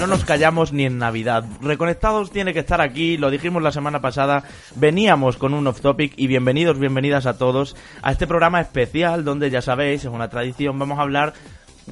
[0.00, 1.44] No nos callamos ni en Navidad.
[1.62, 4.44] Reconectados tiene que estar aquí, lo dijimos la semana pasada,
[4.74, 9.50] veníamos con un off topic y bienvenidos, bienvenidas a todos a este programa especial donde
[9.50, 11.32] ya sabéis, es una tradición, vamos a hablar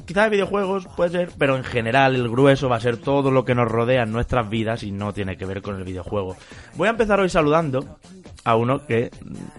[0.05, 3.45] quizá de videojuegos, puede ser, pero en general el grueso va a ser todo lo
[3.45, 6.35] que nos rodea en nuestras vidas y no tiene que ver con el videojuego.
[6.75, 7.97] Voy a empezar hoy saludando
[8.45, 9.09] a uno que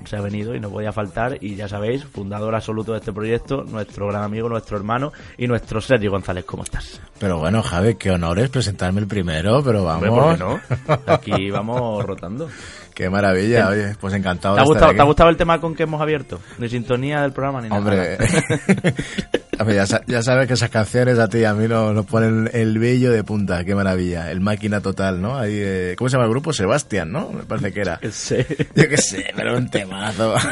[0.04, 3.64] se ha venido y no podía faltar y ya sabéis, fundador absoluto de este proyecto,
[3.64, 6.44] nuestro gran amigo, nuestro hermano y nuestro Sergio González.
[6.44, 7.00] ¿Cómo estás?
[7.18, 10.08] Pero bueno, Javi, qué honor es presentarme el primero, pero vamos.
[10.08, 10.96] Hombre, ¿por qué no?
[11.12, 12.48] Aquí vamos rotando.
[12.96, 14.94] Qué maravilla, oye, pues encantado ¿Te ha, de gustado.
[14.94, 16.40] ¿Te ha gustado el tema con que hemos abierto?
[16.56, 17.78] Ni sintonía del programa ni nada.
[17.78, 18.16] Hombre,
[19.74, 22.78] ya, ya sabes que esas canciones a ti y a mí nos, nos ponen el
[22.78, 24.30] vello de punta, qué maravilla.
[24.30, 25.36] El máquina total, ¿no?
[25.36, 26.54] Ahí, eh, ¿Cómo se llama el grupo?
[26.54, 27.30] Sebastián, ¿no?
[27.32, 28.00] Me parece que era.
[28.10, 28.36] Sí.
[28.74, 30.34] Yo qué sé, pero un temazo.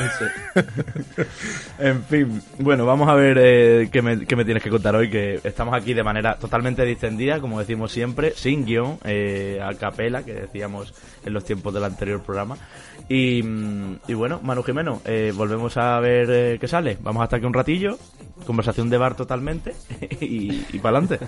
[1.78, 5.10] En fin, bueno, vamos a ver eh, qué, me, qué me tienes que contar hoy,
[5.10, 10.22] que estamos aquí de manera totalmente distendida, como decimos siempre, sin guion, eh, a capela,
[10.22, 12.33] que decíamos en los tiempos del anterior programa.
[13.08, 16.96] Y, mm, y bueno, Manu Jimeno, eh, volvemos a ver eh, qué sale.
[17.00, 17.98] Vamos hasta aquí un ratillo,
[18.46, 19.74] conversación de bar totalmente,
[20.20, 21.26] y, y para adelante.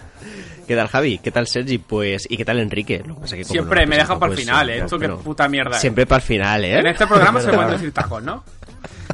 [0.66, 1.18] ¿Qué tal Javi?
[1.18, 1.78] ¿Qué tal Sergi?
[1.78, 3.02] Pues, ¿y qué tal Enrique?
[3.06, 4.78] Lo que pasa es que como Siempre me presento, deja para el pues, final, eh.
[4.78, 5.78] Esto qué puta mierda.
[5.78, 6.78] Siempre para el final, ¿eh?
[6.78, 8.42] En este programa se pueden decir tacos, ¿no?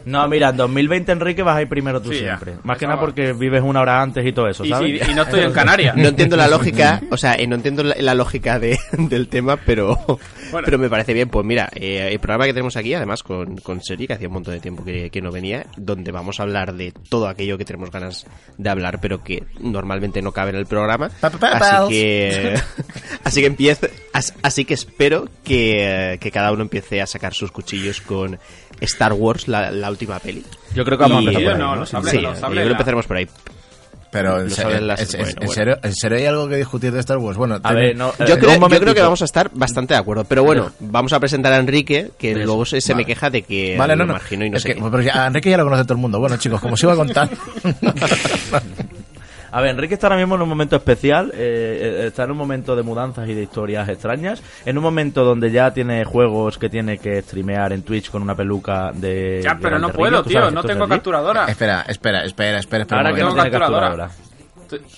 [0.04, 2.38] No, mira, en 2020, Enrique, vas a ir primero tú Sí, ya.
[2.38, 2.54] siempre.
[2.64, 5.08] Más que nada porque vives una hora antes y todo eso, Y, ¿sabes?
[5.08, 5.96] y no estoy en Canarias.
[5.96, 9.56] No entiendo la lógica, o sea, eh, no entiendo la, la lógica de, del tema,
[9.56, 9.96] pero,
[10.50, 10.64] Bueno.
[10.64, 11.28] pero me parece bien.
[11.28, 14.34] Pues mira, eh, el programa que tenemos aquí, además con, con Sergi, que hacía un
[14.34, 17.64] montón de tiempo que, que no venía, donde vamos a hablar de todo aquello que
[17.64, 18.27] tenemos ganas
[18.58, 21.11] de hablar, pero que normalmente no cabe en el programa.
[21.20, 22.55] Pa, pa, pa, Así que,
[23.24, 27.52] así que empiezo, as- así que espero que, que cada uno empiece a sacar sus
[27.52, 28.38] cuchillos con
[28.84, 30.44] Star Wars, la, la última peli.
[30.74, 31.80] Yo creo que vamos a Y- empezar por ahí, no, ¿no?
[31.80, 33.26] los sables- Sí, yo creo que empezaremos por ahí.
[34.10, 35.52] Pero en, se- las- en- en- bueno, en bueno.
[35.54, 37.38] serio, ¿en serio hay algo que discutir de Star Wars?
[37.38, 39.94] Bueno, A ten- ver, no, Yo eh, creo, yo creo que vamos a estar bastante
[39.94, 40.24] de acuerdo.
[40.24, 42.40] Pero bueno, vamos a presentar a Enrique, que Eso.
[42.40, 43.06] luego se, se me Vale.
[43.06, 44.12] queja de que Vale, no, lo no.
[44.12, 44.82] margino y no es sé que, qué.
[44.90, 46.18] pero ya, a Enrique ya lo conoce todo el mundo.
[46.18, 47.30] Bueno, chicos, como os iba a contar.
[49.52, 52.39] A ver, Enrique está ahora mismo en un momento especial, eh, eh, está en un
[52.39, 56.68] momento de mudanzas y de historias extrañas, en un momento donde ya tiene juegos que
[56.70, 59.41] tiene que streamear en Twitch con una peluca de...
[59.45, 60.51] Ya, pero no puedo, ¿Tú tío.
[60.51, 61.45] No tengo capturadora.
[61.46, 62.83] espera, espera, espera, espera.
[62.85, 64.11] espera Ahora que no tiene capturadora.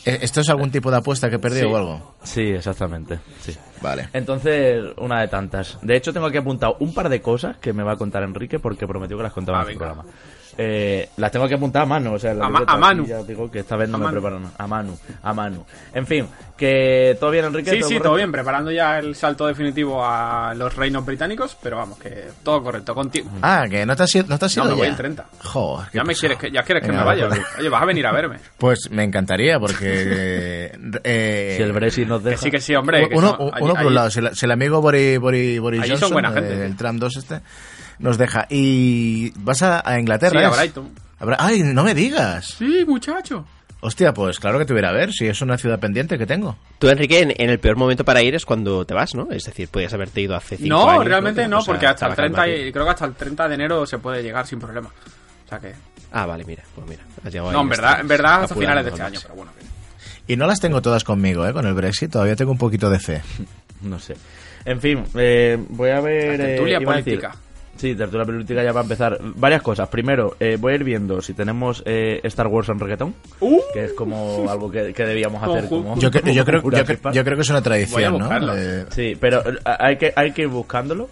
[0.05, 1.75] Eh, ¿Esto es algún tipo de apuesta que he perdido Sí.
[1.75, 2.15] o algo?
[2.23, 3.57] Sí, exactamente, sí.
[3.83, 4.09] Vale.
[4.13, 5.79] Entonces, una de tantas.
[5.83, 8.61] De hecho, tengo aquí apuntado un par de cosas que me va a contar Enrique
[8.61, 9.87] porque prometió que las contaba Ah, en su venga.
[9.95, 10.11] programa.
[10.57, 13.21] Eh, las tengo que apuntar a mano, o sea, en la A libreta, a Ya
[13.21, 14.15] os digo que esta vez no A me Manu.
[14.21, 14.53] preparo nada.
[14.59, 15.65] A Manu, a Manu.
[15.93, 16.27] En fin,
[16.57, 17.71] que todo bien, Enrique.
[17.71, 18.03] Sí, sí, correcto?
[18.05, 18.31] todo bien.
[18.33, 21.57] Preparando ya el salto definitivo a los reinos británicos.
[21.63, 22.95] Pero vamos, que todo correcto.
[22.95, 23.29] Contigo.
[23.43, 24.91] Ah, que no te has ido, no te has No, ido me voy ya.
[24.93, 25.27] el 30.
[25.43, 27.29] Joder, qué Ya, me quieres que, ya quieres que Venga, me vaya.
[27.29, 28.37] pues- Oye, vas a venir a verme.
[28.59, 30.73] Pues me encantaría, porque...
[31.05, 32.43] eh, Si el Brexit nos Que deja.
[32.43, 33.09] sí, que sí, hombre.
[33.09, 35.61] que uno, son- uno allí- por un lado, si el, si el amigo Boris, Boris,
[35.61, 36.65] Boris Allí son Johnson, buena gente, eh, tío.
[36.65, 37.41] el Trump 2 este,
[37.99, 38.47] nos deja.
[38.51, 40.41] Y vas a, a Inglaterra.
[40.41, 40.51] Sí, a.
[40.51, 40.91] Brighton.
[41.19, 42.55] A Bra- ¡Ay, no me digas!
[42.59, 43.47] Sí, muchacho.
[43.81, 46.57] Hostia, pues claro que te hubiera a ver, si es una ciudad pendiente que tengo.
[46.79, 49.29] Tú, Enrique, en, en el peor momento para ir es cuando te vas, ¿no?
[49.31, 51.05] Es decir, podías haberte ido hace cinco No, años.
[51.05, 53.49] realmente Que no, porque hasta el estaba 30 calma, y, creo que hasta el 30
[53.49, 54.89] de enero se puede llegar sin problema.
[54.89, 55.75] O sea que...
[56.13, 57.03] Ah, vale, mira, pues mira.
[57.25, 59.53] has llegado No, ahí, en verdad, en verdad hasta finales de este año, pero bueno.
[60.27, 61.53] Y no las tengo todas conmigo, ¿eh?
[61.53, 63.23] Con el Brexit, todavía tengo un poquito de fe.
[63.83, 64.15] No sé.
[64.65, 66.39] En fin, eh, voy a ver.
[66.41, 67.37] La eh, a decir- política.
[67.77, 69.19] Sí, tertulia política ya va a empezar.
[69.37, 69.89] Varias cosas.
[69.89, 73.61] Primero, eh, voy a ir viendo si tenemos eh, Star Wars en reggaetón, ¡Uh!
[73.73, 75.69] que es como algo que, que debíamos hacer.
[75.69, 76.63] Como, Yo, cre- yo, creo,
[77.13, 78.29] yo, creo que es una tradición, ¿no?
[78.55, 81.09] De- Sí, pero eh, hay que, hay que ir buscándolo.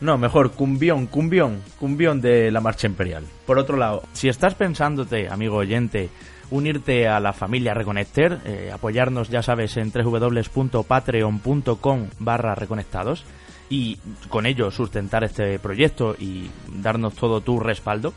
[0.00, 3.24] No, mejor, cumbión, cumbión, cumbión de la marcha imperial.
[3.46, 6.10] Por otro lado, si estás pensándote, amigo oyente,
[6.50, 13.24] unirte a la familia Reconecter, eh, apoyarnos, ya sabes, en www.patreon.com barra reconectados
[13.68, 13.98] y
[14.28, 18.12] con ello sustentar este proyecto y darnos todo tu respaldo,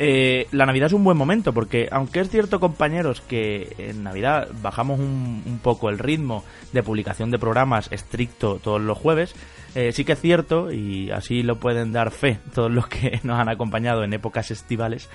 [0.00, 4.48] eh, la Navidad es un buen momento porque aunque es cierto compañeros que en Navidad
[4.62, 9.34] bajamos un, poco el ritmo de publicación de programas estricto todos los jueves,
[9.74, 13.40] eh, sí que es cierto y así lo pueden dar fe todos los que nos
[13.40, 15.08] han acompañado en épocas estivales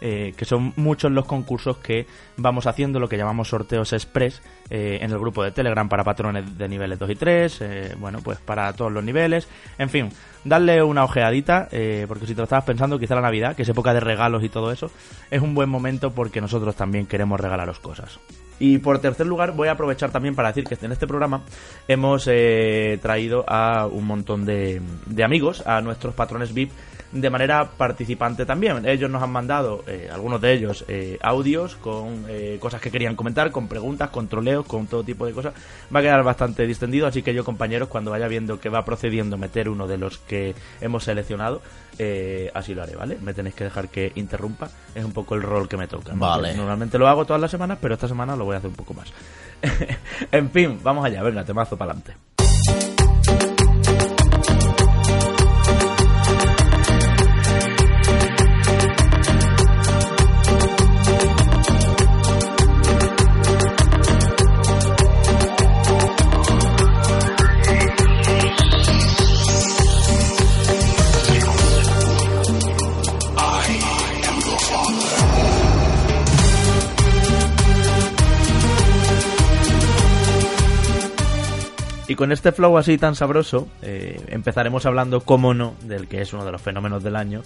[0.00, 2.06] eh, que son muchos los concursos que
[2.36, 4.40] vamos haciendo, lo que llamamos sorteos express,
[4.70, 8.20] eh, en el grupo de Telegram para patrones de niveles 2 y 3, eh, bueno,
[8.22, 10.10] pues para todos los niveles, en fin,
[10.44, 11.68] darle una ojeadita,
[12.06, 14.48] porque si te lo estabas pensando, quizá la Navidad, que es época de regalos y
[14.48, 14.90] todo eso,
[15.30, 18.20] es un buen momento porque nosotros también queremos regalaros cosas.
[18.60, 21.42] Y por tercer lugar, voy a aprovechar también para decir que en este programa
[21.86, 22.24] hemos
[23.00, 26.70] traído a un montón de, de amigos, a nuestros patrones VIP,
[27.12, 28.86] de manera participante también.
[28.86, 33.16] Ellos nos han mandado, eh, algunos de ellos, eh, audios con eh, cosas que querían
[33.16, 35.54] comentar, con preguntas, con troleos, con todo tipo de cosas.
[35.94, 39.38] Va a quedar bastante distendido, así que yo, compañeros, cuando vaya viendo que va procediendo
[39.38, 41.62] meter uno de los que hemos seleccionado,
[41.98, 43.18] eh, así lo haré, ¿vale?
[43.20, 46.12] Me tenéis que dejar que interrumpa, es un poco el rol que me toca.
[46.12, 46.20] ¿no?
[46.20, 46.54] Vale.
[46.54, 48.94] Normalmente lo hago todas las semanas, pero esta semana lo voy a hacer un poco
[48.94, 49.12] más.
[50.32, 52.27] en fin, vamos allá, venga, temazo para adelante.
[82.18, 86.44] Con este flow así tan sabroso, eh, empezaremos hablando, como no, del que es uno
[86.44, 87.42] de los fenómenos del año.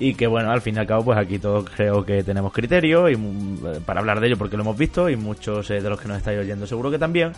[0.00, 3.08] Y que bueno, al fin y al cabo, pues aquí todos creo que tenemos criterio
[3.08, 5.88] y mm, eh, para hablar de ello porque lo hemos visto y muchos eh, de
[5.88, 7.34] los que nos estáis oyendo seguro que también.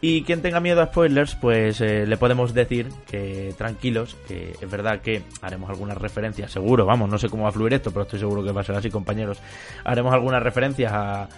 [0.00, 5.00] Y quien tenga miedo a spoilers, pues le podemos decir que tranquilos, que es verdad
[5.00, 8.20] que haremos algunas referencias, seguro, vamos, no sé cómo va a fluir esto, pero estoy
[8.20, 9.40] seguro que va a ser así, compañeros.
[9.84, 11.28] Haremos algunas referencias a,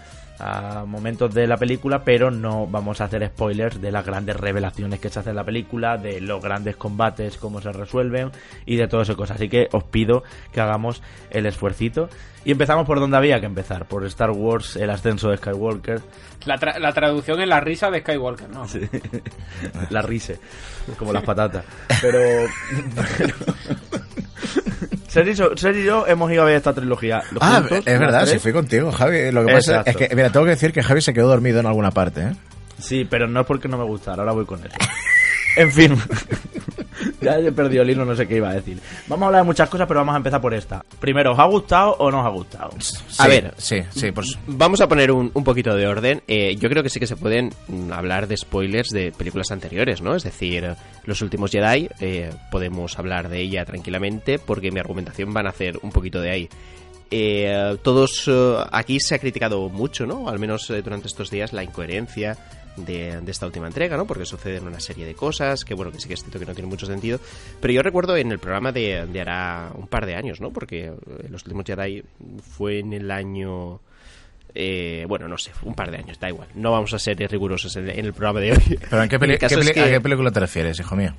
[0.43, 4.99] a momentos de la película, pero no vamos a hacer spoilers de las grandes revelaciones
[4.99, 8.31] que se hacen en la película, de los grandes combates, cómo se resuelven
[8.65, 9.35] y de todo eso cosas.
[9.37, 12.09] Así que os pido que hagamos el esfuercito.
[12.43, 16.01] Y empezamos por donde había que empezar, por Star Wars, el ascenso de Skywalker,
[16.45, 18.65] La, tra- la traducción es la risa de Skywalker, ¿no?
[19.91, 20.39] la rise,
[20.97, 21.63] como las patatas.
[22.01, 22.19] Pero...
[23.17, 23.35] pero-
[25.11, 27.21] Sergi, so- Sergi y yo hemos ido a ver esta trilogía.
[27.41, 29.29] Ah, juntos, es verdad, sí, fui contigo, Javi.
[29.31, 31.65] Lo que pasa es que, mira, tengo que decir que Javi se quedó dormido en
[31.65, 32.31] alguna parte, ¿eh?
[32.79, 34.69] Sí, pero no es porque no me gustara, ahora voy con eso.
[35.57, 35.97] En fin,
[37.21, 38.79] ya he perdido el hilo, no sé qué iba a decir.
[39.07, 40.83] Vamos a hablar de muchas cosas, pero vamos a empezar por esta.
[40.99, 42.69] Primero, ¿os ha gustado o no os ha gustado?
[43.19, 43.53] A ver.
[43.57, 44.37] Sí, sí, pues...
[44.47, 46.21] Vamos a poner un, un poquito de orden.
[46.27, 47.51] Eh, yo creo que sí que se pueden
[47.91, 50.15] hablar de spoilers de películas anteriores, ¿no?
[50.15, 50.75] Es decir,
[51.05, 55.79] Los últimos Jedi, eh, podemos hablar de ella tranquilamente porque mi argumentación van a hacer
[55.81, 56.49] un poquito de ahí.
[57.13, 60.29] Eh, todos eh, aquí se ha criticado mucho, ¿no?
[60.29, 62.37] Al menos eh, durante estos días la incoherencia
[62.77, 64.05] de, de esta última entrega, ¿no?
[64.05, 66.53] Porque suceden una serie de cosas que, bueno, que sí que es cierto que no
[66.53, 67.19] tiene mucho sentido.
[67.59, 70.51] Pero yo recuerdo en el programa de, de hará un par de años, ¿no?
[70.51, 70.93] Porque eh,
[71.29, 72.03] Los últimos Jedi
[72.57, 73.79] fue en el año...
[74.55, 76.47] eh, bueno, no sé, un par de años, da igual.
[76.55, 78.79] No vamos a ser rigurosos en, en el programa de hoy.
[78.89, 79.39] ¿Pero en qué, peli- es
[79.71, 81.13] que- ¿a qué película te refieres, hijo mío?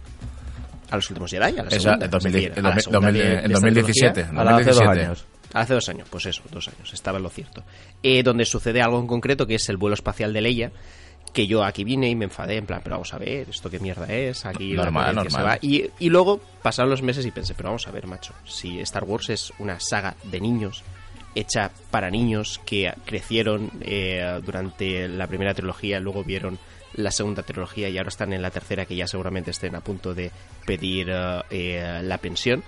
[0.91, 1.59] ¿A los últimos Jedi?
[1.59, 3.29] A la Esa, segunda, en 2000 es decir, en a la 2000 segunda de- de
[3.33, 4.13] en esta 2017.
[4.13, 4.41] trilogía.
[4.41, 5.07] A la hace dos 2017.
[5.07, 5.27] años.
[5.55, 7.63] Hace dos años, pues eso, dos años, estaba en lo cierto.
[8.03, 10.73] Eh, donde sucede algo en concreto que es el vuelo espacial de Leia,
[11.33, 13.79] que yo aquí vine y me enfadé, en plan, pero vamos a ver, ¿esto qué
[13.79, 14.45] mierda es?
[14.45, 15.31] Aquí normal.
[15.31, 15.59] se va.
[15.63, 19.05] Y, y luego pasaron los meses y pensé, pero vamos a ver, macho, si Star
[19.05, 20.85] Wars es una saga de niños,
[21.35, 26.59] hecha para niños que crecieron eh, durante la primera trilogía, luego vieron
[26.95, 30.15] la segunda trilogía y ahora están en la tercera que ya seguramente estén a punto
[30.15, 30.31] de
[30.67, 32.63] pedir eh, eh, la pensión.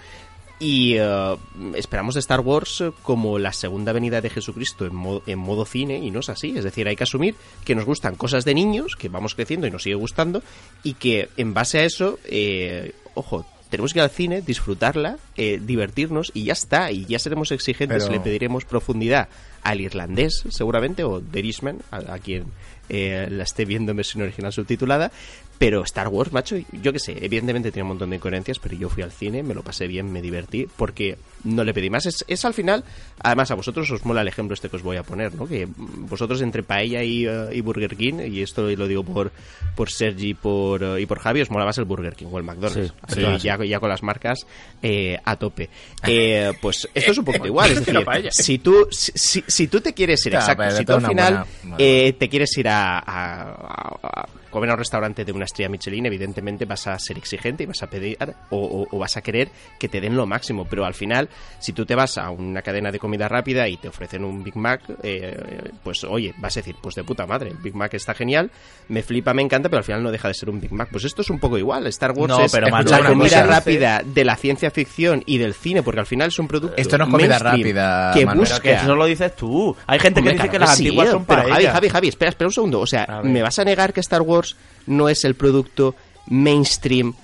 [0.64, 1.36] Y eh,
[1.74, 5.98] esperamos de Star Wars como la segunda venida de Jesucristo en modo, en modo cine
[5.98, 6.54] y no es así.
[6.56, 7.34] Es decir, hay que asumir
[7.66, 10.42] que nos gustan cosas de niños, que vamos creciendo y nos sigue gustando
[10.82, 15.60] y que en base a eso, eh, ojo, tenemos que ir al cine, disfrutarla, eh,
[15.62, 16.90] divertirnos y ya está.
[16.92, 19.28] Y ya seremos exigentes, Pero- le pediremos profundidad
[19.64, 22.44] al irlandés seguramente o The Irishman, a, a quien
[22.88, 25.10] eh, la esté viendo en versión original subtitulada.
[25.56, 28.88] Pero Star Wars, macho, yo qué sé, evidentemente tiene un montón de incoherencias, pero yo
[28.88, 32.06] fui al cine, me lo pasé bien, me divertí, porque no le pedí más.
[32.06, 32.82] Es, es al final,
[33.22, 35.46] además a vosotros os mola el ejemplo este que os voy a poner, ¿no?
[35.46, 39.30] Que vosotros entre Paella y, eh, y Burger King, y esto lo digo por,
[39.76, 42.44] por Sergi por, eh, y por Javi, os mola más el Burger King o el
[42.44, 42.92] McDonald's.
[43.08, 43.46] Sí, Aquí sí.
[43.46, 44.46] ya, ya con las marcas
[44.82, 45.70] eh, a tope.
[46.06, 49.80] Eh, pues esto es un poco igual, es decir, si tú, si, si- si tú
[49.80, 52.98] te quieres ir, Ya, exacto, si tú al final buena- eh, te quieres ir a-
[52.98, 57.66] a comer a un restaurante de una estrella Michelin, evidentemente vas a ser exigente y
[57.66, 58.16] vas a pedir
[58.50, 60.64] o, o- o vas a querer que te den lo máximo.
[60.64, 63.88] Pero al final, si tú te vas a una cadena de comida rápida y te
[63.88, 67.58] ofrecen un Big Mac, eh, pues oye, vas a decir, pues de puta madre, el
[67.58, 68.50] Big Mac está genial,
[68.88, 70.88] me flipa, me encanta, pero al final no deja de ser un Big Mac.
[70.90, 71.86] Pues esto es un poco igual.
[71.88, 75.54] Star Wars No, es pero, la comida cosa- rápida de la ciencia ficción y del
[75.54, 76.76] cine, porque al final es un producto.
[76.76, 78.40] Esto no es comida rápida, que Manu.
[78.40, 78.60] busca.
[78.62, 79.74] Pero que eso lo dices tú.
[79.86, 81.72] Hay gente que dice claro que las sí, antiguas son pero para Javi, ella.
[81.72, 82.80] Javi, Javi, espera, espera un segundo.
[82.80, 83.20] O sea.
[83.24, 84.43] ¿me vas a negar que Star Wars
[84.86, 85.94] no es el producto
[86.26, 87.14] mainstream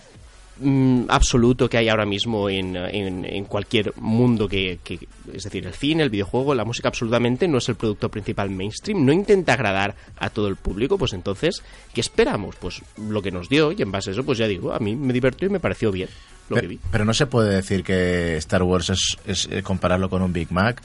[0.58, 4.98] mm, absoluto que hay ahora mismo en, en- en cualquier mundo que, que-
[5.32, 9.04] Es decir, el cine, el videojuego, la música absolutamente no es el producto principal mainstream.
[9.04, 10.98] No intenta agradar a todo el público.
[10.98, 11.62] Pues entonces,
[11.94, 12.56] ¿qué esperamos?
[12.56, 14.96] Pues lo que nos dio y en base a eso, pues ya digo, a mí
[14.96, 16.08] me divirtió y me pareció bien
[16.48, 16.78] lo que Pero, vi.
[16.90, 20.50] pero no se puede decir que Star Wars es, es, eh, compararlo con un Big
[20.50, 20.82] Mac,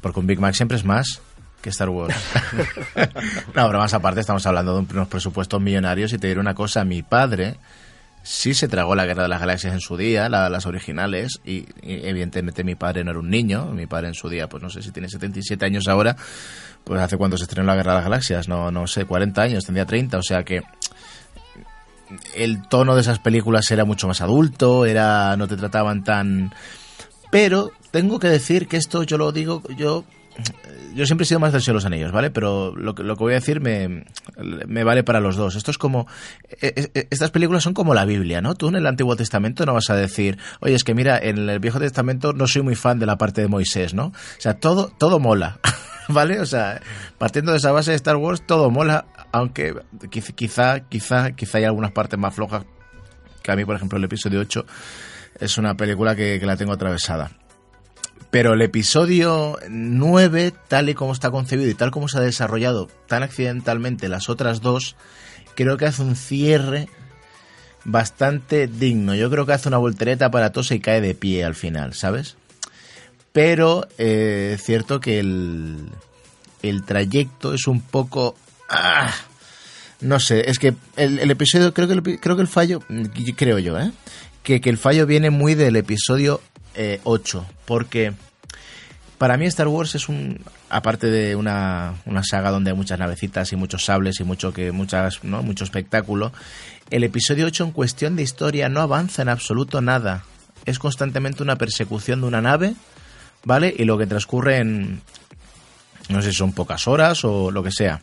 [0.00, 1.20] porque un Big Mac siempre es más
[1.60, 2.14] que Star Wars.
[3.54, 7.02] no, pero aparte estamos hablando de unos presupuestos millonarios y te diré una cosa, mi
[7.02, 7.56] padre
[8.22, 11.66] sí se tragó la Guerra de las Galaxias en su día, la- las originales, y,
[11.82, 14.82] evidentemente mi padre no era un niño, mi padre en su día, pues no sé
[14.82, 16.16] si tiene 77 años ahora,
[16.84, 19.64] pues hace cuando se estrenó la Guerra de las Galaxias, no, no sé, 40 años,
[19.64, 20.62] tendría 30, o sea que
[22.34, 26.52] el tono de esas películas era mucho más adulto, era no te trataban tan
[27.30, 30.04] pero tengo que decir que esto yo lo digo yo
[30.94, 32.30] yo siempre he sido más del Señor de los Anillos, ¿vale?
[32.30, 34.04] Pero lo, lo que voy a decir me,
[34.66, 35.54] me vale para los dos.
[35.56, 36.06] Esto es como...
[36.60, 38.54] eh, eh, Estas películas son como la Biblia, ¿no?
[38.54, 41.58] Tú en el Antiguo Testamento no vas a decir, oye, es que mira, en el
[41.60, 44.06] Viejo Testamento no soy muy fan de la parte de Moisés, ¿no?
[44.06, 45.58] O sea, todo, todo mola,
[46.08, 46.40] ¿vale?
[46.40, 46.80] O sea,
[47.18, 49.74] partiendo de esa base de Star Wars, todo mola, aunque
[50.10, 52.64] quiz- quizá, quizá, quizá hay algunas partes más flojas
[53.42, 54.64] que a mí, por ejemplo, el episodio 8
[55.40, 57.30] es una película que la tengo atravesada.
[58.30, 62.88] Pero el episodio 9, tal y como está concebido y tal como se ha desarrollado
[63.06, 64.96] tan accidentalmente las otras dos,
[65.54, 66.88] creo que hace un cierre
[67.84, 69.14] bastante digno.
[69.14, 72.36] Yo creo que hace una voltereta aparatosa y cae de pie al final, ¿sabes?
[73.32, 75.88] Pero eh, es cierto que el,
[76.62, 78.36] el trayecto es un poco...
[78.68, 79.12] ah,
[80.00, 82.80] no sé, es que el, episodio, creo que el, creo que el fallo,
[83.36, 83.90] creo yo, ¿eh?
[84.42, 86.40] Que, que el fallo viene muy del episodio
[86.74, 88.12] eh, 8, porque
[89.18, 93.52] para mí Star Wars es un, aparte de una, una saga donde hay muchas navecitas
[93.52, 95.42] y muchos sables y mucho que muchas, ¿no?
[95.42, 96.32] mucho espectáculo,
[96.90, 100.24] el episodio 8 en cuestión de historia no avanza en absoluto nada.
[100.64, 102.74] Es constantemente una persecución de una nave,
[103.44, 103.74] ¿vale?
[103.76, 105.00] Y lo que transcurre en,
[106.08, 108.00] no sé si son pocas horas o lo que sea.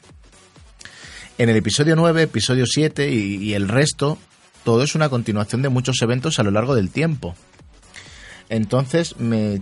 [1.38, 4.18] En el episodio 9, episodio 7 y, y el resto,
[4.64, 7.36] todo es una continuación de muchos eventos a lo largo del tiempo.
[8.50, 9.62] Entonces, me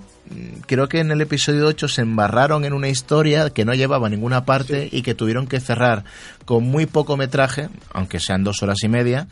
[0.67, 4.09] creo que en el episodio 8 se embarraron en una historia que no llevaba a
[4.09, 6.03] ninguna parte y que tuvieron que cerrar
[6.45, 9.27] con muy poco metraje, aunque sean dos horas y media,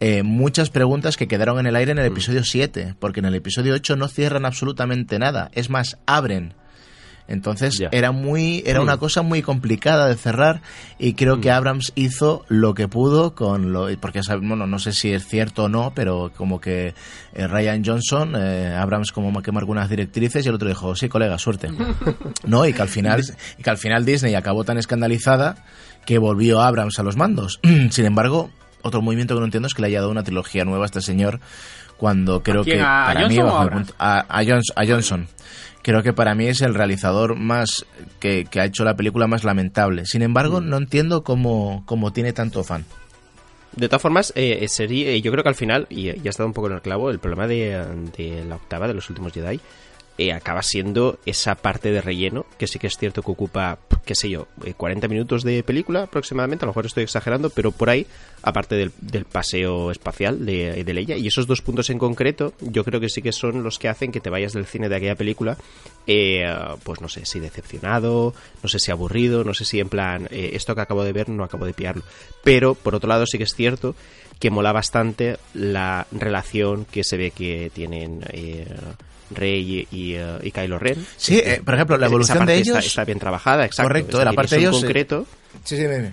[0.00, 3.34] eh, muchas preguntas que quedaron en el aire en el episodio 7, porque en el
[3.34, 6.54] episodio 8 no cierran absolutamente nada, es más, abren.
[7.28, 7.88] Entonces Ya.
[7.92, 10.60] era muy era una cosa muy complicada de cerrar
[10.98, 15.12] y creo que Abrams hizo lo que pudo con lo porque bueno, no sé si
[15.12, 16.94] es cierto o no, pero como que
[17.34, 21.08] eh, Ryan Johnson, eh, Abrams como que marcó unas directrices y el otro dijo, "Sí,
[21.08, 21.70] colega, suerte."
[22.44, 23.22] no, y que al final
[23.58, 25.64] y que al final Disney acabó tan escandalizada
[26.04, 27.60] que volvió Abrams a los mandos.
[27.90, 28.50] Sin embargo,
[28.82, 31.00] otro movimiento que no entiendo es que le haya dado una trilogía nueva a este
[31.00, 31.38] señor
[31.96, 32.78] cuando creo quién?
[32.78, 33.86] que ¿A para mí Johnson o bajo a el Abrams?
[33.88, 35.28] punto- a, a Jones- a Johnson.
[35.82, 37.84] Creo que para mí es el realizador más
[38.20, 40.06] que, que ha hecho la película más lamentable.
[40.06, 40.68] Sin embargo, Mm.
[40.68, 42.84] no entiendo cómo, cómo tiene tanto fan.
[43.74, 46.46] De todas formas, eh, sería, eh, yo creo que al final, y ya ha estado
[46.46, 47.84] un poco en el clavo, el problema de,
[48.16, 49.60] de la octava de los últimos Jedi
[50.22, 54.14] eh, acaba siendo esa parte de relleno, que sí que es cierto que ocupa, qué
[54.14, 57.90] sé yo, eh, 40 minutos de película aproximadamente, a lo mejor estoy exagerando, pero por
[57.90, 58.06] ahí,
[58.42, 63.00] aparte del, paseo espacial de, de Leia, y esos dos puntos en concreto, yo creo
[63.00, 65.56] que sí que son los que hacen que te vayas del cine de aquella película,
[66.06, 66.44] eh,
[66.82, 70.50] pues no sé si decepcionado, no sé si aburrido, no sé si en plan, eh,
[70.54, 72.02] esto que acabo de ver no acabo de pillarlo.
[72.44, 73.94] Pero, por otro lado, sí que es cierto
[74.38, 78.66] que mola bastante la relación que se ve que tienen eh,
[79.34, 81.04] Rey y, y, y Kylo Ren.
[81.16, 82.86] Sí, eh, por ejemplo, la Esa evolución parte de está- ellos...
[82.86, 83.88] Está, bien trabajada, exacto.
[83.88, 85.26] Correcto, Es la parte de ellos, eh, concreto.
[85.64, 86.10] Sí, sí, dime.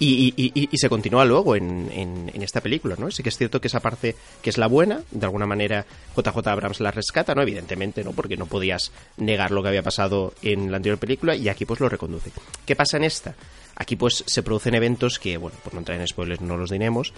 [0.00, 3.10] Y, y- y- y se continúa luego en, en- en esta película, ¿no?
[3.12, 6.36] Sí que es cierto que esa parte que es la buena, de alguna manera JJ
[6.48, 7.42] Abrams la rescata, ¿no?
[7.42, 8.10] Evidentemente, ¿no?
[8.12, 11.78] Porque no podías negar lo que había pasado en la anterior película y aquí pues
[11.78, 12.32] lo reconduce.
[12.66, 13.34] ¿Qué pasa en esta?
[13.76, 17.12] Aquí pues se producen eventos que, bueno, por no entrar en spoilers no los diremos,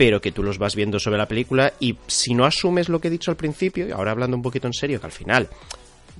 [0.00, 3.08] pero que tú los vas viendo sobre la película y si no asumes lo que
[3.08, 5.50] he dicho al principio, y ahora hablando un poquito en serio, que al final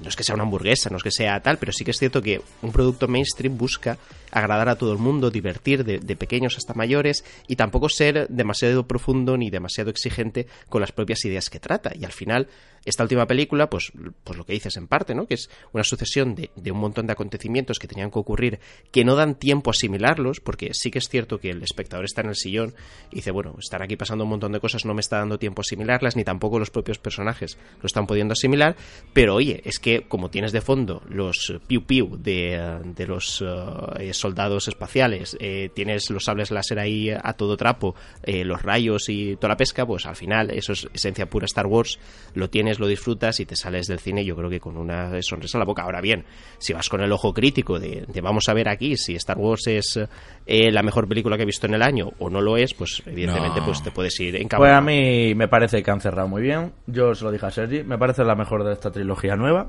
[0.03, 1.99] no es que sea una hamburguesa, no es que sea tal, pero sí que es
[1.99, 3.97] cierto que un producto mainstream busca
[4.31, 9.37] agradar a todo el mundo, divertir de, pequeños hasta mayores y tampoco ser demasiado profundo
[9.37, 11.93] ni demasiado exigente con las propias ideas que trata.
[11.95, 12.49] Y al final,
[12.85, 13.93] esta última película, pues,
[14.25, 15.27] pues lo que dices en parte, ¿no?
[15.27, 18.61] Que es una sucesión de, un montón de acontecimientos que tenían que ocurrir
[18.91, 22.23] que no dan tiempo a asimilarlos, porque sí que es cierto que el espectador está
[22.23, 22.75] en el sillón
[23.11, 25.61] y dice, bueno, estar aquí pasando un montón de cosas no me está dando tiempo
[25.61, 28.77] a asimilarlas, ni tampoco los propios personajes lo están pudiendo asimilar,
[29.13, 34.09] pero oye, es que como tienes de fondo los piu piu de, de los eh,
[34.21, 39.37] soldados espaciales, eh, tienes los sables láser ahí a todo trapo, eh, los rayos y
[39.37, 41.99] toda la pesca, pues al final eso es esencia pura Star Wars,
[42.35, 45.59] lo tienes, lo disfrutas y te sales del cine yo creo que con una sonrisa
[45.59, 45.83] en la boca.
[45.83, 46.25] Ahora bien,
[46.59, 49.67] si vas con el ojo crítico de, de vamos a ver aquí si Star Wars
[49.67, 49.99] es
[50.47, 53.03] eh, la mejor película que he visto en el año o no lo es, pues
[53.07, 53.67] evidentemente No.
[53.67, 56.73] pues te puedes ir en Pues a mí me parece que han cerrado muy bien.
[56.87, 59.69] Yo se lo dije a Sergi, me parece la mejor de esta trilogía nueva.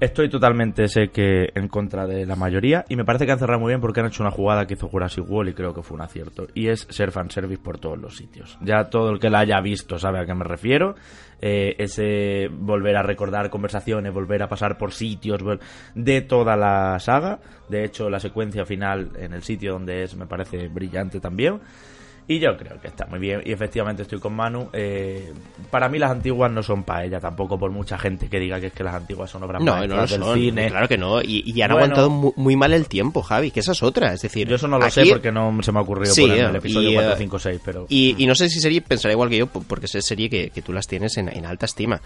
[0.00, 2.84] Estoy totalmente, sé que, en contra de la mayoría.
[2.88, 4.88] Y me parece que han cerrado muy bien porque han hecho una jugada que hizo
[4.88, 6.46] Jurassic World y creo que fue un acierto.
[6.54, 8.58] Y es ser fanservice por todos los sitios.
[8.60, 10.94] Ya todo el que la haya visto sabe a qué me refiero.
[11.40, 15.40] Eh, ese volver a recordar conversaciones, volver a pasar por sitios
[15.94, 17.40] de toda la saga.
[17.68, 21.60] De hecho, la secuencia final en el sitio donde es me parece brillante también.
[22.30, 23.40] Y yo creo que está muy bien.
[23.44, 24.68] Y efectivamente estoy con Manu.
[24.74, 25.32] Eh,
[25.70, 28.66] para mí las antiguas no son para ella tampoco, por mucha gente que diga que
[28.66, 30.68] es que las antiguas son obras No, no maestras lo del son, cine.
[30.68, 31.76] claro que no, y, y han Bueno.
[31.86, 34.46] aguantado mu- muy, mal el tiempo, Javi, que esa es otra, es decir...
[34.46, 36.54] Yo eso no lo aquí- sé porque no se me ha ocurrido Sí, poner el
[36.54, 37.86] eh, episodio y, 4, eh, 5, 6, pero...
[37.88, 40.50] Y, y no sé si serie pensará igual que yo, po- porque es serie que,
[40.50, 41.98] que tú las tienes en, en alta estima.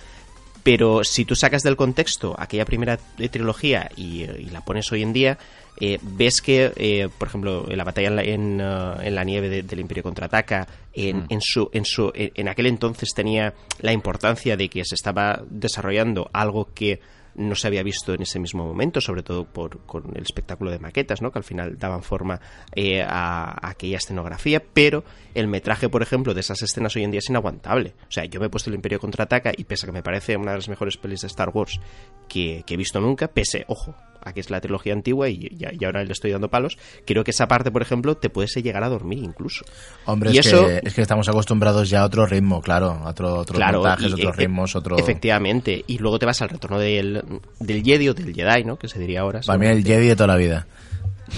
[0.63, 4.91] Pero si tú sacas del contexto aquella primera eh, trilogía y, eh, y la pones
[4.93, 5.37] hoy en día,
[5.81, 9.25] eh, ves que, eh, por ejemplo, en la batalla en la, en, eh, en la
[9.25, 13.55] nieve de- del Imperio contraataca, en, en, su, en, su, en en aquel entonces tenía
[13.81, 17.01] la importancia de que se estaba desarrollando algo que
[17.35, 20.79] no se había visto en ese mismo momento, sobre todo por, con el espectáculo de
[20.79, 21.33] maquetas, ¿no?
[21.33, 22.39] que al final daban forma
[22.75, 25.03] eh, a, a aquella escenografía, pero
[25.35, 27.95] el metraje, por ejemplo, de esas escenas hoy en día es inaguantable.
[28.07, 30.37] O sea, yo me he puesto el Imperio contraataca y pese a que me parece
[30.37, 31.81] una de las mejores pelis de Star Wars
[32.29, 35.59] que, que he visto nunca, pese, ojo, a que es la trilogía antigua y, y-
[35.81, 38.85] y ahora le estoy dando palos, creo que esa parte, por ejemplo, te puedes llegar
[38.85, 39.65] a dormir incluso.
[40.05, 43.11] Hombre, Y es, eso- que, es que estamos acostumbrados ya a otro ritmo, claro, a
[43.11, 44.97] otro, otros montajes, y- otros e- ritmos, otro...
[44.99, 47.23] Efectivamente, y luego te vas al retorno del,
[47.61, 48.77] del Jedi o del Jedi, ¿no?
[48.79, 49.41] Que se diría ahora.
[49.47, 50.67] Para mí el Jedi de toda la vida.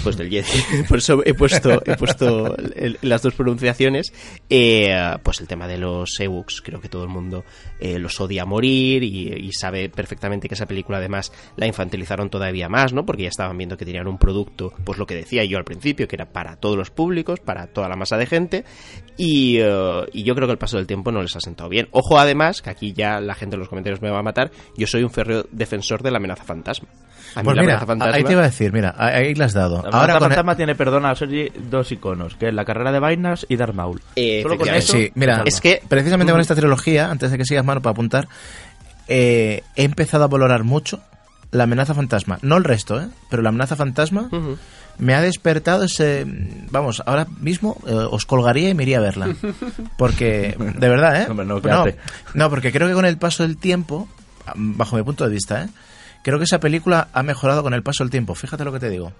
[0.03, 0.83] Pues del Jedi.
[0.87, 4.13] Por eso he puesto, he puesto el- las dos pronunciaciones.
[4.49, 7.43] Eh, pues el tema de los Ewoks, creo que todo el mundo
[7.79, 12.67] eh, los odia a morir y, sabe perfectamente que esa película además la infantilizaron todavía
[12.67, 13.05] más, ¿no?
[13.05, 16.07] Porque ya estaban viendo que tenían un producto, pues lo que decía yo al principio,
[16.07, 18.65] que era para todos los públicos, para toda la masa de gente.
[19.17, 21.87] Y, eh, y yo creo que el paso del tiempo no les ha sentado bien.
[21.91, 24.87] Ojo además, que aquí ya la gente en los comentarios me va a matar, yo
[24.87, 26.89] soy un férreo defensor de la amenaza fantasma.
[27.35, 28.15] A mí Pues la mira, fantasma...
[28.15, 29.83] ahí te iba a decir, mira, ahí le has dado.
[29.83, 33.45] La Ahora el- Fantasma tiene, perdona, Sergi, dos iconos, que es la carrera de vainas
[33.49, 34.01] y Darth Maul.
[34.15, 34.93] Eh, Solo con eso...
[34.93, 38.27] Sí, mira, Es que- precisamente con esta trilogía, antes de que sigas mano para apuntar,
[39.07, 41.01] eh, he empezado a valorar mucho
[41.51, 42.39] la amenaza fantasma.
[42.41, 43.07] No el resto, ¿eh?
[43.29, 44.29] Pero la amenaza fantasma
[44.97, 46.25] me ha despertado ese...
[46.71, 49.27] Vamos, ahora mismo eh, os colgaría y me iría a verla.
[49.97, 51.27] Porque, de verdad, ¿eh?
[51.29, 51.97] Hombre, no, quédate.
[52.33, 54.07] no, porque creo que con el paso del tiempo,
[54.55, 55.67] bajo mi punto de vista, ¿eh?
[56.25, 58.33] Creo que esa película ha mejorado con el paso del tiempo.
[58.33, 59.13] Fíjate lo que te digo.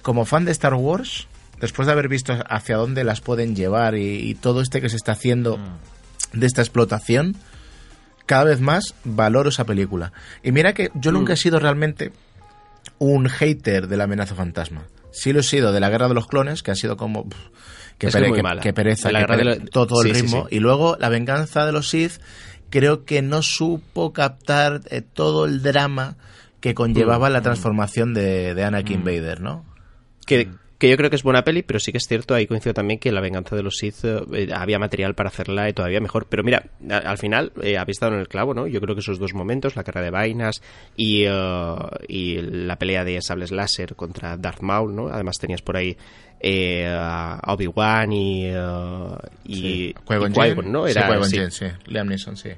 [0.00, 1.28] Como fan de Star Wars,
[1.60, 4.96] después de haber visto hacia dónde las pueden llevar y, y todo este que se
[4.96, 5.58] está haciendo
[6.32, 7.36] de esta explotación,
[8.24, 10.14] cada vez más valoro esa película.
[10.42, 12.12] Y mira que yo nunca he sido realmente
[12.98, 14.84] un hater de la amenaza fantasma.
[15.12, 17.28] Sí lo he sido de la guerra de los clones, que ha sido como...
[17.28, 17.38] pff,
[17.98, 20.22] que, pere- que- que pereza, la que guerra de pere- lo- todo, todo el sí,
[20.22, 20.46] ritmo.
[20.48, 20.56] sí.
[20.56, 22.20] Y luego la venganza de los Sith,
[22.70, 26.16] creo que no supo captar eh, todo el drama
[26.60, 29.64] que Mm, conllevaba la transformación de, de Anakin Vader, ¿no?
[30.26, 32.72] que, que yo creo que es buena peli, pero sí que es cierto, ahí coincido
[32.74, 36.26] también que La venganza de los Sith eh, había material para hacerla eh, todavía mejor.
[36.28, 38.66] Pero mira, a- al final eh, habéis dado en el clavo, ¿no?
[38.66, 40.62] Yo creo que esos dos momentos, la carrera de vainas
[40.96, 41.74] y, eh,
[42.08, 45.08] y la pelea de sables láser contra Darth Maul, ¿no?
[45.08, 45.96] Además tenías por ahí
[46.40, 48.52] eh, a Obi-Wan y, eh,
[49.46, 50.70] y, Qui-Gon y.
[50.70, 50.84] ¿no?
[50.86, 51.38] Sí, Era, sí.
[51.50, 51.66] Sí.
[51.86, 52.50] Liam Neeson, sí.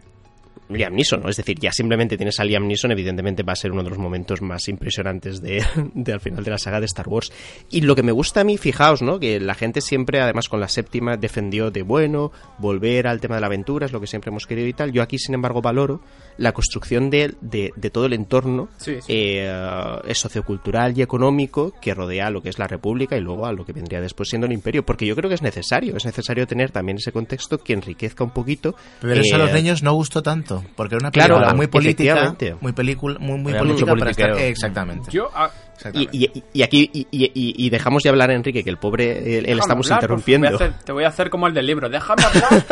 [0.70, 1.28] Liam Neeson, ¿no?
[1.28, 3.98] Es decir, ya simplemente tienes a Liam Neeson, evidentemente va a ser uno de los
[3.98, 7.32] momentos más impresionantes de, de al final de la saga de Star Wars.
[7.70, 9.18] Y lo que me gusta a mí, fijaos, ¿no?
[9.18, 13.40] Que la gente siempre, además con la séptima, defendió de bueno, volver al tema de
[13.40, 14.92] la aventura, es lo que siempre hemos querido y tal.
[14.92, 16.00] Yo aquí, sin embargo, valoro
[16.38, 19.12] la construcción de, de, de todo el entorno Sí, sí.
[19.12, 23.46] eh, eh, sociocultural y económico que rodea a lo que es la República y luego
[23.46, 26.04] a lo que vendría después siendo el Imperio, porque yo creo que es necesario, es
[26.04, 28.74] necesario tener también ese contexto que enriquezca un poquito.
[29.00, 30.59] Pero eso a eh, los niños no gustó tanto.
[30.60, 34.10] Eso, porque era una Claro, película ah, muy política, muy película, muy, muy política para
[34.10, 35.10] estar- exactamente.
[35.10, 36.16] Yo, ah, exactamente.
[36.16, 38.76] Y, y- y aquí y, y- y- y dejamos de hablar a Enrique, que el
[38.78, 40.48] pobre, él, estamos hablar, interrumpiendo.
[40.48, 41.88] Voy hacer- te voy a hacer como el del libro.
[41.88, 42.64] Déjame hablar.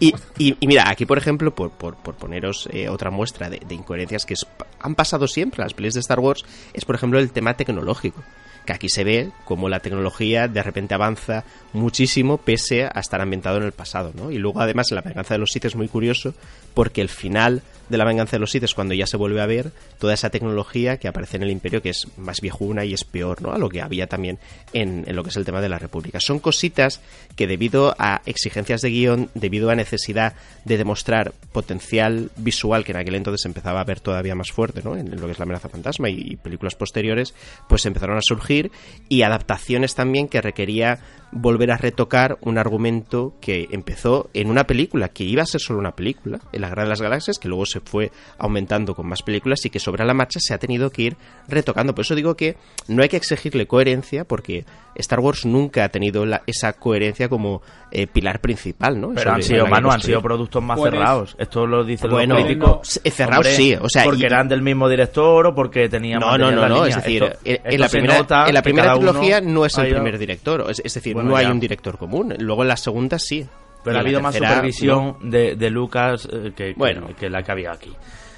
[0.00, 3.60] Y, y- y mira, aquí por ejemplo, por, por, por poneros eh, otra muestra de,
[3.66, 4.46] de incoherencias que es-
[4.80, 8.22] han pasado siempre en las pelis de Star Wars, es por ejemplo el tema tecnológico.
[8.64, 13.58] Que aquí se ve como la tecnología de repente avanza muchísimo pese a estar ambientado
[13.58, 14.30] en el pasado, ¿no?
[14.30, 16.34] Y luego además la venganza de los Sith es muy curioso
[16.72, 19.46] porque el final de la venganza de los Sith es cuando ya se vuelve a
[19.46, 23.04] ver toda esa tecnología que aparece en el Imperio que es más viejuna y es
[23.04, 23.52] peor, ¿no?
[23.52, 24.38] A lo que había también
[24.72, 26.20] en, lo que es el tema de la República.
[26.20, 27.00] Son cositas
[27.36, 32.98] que debido a exigencias de guion, debido a necesidad de demostrar potencial visual que en
[32.98, 34.96] aquel entonces empezaba a ver todavía más fuerte, ¿no?
[34.96, 37.34] En lo que es la amenaza fantasma y películas posteriores,
[37.68, 38.70] pues empezaron a surgir
[39.08, 41.00] y adaptaciones también que requería
[41.36, 45.80] volver a retocar un argumento que empezó en una película que iba a ser solo
[45.80, 49.22] una película, en la Guerra de las Galaxias, que luego se fue aumentando con más
[49.22, 51.16] películas y que sobre la marcha se ha tenido que ir
[51.48, 51.94] retocando.
[51.94, 52.56] Por eso digo que
[52.88, 57.62] no hay que exigirle coherencia porque Star Wars nunca ha tenido la- esa coherencia como
[57.94, 59.12] eh, pilar principal, ¿no?
[59.14, 61.36] Pero han sido, Manu, han sido productos más cerrados.
[61.38, 63.00] Esto lo dicen Bueno, los críticos.
[63.12, 66.50] cerrados sí, o sea, porque y- eran del mismo director o porque tenían No, no,
[66.50, 70.18] no, no, es decir, en, la primera, en la primera trilogía no es el primer
[70.18, 71.52] director, es, es decir, Bueno, no hay ya.
[71.52, 72.34] un director común.
[72.38, 73.46] Luego en la segunda sí.
[73.84, 77.08] Pero Y ha habido más supervisión de, de Lucas eh, que, que- Bueno.
[77.20, 77.92] que la que había aquí.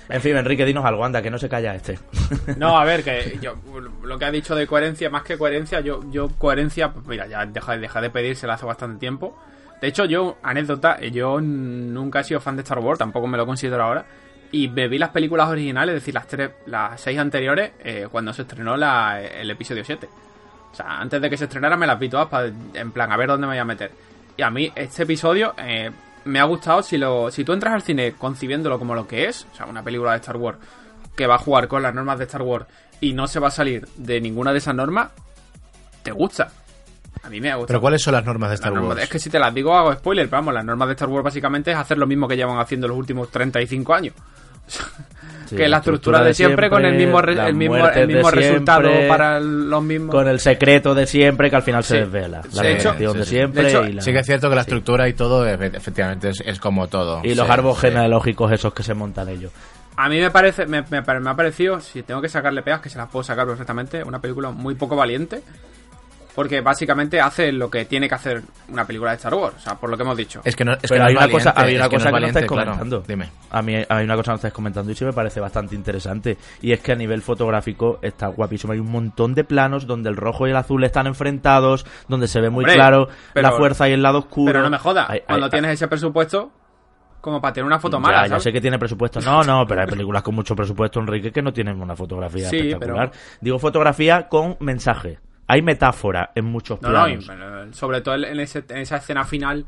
[0.08, 1.98] En fin, Enrique, dinos algo, anda, que no se calla este.
[2.56, 3.56] No, a ver, que yo,
[4.02, 7.76] lo que ha dicho de coherencia, más que coherencia, yo, yo coherencia, mira, ya deja,
[7.76, 9.36] deja de pedírsela hace bastante tiempo.
[9.80, 13.46] De hecho, yo, anécdota, yo nunca he sido fan de Star Wars, tampoco me lo
[13.46, 14.06] considero ahora.
[14.52, 18.42] Y vi las películas originales, es decir, las tres, las seis anteriores, eh, cuando se
[18.42, 20.08] estrenó el episodio 7.
[20.72, 23.28] O sea, antes de que se estrenara me las vi todas en plan, a ver
[23.28, 23.90] dónde me voy a meter.
[24.36, 25.90] Y a mí, este episodio eh,
[26.26, 29.46] me ha gustado si lo si tú entras al cine concibiéndolo como lo que es,
[29.52, 30.58] o sea, una película de Star Wars
[31.16, 32.66] que va a jugar con las normas de Star Wars
[33.00, 35.10] y no se va a salir de ninguna de esas normas,
[36.02, 36.50] te gusta.
[37.22, 37.66] A mí me ha gustado.
[37.68, 39.02] Pero ¿cuáles son las normas de Star normas- Wars?
[39.02, 41.24] Es que si te las digo hago spoiler, pero vamos, las normas de Star Wars
[41.24, 44.14] básicamente es hacer lo mismo que llevan haciendo los últimos 35 años.
[45.54, 49.09] que la estructura de siempre, con el mismo, re- el mismo, el mismo resultado siempre,
[49.09, 50.14] para los mismos.
[50.14, 52.42] Con el secreto de siempre que al final se desvela.
[52.52, 54.48] La De hecho- redención sí, de siempre De hecho, y, la- Sí que es cierto
[54.48, 57.20] que la estructura y todo, efe- efectivamente, es, es como todo.
[57.24, 57.87] y los árboles sí.
[57.88, 59.52] genealógicos esos que se montan ellos.
[59.96, 62.90] A mí me parece, me, me, me ha parecido, si tengo que sacarle pegas, que
[62.90, 65.40] se las puedo sacar perfectamente, una película muy poco valiente.
[66.37, 69.75] Porque básicamente hace lo que tiene que hacer una película de Star Wars, o sea,
[69.75, 70.42] por lo que hemos dicho.
[70.44, 71.96] Es que no, es que no hay es una cosa, valiente, hay una es que
[71.96, 72.70] cosa no que no estáis valiente, claro.
[72.79, 73.05] comentando.
[73.09, 73.31] Dime.
[73.51, 76.37] A mí hay una cosa que no estáis comentando y sí me parece bastante interesante.
[76.61, 78.75] Y es que a nivel fotográfico está guapísimo.
[78.75, 82.40] Hay un montón de planos donde el rojo y el azul están enfrentados, donde se
[82.40, 84.53] ve muy Hombre, claro pero- la fuerza y el lado oscuro.
[84.53, 86.53] Pero no me jodas, hay- cuando hay- tienes ese presupuesto,
[87.22, 88.42] como para tener una foto Ya, mala, ya ¿sabes?
[88.44, 89.20] sé que tiene presupuesto.
[89.20, 92.59] No, no, pero hay películas con mucho presupuesto, Enrique, que no tienen una fotografía Sí,
[92.59, 93.11] espectacular.
[93.11, 95.18] pero- Digo fotografía con mensaje.
[95.48, 97.76] Hay metáfora en muchos No, no, planos.
[97.76, 99.64] sobre todo en, ese- en esa escena final.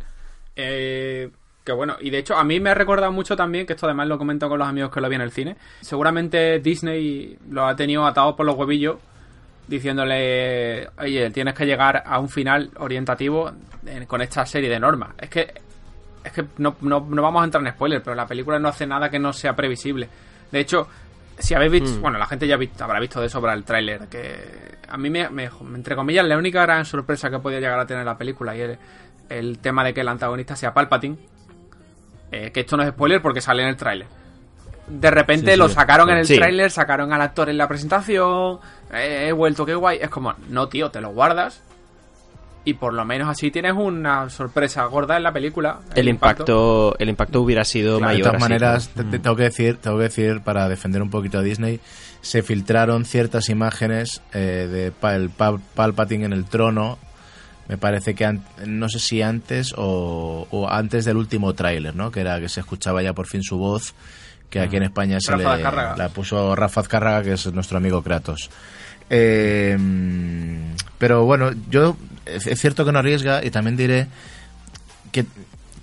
[0.57, 1.31] eh,
[1.65, 4.09] que bueno, y de hecho a mí me ha recordado mucho también, que esto además
[4.09, 5.57] lo comento con los amigos que lo vi en el cine.
[5.83, 8.97] Seguramente Disney lo ha tenido atado por los huevillos,
[9.69, 13.51] diciéndole, oye, tienes que llegar a un final orientativo
[13.87, 15.11] en- con esta serie de normas.
[15.19, 15.53] Es que,
[16.25, 18.87] es que no, no, no vamos a entrar en spoilers, pero la película no hace
[18.87, 20.09] nada que no sea previsible.
[20.51, 20.89] De hecho,
[21.39, 24.77] si habéis visto, bueno, la gente ya visto- habrá visto de sobra el tráiler, que
[24.89, 28.05] a mí me, me- entre comillas, la única gran sorpresa que podía llegar a tener
[28.05, 28.79] la película y el,
[29.29, 31.17] el tema de que el antagonista sea Palpatine,
[32.33, 34.07] eh, que esto no es spoiler porque sale en el tráiler.
[34.87, 38.59] De repente Sí, sí, lo sacaron en el tráiler, sacaron al actor en la presentación,
[38.93, 39.99] eh, he vuelto, qué guay.
[40.01, 41.63] Es como, no, tío, te lo guardas.
[42.65, 45.81] Y por lo menos así tienes una sorpresa gorda en la película.
[45.95, 48.23] El impacto, el impacto hubiera sido de mayor.
[48.27, 49.05] todas así, maneras, ¿no?
[49.05, 51.81] te, te tengo que decir, tengo que decir para defender un poquito a Disney,
[52.21, 56.99] se filtraron ciertas imágenes eh, de pa- el Pa- Palpatine en el trono.
[57.69, 62.11] Me parece que an- no sé si antes o, o antes del último tráiler, ¿no?
[62.11, 63.95] Que era que se escuchaba ya por fin su voz,
[64.51, 65.63] que aquí en España se Rafa le
[65.99, 68.51] la puso Rafa Azcárraga, que es nuestro amigo Kratos.
[69.11, 69.77] Eh,
[70.99, 74.07] pero bueno, yo es cierto que no arriesga y también diré
[75.13, 75.25] que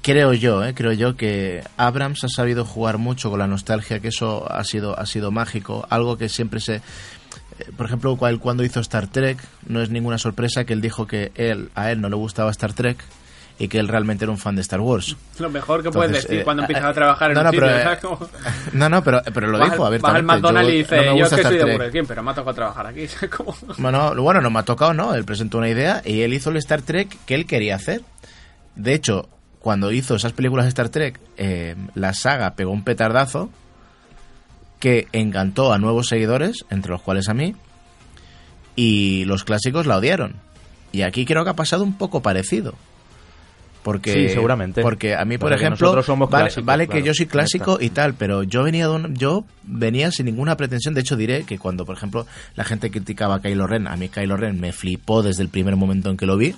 [0.01, 4.09] creo yo, eh, creo yo que Abrams ha sabido jugar mucho con la nostalgia, que
[4.09, 6.81] eso ha sido ha sido mágico, algo que siempre se eh,
[7.75, 11.69] por ejemplo, cuando hizo Star Trek, no es ninguna sorpresa que él dijo que él
[11.75, 12.97] a él no le gustaba Star Trek
[13.57, 15.15] y que él realmente era un fan de Star Wars.
[15.39, 17.51] Lo mejor que puedes decir eh, cuando eh, empiezas a trabajar en no, un no,
[17.51, 17.65] sitio.
[17.67, 17.99] pero, eh, ¿sabes?
[17.99, 18.29] Como-
[18.73, 20.23] No, no, pero, pero lo vas, dijo al- vas al.
[20.23, 21.63] McDonald's y no me yo que soy de.
[21.71, 23.07] Burger King, pero me ha tocado trabajar aquí.
[23.77, 25.13] Bueno, bueno, no me ha tocado, ¿no?
[25.15, 28.01] Él presentó una idea y él hizo el Star Trek que él quería hacer.
[28.75, 33.49] De hecho, cuando hizo esas películas de Star Trek, eh, la saga pegó un petardazo
[34.79, 37.55] que encantó a nuevos seguidores, entre los cuales a mí,
[38.75, 40.35] y los clásicos la odiaron.
[40.91, 42.73] Y aquí creo que ha pasado un poco parecido.
[43.85, 44.81] Porque, Sí, seguramente.
[44.81, 47.77] Porque a mí, por Porque ejemplo, nosotros somos vale, clásicos, vale que yo soy clásico
[47.79, 50.95] y tal, pero yo venía de un- yo venía sin ninguna pretensión.
[50.95, 54.09] De hecho, diré que cuando, por ejemplo, la gente criticaba a Kylo Ren, a mí
[54.09, 56.55] Kylo Ren me flipó desde el primer momento en que lo vi.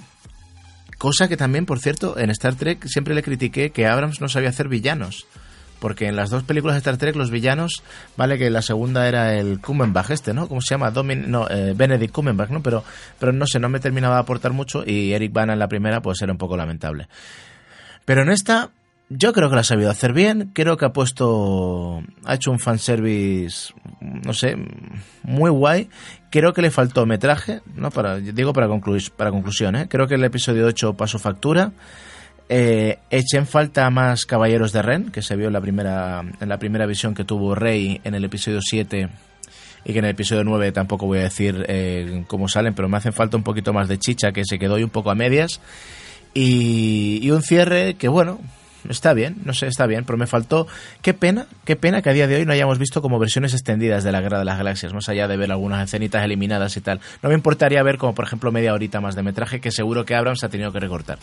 [0.98, 4.48] Cosa que también, por cierto, en Star Trek siempre le critiqué que Abrams no sabía
[4.48, 5.26] hacer villanos.
[5.80, 7.84] Porque en las dos películas de Star Trek los villanos,
[8.16, 10.48] vale que la segunda era el Cumberbatch este, ¿no?
[10.48, 10.92] ¿Cómo se llama?
[10.92, 12.62] Domin no, eh, Benedict Cumberbatch, ¿no?
[12.62, 12.84] Pero,
[13.20, 16.02] pero no sé, no me terminaba de aportar mucho y Eric Bana en la primera
[16.02, 17.08] pues era un poco lamentable.
[18.06, 18.72] Pero en esta,
[19.10, 20.52] yo creo que lo ha sabido hacer bien.
[20.54, 22.02] Creo que ha puesto.
[22.26, 24.56] Ha hecho un fanservice, no sé,
[25.24, 25.90] muy guay.
[26.30, 27.90] Creo que le faltó metraje, ¿no?
[27.90, 29.88] Para, digo para, concluir, para conclusión, ¿eh?
[29.90, 31.72] Creo que el episodio 8 pasó factura.
[32.50, 36.50] Eh, eché en falta más Caballeros de Ren, que se vio en la primera, en
[36.50, 39.10] la primera visión que tuvo Rey en el episodio 7
[39.84, 42.98] y que en el episodio 9 tampoco voy a decir eh, cómo salen, pero me
[42.98, 45.62] hacen falta un poquito más de chicha, que se quedó ahí un poco a medias.
[46.34, 48.40] Y, y un cierre que, bueno,
[48.90, 50.68] está bien, no sé, está bien, pero me faltó.
[51.02, 54.04] Qué pena, qué pena que a día de hoy no hayamos visto como versiones extendidas
[54.04, 57.00] de la Guerra de las Galaxias, más allá de ver algunas escenitas eliminadas y tal.
[57.22, 60.16] No me importaría ver como, por ejemplo, media horita más de metraje que seguro que
[60.16, 61.18] Abrams ha tenido que recortar.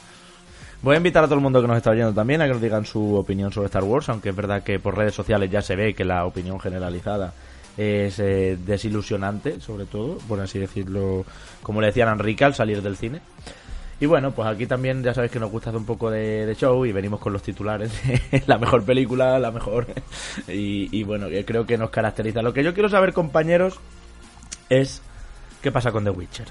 [0.85, 2.61] Voy a invitar a todo el mundo que nos está oyendo también a que nos
[2.61, 5.77] digan su opinión sobre Star Wars, aunque es verdad que por redes sociales ya se
[5.77, 7.33] ve que la opinión generalizada
[7.79, 11.25] es eh, desilusionante, sobre todo, por así decirlo,
[11.63, 13.23] como le decían a Enrique al salir del cine.
[13.99, 16.55] Y bueno, pues aquí también ya sabéis que nos gusta hacer un poco de, de
[16.55, 17.91] show y venimos con los titulares.
[18.47, 19.87] la mejor película, la mejor.
[20.49, 22.43] y, y bueno, que creo que nos caracteriza.
[22.43, 23.81] Lo que yo quiero saber, compañeros,
[24.69, 25.01] es
[25.63, 26.49] qué pasa con The Witcher.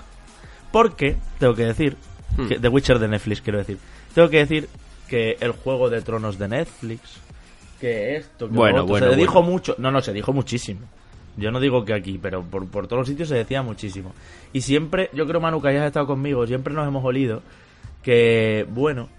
[0.71, 1.97] Porque, tengo que decir,
[2.37, 2.47] Hmm.
[2.47, 3.77] que The Witcher de Netflix, quiero decir.
[4.13, 4.69] Tengo que decir
[5.07, 7.19] que el juego de tronos de Netflix,
[7.79, 9.75] que esto, que Bueno, otro, bueno, se dijo mucho.
[9.77, 10.81] No, no, se dijo muchísimo.
[11.35, 14.13] Yo no digo que aquí, pero por, por todos los sitios se decía muchísimo.
[14.53, 17.41] Y siempre, yo creo, Manu, que hayas estado conmigo, siempre nos hemos olido
[18.03, 19.09] que, bueno,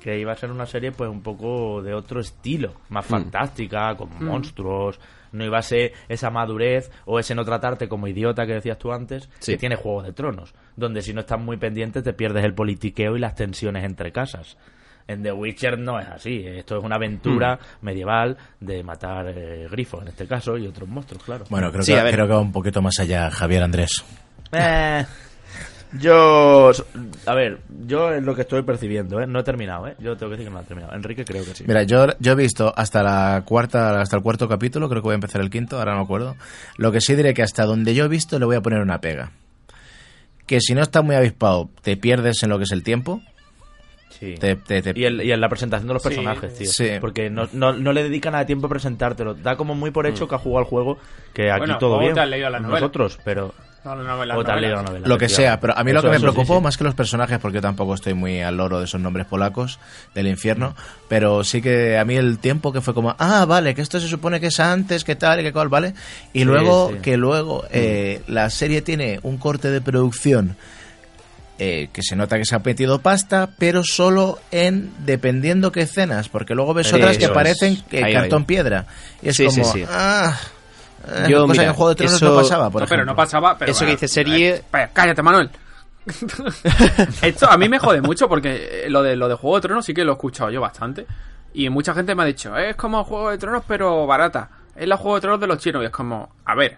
[0.00, 3.08] que iba a ser una serie pues un poco de otro estilo, más Mm.
[3.08, 5.00] fantástica, con monstruos,
[5.32, 8.92] no iba a ser esa madurez o ese no tratarte como idiota que decías tú
[8.92, 9.52] antes, Sí.
[9.52, 13.16] que tiene Juego de Tronos, donde si no estás muy pendiente te pierdes el politiqueo
[13.16, 14.56] y las tensiones entre casas.
[15.08, 17.84] En The Witcher no es así, esto es una aventura Mm.
[17.86, 21.44] medieval de matar eh, grifos en este caso y otros monstruos, claro.
[21.48, 24.04] Bueno, creo, Sí, que, creo que va un poquito más allá, Javier Andrés.
[24.50, 25.04] Eh,
[25.98, 26.70] yo,
[27.26, 29.26] a ver, yo es lo que estoy percibiendo, ¿eh?
[29.26, 29.94] No he terminado, ¿eh?
[29.98, 30.94] Yo tengo que decir que no he terminado.
[30.94, 31.64] Enrique creo que sí.
[31.66, 35.12] Mira, yo, yo he visto hasta la cuarta, hasta el cuarto capítulo, creo que voy
[35.12, 36.36] a empezar el quinto, ahora no me acuerdo.
[36.76, 39.00] Lo que sí diré que hasta donde yo he visto le voy a poner una
[39.00, 39.30] pega.
[40.46, 43.20] Que si no estás muy avispado, te pierdes en lo que es el tiempo.
[44.10, 44.34] Sí.
[44.38, 46.68] Te, te- te- Y, el- y en la presentación de los Sí, personajes, tío.
[46.70, 46.88] sí.
[47.00, 49.34] Porque no, no, no le dedica nada de tiempo a presentártelo.
[49.34, 50.98] Da como muy por hecho que ha jugado al juego,
[51.34, 52.14] que aquí Bueno, todo bien.
[52.14, 52.80] te has leído la novela.
[52.80, 53.52] Nosotros, pero...
[53.86, 54.60] No, no, no, las o te has novelas.
[54.60, 55.06] leído la novela.
[55.08, 56.62] lo que sea, pero a mí lo que me eso preocupó sí.
[56.64, 59.78] más que los personajes, porque yo tampoco estoy muy al loro de esos nombres polacos
[60.14, 60.74] del infierno,
[61.08, 64.08] pero sí que a mí el tiempo que fue como, ah, vale, que esto se
[64.08, 65.94] supone que es antes, que tal, y que cual, vale,
[66.32, 66.98] y Sí, luego sí.
[67.00, 70.56] que luego eh, la serie tiene un corte de producción
[71.58, 76.28] eh, que se nota que se ha metido pasta, pero solo en dependiendo qué escenas,
[76.28, 78.46] porque luego ves Sí, otras que parecen eh, Ahí, cartón ahí.
[78.46, 78.86] piedra.
[79.22, 79.84] Y es como, sí.
[79.88, 80.38] ah,
[81.28, 83.14] Yo, cosa mira, que en Juego de Tronos eso- no pasaba, por No, pero no
[83.16, 83.56] pasaba.
[83.58, 85.50] Pero Eso que dice serie- eh, espera, cállate, Manuel.
[87.22, 89.84] Esto a mí me jode mucho porque eh, lo de, lo de Juego de Tronos
[89.84, 91.06] sí que lo he escuchado yo bastante.
[91.54, 94.48] Y mucha gente me ha dicho, es como Juego de Tronos, pero barata.
[94.74, 95.82] Es la Juego de Tronos de los chinos.
[95.82, 96.76] Y es como, a ver,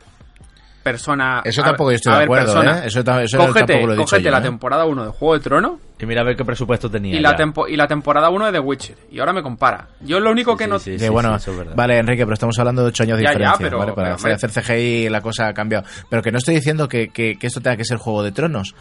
[0.90, 1.42] persona.
[1.44, 2.82] Eso tampoco yo estoy de acuerdo, persona, ¿eh?
[2.86, 4.42] Eso eso cógete, tampoco lo he dicho cógete yo, la ¿eh?
[4.42, 7.16] temporada 1 de Juego de Tronos Y mira a ver qué presupuesto tenía.
[7.16, 7.36] y la, ya.
[7.36, 8.96] tempo- y la temporada 1 de The Witcher.
[9.10, 9.88] Y ahora me compara.
[10.00, 10.78] Yo lo único que Sí, no.
[10.78, 11.72] sí, sí, bueno, eso es verdad.
[11.76, 13.92] vale, Enrique, pero estamos hablando de ocho años de Ya, ya, diferencia, pero- ¿vale?
[13.92, 15.84] Para pero, hacer, hacer CGI la cosa ha cambiado.
[16.08, 18.74] Pero que no estoy diciendo que, que- que esto tenga que ser Juego de Tronos.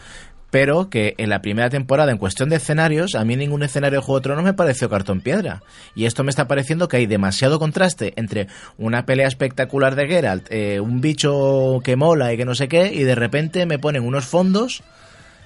[0.50, 4.06] Pero que en la primera temporada, en cuestión de escenarios, a mí ningún escenario de
[4.06, 5.62] Juego de me pareció cartón piedra.
[5.94, 10.48] Y esto me está pareciendo que hay demasiado contraste entre una pelea espectacular de Geralt,
[10.50, 14.04] eh, un bicho que mola y que no sé qué, y de repente me ponen
[14.04, 14.84] unos fondos,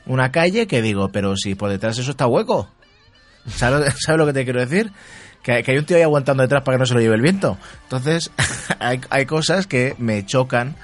[0.06, 2.70] una calle, que digo, pero si por detrás eso está hueco.
[3.48, 4.92] ¿Sabes, ¿sabes lo que te quiero decir?
[5.42, 7.58] Que, hay un tío ahí aguantando detrás para que no se lo lleve el viento.
[7.84, 8.30] Entonces,
[8.80, 10.76] hay cosas que me chocan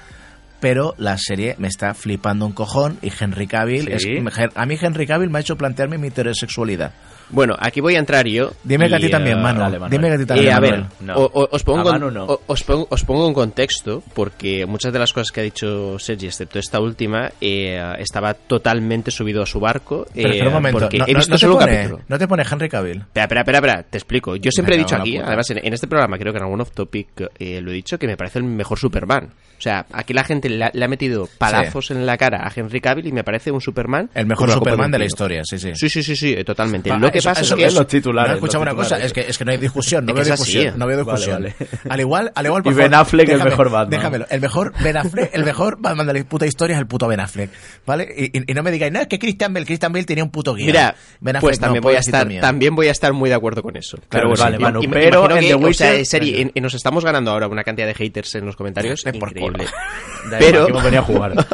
[0.60, 4.16] pero la serie me está flipando un cojón y Henry Cavill Sí.
[4.16, 6.92] es, a mí Henry Cavill me ha hecho plantearme mi heterosexualidad.
[7.30, 8.52] Bueno, aquí voy a entrar yo.
[8.64, 9.60] Dime que a ti también, eh, Manu.
[9.60, 9.90] dale, Manuel.
[9.90, 10.52] Dime que a ti Eh, también.
[10.54, 10.84] a ver.
[11.00, 11.14] No.
[11.16, 12.24] o- os, pongo en- Manu no.
[12.24, 15.98] o- os, pongo, os pongo en contexto porque muchas de las cosas que ha dicho
[15.98, 20.06] Sergi, excepto esta última, eh, estaba totalmente subido a su barco.
[20.14, 22.02] Pero eh, espera un momento, porque no, he visto solo un pone, capítulo.
[22.08, 22.98] no te pone Henry Cavill.
[22.98, 24.36] Espera, espera, espera, espera, te explico.
[24.36, 26.72] Yo siempre he dicho aquí, además en, en este programa, creo que en algún off
[26.72, 29.30] topic eh, lo he dicho, que me parece el mejor Superman.
[29.58, 32.52] O sea, aquí la gente le ha, le ha metido palazos en la cara a
[32.54, 34.08] Henry Cavill y me parece un Superman.
[34.14, 35.72] El mejor Superman de la historia, sí, sí.
[35.74, 36.90] Sí, sí, sí, sí, eh, totalmente.
[36.96, 37.78] Lo que eso- pasa eso- es que...
[37.78, 40.10] los titulares, No, escuchame los una cosa, es que, es que no hay discusión, no
[40.12, 41.42] Es veo es discusión, no veo discusión.
[41.42, 41.54] vale.
[41.88, 43.90] Al igual, al igual, por Y Ben Affleck el déjame- mejor Batman.
[43.90, 47.06] Déjamelo, el mejor Ben Affleck, el mejor Batman de la puta historia es el puto
[47.08, 47.50] Ben Affleck,
[47.86, 48.08] ¿vale?
[48.16, 50.30] Y, y- y no me digáis, no, es que Christian Bale, Christian Bale tenía un
[50.30, 50.66] puto guion.
[50.66, 53.34] Mira, Ben Affleck, pues no, también voy a estar, también voy a estar muy de
[53.36, 53.98] acuerdo con eso.
[54.08, 57.64] Claro, vale, Manu, pero imagino en que, The Witcher- serie, nos estamos ganando ahora una
[57.64, 59.66] cantidad de haters en los comentarios increíble.
[60.38, 61.32] Pero que hemos venido a jugar.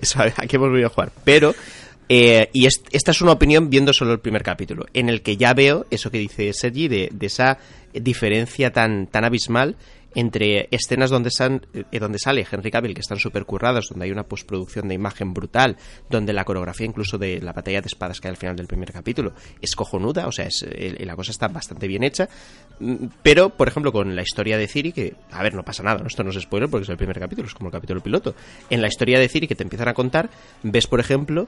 [0.00, 1.10] Eso, aquí hemos venido a jugar.
[1.24, 1.54] Pero
[2.14, 5.36] eh, y es- esta es una opinión viendo solo el primer capítulo, en el que
[5.38, 7.56] ya veo eso que dice Sergi de, de esa
[7.94, 9.76] diferencia tan, tan abismal
[10.14, 14.10] entre escenas donde, san- eh, donde sale Henry Cavill, que están súper curradas, donde hay
[14.10, 15.78] una postproducción de imagen brutal,
[16.10, 18.92] donde la coreografía incluso de la batalla de espadas que hay al final del primer
[18.92, 20.66] capítulo es cojonuda, o sea, es,
[21.00, 22.28] la cosa está bastante bien hecha,
[22.80, 26.00] Mm, pero, por ejemplo, con la historia de Ciri, que, a ver, no pasa nada,
[26.00, 26.06] ¿no?
[26.08, 28.34] esto no es spoiler porque es el primer capítulo, es como el capítulo piloto,
[28.70, 30.30] en la historia de Ciri que te empiezan a contar,
[30.64, 31.46] ves, por ejemplo,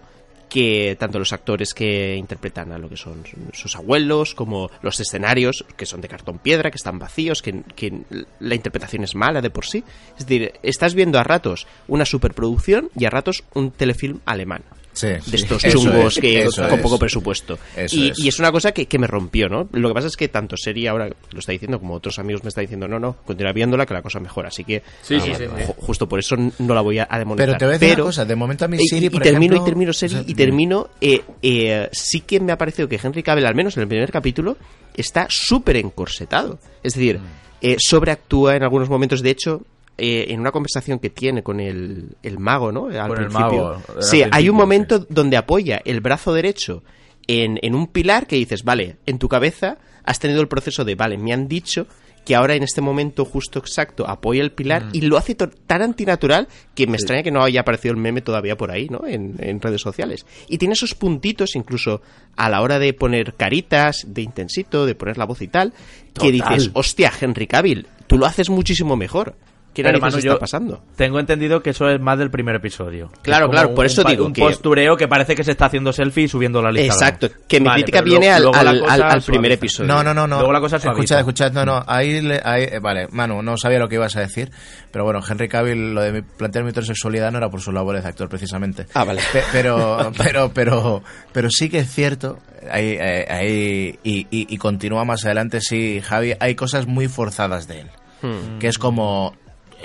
[0.55, 5.64] que tanto los actores que interpretan a lo que son sus abuelos, como los escenarios,
[5.77, 8.03] que son de cartón piedra, que están vacíos, que, que
[8.38, 9.83] la interpretación es mala de por sí.
[10.17, 14.62] Es decir, estás viendo a ratos una superproducción y a ratos un telefilm alemán.
[14.95, 16.81] Sí, De estos chungos es, que con es.
[16.81, 17.59] poco presupuesto.
[17.91, 18.19] Y, es.
[18.19, 19.69] y es una cosa que, que me rompió, ¿no?
[19.73, 22.49] Lo que pasa es que tanto serie ahora lo está diciendo como otros amigos me
[22.49, 24.49] están diciendo, no, no, continúa viéndola que la cosa mejora.
[24.49, 25.45] Así que Sí, sí, sí, sí.
[25.47, 27.47] ju- justo por eso no la voy a, a demonizar.
[27.49, 29.11] Pero te voy a decir Pero- una cosa, de momento a mi y- Siri, y,
[29.11, 32.53] por termino ejemplo, y termino serie o sea, y termino eh, eh, sí que me
[32.53, 34.57] ha parecido que Henry Cavill al menos en el primer capítulo
[34.97, 37.19] está súper encorsetado es decir
[37.61, 39.63] eh, sobreactúa en algunos momentos de hecho
[39.97, 43.41] eh, en una conversación que tiene con el, el mago no al Con el principio
[43.41, 46.83] mago, al sí hay un momento donde apoya el brazo derecho
[47.27, 50.95] en, en un pilar que dices vale en tu cabeza has tenido el proceso de
[50.95, 51.87] vale me han dicho
[52.25, 56.49] que ahora en este momento justo exacto apoya el pilar y lo hace tan antinatural
[56.75, 59.07] que me extraña que no haya aparecido el meme todavía por ahí, ¿no?
[59.07, 60.25] En, en redes sociales.
[60.49, 62.01] Y tiene esos puntitos incluso
[62.37, 65.73] a la hora de poner caritas, de intensito, de poner la voz y tal,
[66.19, 69.35] que dices, hostia, Henry Cavill, tú lo haces muchísimo mejor.
[69.75, 70.85] ¿Qué Pero, está yo pasando?
[70.95, 73.11] Tengo entendido que eso es más del primer episodio.
[73.23, 75.93] Claro, claro, por un- eso digo un que- postureo que parece que se está haciendo
[75.93, 76.95] selfie y subiendo la lista.
[76.95, 79.89] Exacto, que mi Vale, crítica viene lo- al, luego al- cosa al- al primer episodio.
[79.93, 80.37] No, no, no, no.
[80.37, 80.77] Luego la cosa.
[80.77, 81.83] Escuchad, escuchad, no, no.
[81.89, 84.51] Ahí, le- ahí, eh, vale, Manu, no sabía lo que ibas a decir,
[84.93, 88.09] pero bueno, Henry Cavill, lo de plantear mi heterosexualidad no era por sus labores de
[88.11, 88.87] actor precisamente.
[88.95, 89.23] Ah, vale.
[89.33, 92.39] Pe- pero, pero, pero, pero sí que es cierto,
[92.71, 97.67] ahí, eh, ahí y, y- y continúa más adelante, sí, Javi, hay cosas muy forzadas
[97.67, 97.91] de él,
[98.23, 98.59] Hmm.
[98.61, 99.35] que es como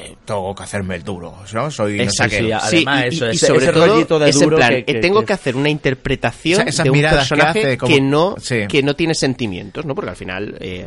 [0.06, 1.72] eh, tengo que hacerme el duro, ¿no?
[1.72, 2.38] Soy no sé qué.
[2.38, 3.74] sí, además, y, eso, y ese- sobre ese
[4.06, 6.66] todo de es en duro plan, que- que- eh, tengo que- que hacer una interpretación
[6.66, 8.68] de un que personaje que, no sí.
[8.68, 9.96] que no tiene sentimientos, ¿no?
[9.96, 10.86] Porque al final eh,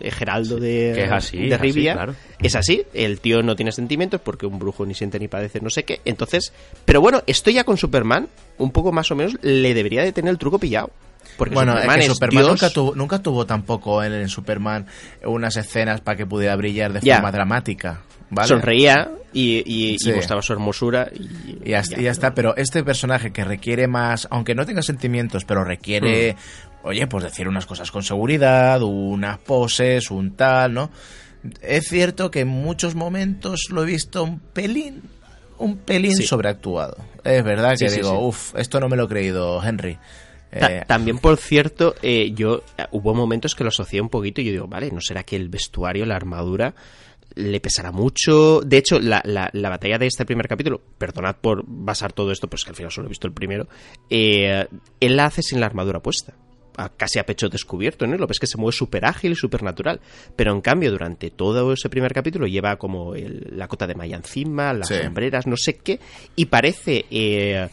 [0.00, 2.14] eh, Geraldo de, es así, de es así, Rivia claro.
[2.40, 5.70] es así, el tío no tiene sentimientos porque un brujo ni siente ni padece no
[5.70, 6.00] sé qué.
[6.04, 6.52] Entonces,
[6.84, 10.30] pero bueno, esto ya con Superman, un poco más o menos le debería de tener
[10.30, 10.90] el truco pillado.
[11.36, 12.48] Porque Bueno, Superman es es, que Superman Dios.
[12.50, 14.86] nunca tuvo, nunca tuvo tampoco en, en Superman
[15.24, 18.00] unas escenas para que pudiera brillar de forma dramática.
[18.30, 18.48] ¿Vale?
[18.48, 20.12] sonreía y, y- y Sí.
[20.12, 24.26] mostraba su hermosura y, Y ya, y ya está, pero este personaje que requiere más,
[24.30, 26.86] aunque no tenga sentimientos, pero requiere, Hmm.
[26.88, 30.90] oye, pues decir unas cosas con seguridad, unas poses, un tal, ¿no?
[31.62, 35.02] Es cierto que en muchos momentos lo he visto un pelín,
[35.58, 36.24] un pelín Sí.
[36.26, 36.96] sobreactuado.
[37.24, 39.98] Es verdad que Sí, digo, uff, esto no me lo he creído, Henry.
[40.50, 44.40] Ta- Eh, También, por cierto, eh, yo eh, hubo momentos que lo asocié un poquito
[44.40, 46.74] y yo digo, vale, ¿no será que el vestuario, la armadura,
[47.38, 48.60] le pesará mucho?
[48.60, 52.48] De hecho, la, la- la batalla de este primer capítulo, perdonad por basar todo esto,
[52.48, 53.66] pues que al final solo he visto el primero,
[54.10, 54.66] eh,
[55.00, 56.34] él la hace sin la armadura puesta.
[56.80, 58.16] a- casi a pecho descubierto, ¿no?
[58.16, 60.00] Lo ves que se mueve súper ágil y súper natural.
[60.36, 64.14] Pero en cambio, durante todo ese primer capítulo lleva como el- la cota de malla
[64.14, 64.94] encima, las Sí.
[65.02, 65.98] sombreras, no sé qué,
[66.36, 67.68] y parece eh,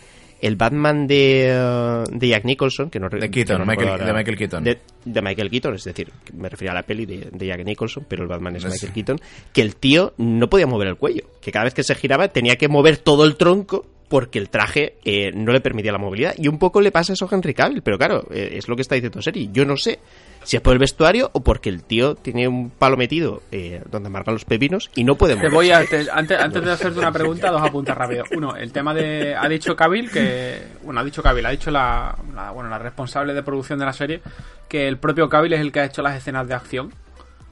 [0.45, 4.37] el Batman de, eh, de Jack Nicholson, que no De Keaton, no Michael- de Michael
[4.37, 4.63] Keaton.
[4.63, 8.05] De, de Michael Keaton, es decir, me refiero a la peli de, de Jack Nicholson,
[8.07, 9.19] pero el Batman es Es- Michael Keaton,
[9.53, 12.55] que el tío no podía mover el cuello, que cada vez que se giraba tenía
[12.57, 16.35] que mover todo el tronco porque el traje eh, no le permitía la movilidad.
[16.37, 18.83] Y un poco le pasa eso a Henry Cavill, pero claro, eh, es lo que
[18.83, 19.49] está diciendo Seri.
[19.51, 19.97] Yo no sé
[20.45, 24.09] Si es por el vestuario o porque el tío tiene un palo metido eh, donde
[24.09, 25.55] marcan los pepinos y no puede Te moverse.
[25.55, 28.29] voy a, te- antes, antes de hacerte una pregunta, dos apuntes rápidos.
[28.31, 29.35] Uno, el tema de.
[29.35, 30.61] Ha dicho Cavill que.
[30.83, 33.93] Bueno, ha dicho Cavill, ha dicho la, la- bueno, la responsable de producción de la
[33.93, 34.21] serie
[34.69, 36.93] que el propio Cavill es el que ha hecho las escenas de acción.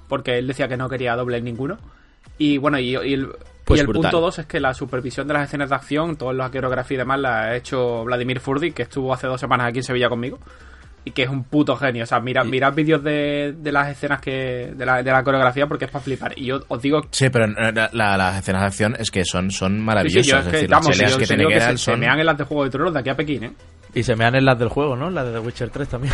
[0.08, 1.80] Porque él decía que no quería doble en ninguno.
[2.38, 3.30] Y bueno, y, y el.
[3.66, 4.12] Pues y el brutal.
[4.12, 6.98] punto dos es que la supervisión de las escenas de acción, toda la coreografía y
[7.00, 10.38] demás, la ha hecho Vladimir Furdi, que estuvo hace dos semanas aquí en Sevilla conmigo.
[11.06, 12.04] Y que es un puto genio.
[12.04, 14.72] O sea, mira, mirad vídeos de, de las escenas que.
[14.76, 16.34] De la, de la coreografía porque es para flipar.
[16.38, 19.26] Y yo os digo Sí, pero eh, la- la- las escenas de acción es que
[19.26, 20.24] son, son maravillosas.
[20.26, 21.56] sí, yo es es que, decir, vamos, las peleas yo- que yo tiene digo que
[21.60, 22.00] Geralt se, se son...
[22.00, 23.52] mean en las de Juego de Tronos de aquí a Pekín, ¿eh?
[23.96, 25.12] Y se me dan en las del juego, ¿no?
[25.12, 26.14] Las de The Witcher 3 también.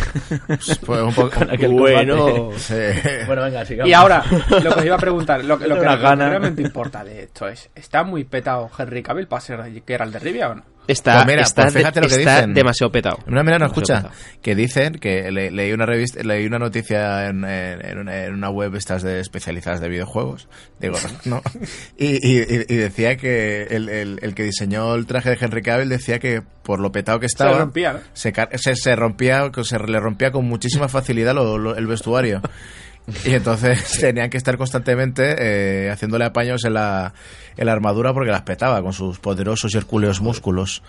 [0.84, 1.30] pues, un poco...
[1.70, 2.50] Bueno.
[2.56, 2.74] Sí.
[3.26, 3.88] Bueno, venga, sigamos.
[3.88, 7.22] Y ahora, lo que os iba a preguntar, lo, que- lo que, realmente importa de
[7.22, 10.62] esto es, ¿está muy petado Henry Cavill para ser Geralt de Rivia o no?
[10.88, 12.54] Está, Pues mira, está, pues fíjate lo que está dicen.
[12.54, 13.18] demasiado petado.
[13.26, 13.94] No, mira, no, Demasiado escucha.
[14.08, 14.40] petado.
[14.42, 18.74] Que dicen que le- leí una revista, leí una noticia en, en- en una, web
[18.74, 20.48] estas de especializadas de videojuegos.
[20.80, 21.42] Digo, no.
[21.96, 25.88] Y, y- y decía que el, el- el que diseñó el traje de Henry Cavill
[25.88, 27.56] decía que por lo petado que estaba.
[27.58, 28.00] rompía, ¿no?
[28.12, 32.40] Se, car- se, se rompía, se le rompía con muchísima facilidad lo- lo- el vestuario.
[33.24, 37.12] Y entonces tenían que estar constantemente eh, haciéndole apaños en la,
[37.56, 40.82] en la armadura porque las petaba con sus poderosos y hercúleos músculos.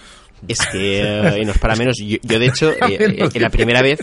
[0.48, 1.98] Es que eh, no es para menos.
[2.00, 4.00] Yo, yo, de hecho, eh, eh, la primera vez,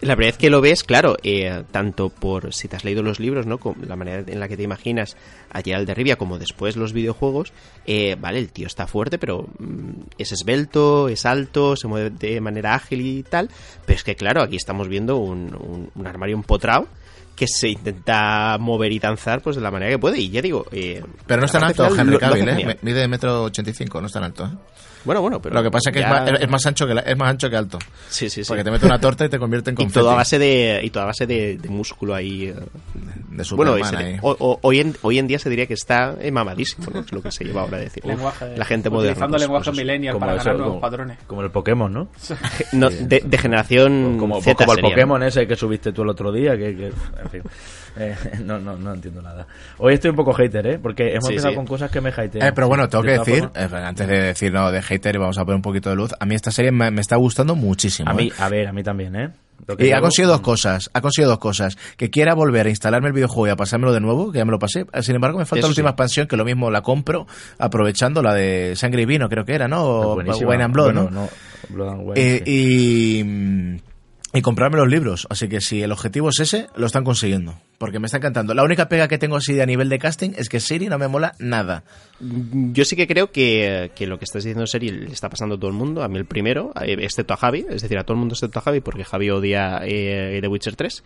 [0.00, 3.18] la primera vez que lo ves, claro, eh, tanto por si te has leído los
[3.18, 3.58] libros, ¿no?
[3.58, 5.16] Con la manera en la que te imaginas
[5.50, 7.52] a Geralt de Rivia, como después los videojuegos,
[7.86, 12.40] eh, vale, el tío está fuerte, pero mm, es esbelto, es alto, se mueve de
[12.40, 13.50] manera ágil y tal.
[13.84, 16.86] Pero es que, claro, aquí estamos viendo un, un, un armario empotrado
[17.40, 20.18] que se intenta mover y danzar pues de la manera que puede.
[20.18, 22.78] Y ya digo, eh, Pero no es tan al alto final Henry Cavill, ¿eh?
[22.82, 24.50] Mide metro ochenta y cinco, no es tan alto, ¿eh?
[25.04, 26.94] Bueno, bueno, pero Lo que pasa es que es ya- más, es más ancho que
[26.94, 27.78] la- es más ancho que alto.
[28.08, 28.48] Sí, sí, sí.
[28.48, 29.94] Porque te mete una torta y te convierte en y confeti.
[30.00, 32.54] todo a base de y todo a base de, de músculo ahí eh.
[32.54, 32.64] de
[33.32, 34.16] bueno Superman ese- ahí.
[34.20, 37.00] o- o- hoy en hoy en día se diría que está eh, mamadísimo ¿no?
[37.00, 39.64] es lo que se lleva ahora a decir Lenguaje, la gente moderna Utilizando pues- lenguaje
[39.70, 41.18] pues millennial Como para eso, ganar nuevos como- patrones.
[41.26, 42.08] Como el Pokémon, ¿no?
[42.72, 44.90] No, de, de generación Como, Z como el sería.
[44.90, 46.86] Pokémon ese que subiste tú el otro día, que, que-
[47.22, 47.42] en fin.
[47.96, 49.46] Eh, no, no, no entiendo nada.
[49.78, 50.78] Hoy estoy un poco hater, ¿eh?
[50.80, 51.56] Porque hemos Sí, empezado sí.
[51.56, 52.46] con cosas que me hatean.
[52.48, 55.44] Eh, pero bueno, tengo que decir, eh, antes de decir no de hater, vamos a
[55.44, 56.10] poner un poquito de luz.
[56.20, 58.10] A mí esta serie me, me está gustando muchísimo.
[58.10, 58.32] a mí, ¿eh?
[58.38, 59.30] a ver, a mí también, ¿eh?
[59.78, 61.76] Y ha conseguido dos cosas, ha conseguido dos cosas.
[61.98, 64.52] Que quiera volver a instalarme el videojuego y a pasármelo de nuevo, que ya me
[64.52, 64.86] lo pasé.
[65.02, 65.92] Sin embargo, me falta Eso la última sí.
[65.92, 67.26] expansión, que lo mismo la compro,
[67.58, 69.84] aprovechando la de Sangre y Vino, creo que era, ¿no?
[69.84, 70.14] O.
[70.16, 71.28] Wine and Blood, Bueno, ¿no?
[71.68, 73.20] Blood and Wine, Eh, sí.
[73.20, 73.76] y, mm,
[74.32, 75.26] y comprarme los libros.
[75.30, 77.56] Así que si el objetivo es ese, lo están consiguiendo.
[77.78, 78.54] Porque me está encantando.
[78.54, 81.08] La única pega que tengo así a nivel de casting es que Siri no me
[81.08, 81.82] mola nada.
[82.20, 85.58] yo sí que creo que, que lo que estás diciendo serie le está pasando a
[85.58, 88.12] todo el mundo a mí el primero eh, excepto a Javi es decir a todo
[88.12, 91.02] el mundo excepto a Javi porque Javi odia eh, The Witcher 3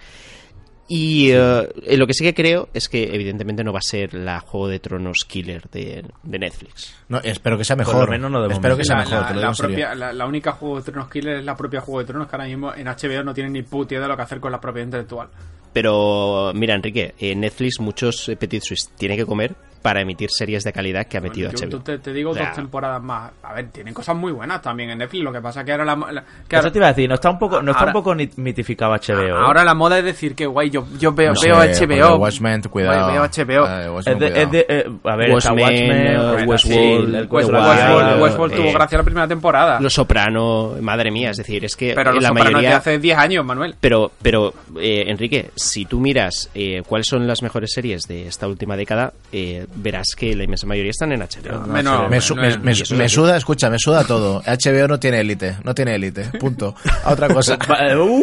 [0.87, 4.13] y eh, eh, lo que sí que creo es que evidentemente no va a ser
[4.15, 8.05] la Juego de Tronos killer de, de Netflix No, espero que sea Por mejor.
[8.05, 9.21] lo menos no de espero que sea La, mejor.
[9.21, 9.77] la- te lo la digo en serio.
[9.77, 12.37] propia, la, la única Juego de Tronos killer es la propia Juego de Tronos que
[12.37, 14.61] ahora mismo en HBO no tiene ni puta idea de lo que hacer con la
[14.61, 15.29] propiedad intelectual.
[15.73, 19.55] Pero mira, Enrique, en Netflix muchos eh, Petit Suisse tiene que comer
[19.85, 21.81] para emitir series de calidad que ha metido Yo HBO.
[21.83, 23.31] te, te digo O sea, dos temporadas más.
[23.43, 25.23] A ver, tienen cosas muy buenas también en Netflix.
[25.23, 27.17] Lo que pasa que ahora la, la- que Eso ahora, te iba a decir, no
[27.17, 29.21] está un poco, no está Ahora- un poco mitificado HBO.
[29.23, 29.31] ¿eh?
[29.31, 32.17] ahora la moda es decir que guay, yo, yo veo, No sé, veo porque HBO.
[32.17, 33.13] Watchmen, cuidado.
[33.13, 33.67] Veo HBO.
[33.69, 34.37] Eh, Watchmen, es de, cuidado.
[34.43, 39.05] es de, eh, a ver, Watchmen, Watchmen, bueno, Westworld, Westworld, Westworld eh, tuvo gracia la
[39.05, 39.81] primera temporada.
[39.81, 42.99] Los Soprano, madre mía, es decir, es que pero los la Sopranos mayoría de hace
[42.99, 43.75] 10 años, Manuel.
[43.81, 48.49] Pero, pero eh, Enrique, si tú miras eh, cuáles son las mejores series de esta
[48.49, 51.67] última década, eh, verás que la inmensa mayoría están en HBO.
[51.67, 54.43] Menos- Me, su- no me- me- me suda, escucha, me suda todo.
[54.47, 56.75] HBO no tiene élite, no tiene élite, punto.
[57.05, 57.59] A otra cosa.
[57.99, 58.23] ¡Uh!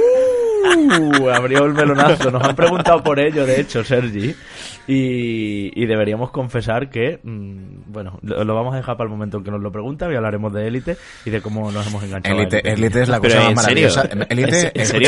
[1.34, 2.30] abrió el melonazo.
[2.32, 4.36] Nos han preguntado por ello, de hecho, Sergi.
[4.88, 9.38] Y, y deberíamos confesar que, mm, bueno, lo, lo vamos a dejar para el momento
[9.38, 12.38] en que nos lo preguntan y hablaremos de élite y de cómo nos hemos enganchado.
[12.38, 14.02] a Élite, es la cosa más maravillosa.
[14.30, 15.06] Élite, es Élite,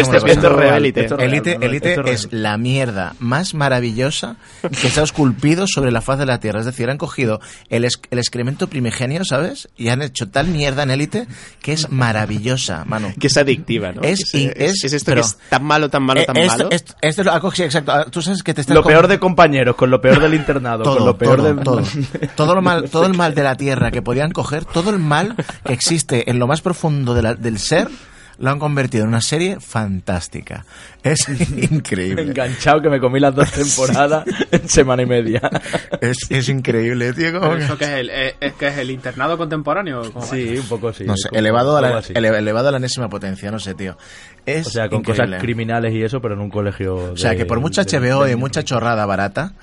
[2.31, 6.59] la mierda más maravillosa que se ha esculpido sobre la faz de la Tierra.
[6.59, 9.69] Es decir, han cogido el, el excremento primigenio, ¿sabes?
[9.77, 11.27] Y han hecho tal mierda en Élite
[11.61, 13.09] que es maravillosa, mano.
[13.19, 14.01] Que es adictiva, ¿no?
[14.03, 16.69] Es- es- es esto pero- que es tan malo, tan malo, Eh, tan esto, malo.
[16.71, 17.91] esto- esto sí, exacto.
[17.91, 19.19] Ah, Tú sabes que te estás Lo peor de
[19.71, 21.63] compañeros, con lo peor del internado, con lo peor todo, de...
[21.63, 21.81] todo,
[22.35, 25.35] todo lo mal, todo el mal de la tierra que podían coger, todo el mal
[25.65, 27.87] que existe en lo más profundo de la- del ser,
[28.39, 30.65] lo han convertido en una serie fantástica.
[31.03, 31.27] Es
[31.71, 32.23] increíble.
[32.23, 35.41] Enganchado que me comí las dos temporadas en semana y media.
[36.01, 37.55] Es, es increíble, tío.
[37.57, 40.03] ¿Eso que es el, es, es que es el internado contemporáneo?
[40.23, 41.03] Sí, un poco sí.
[41.05, 43.97] No sé, como- elevado a, la, elevado a la enésima potencia, no sé, tío.
[44.45, 45.25] Es O sea, con increíble.
[45.27, 46.95] cosas criminales y eso, pero en un colegio.
[47.13, 49.53] O sea, de- que por mucha de- HBO y de- mucha chorrada barata,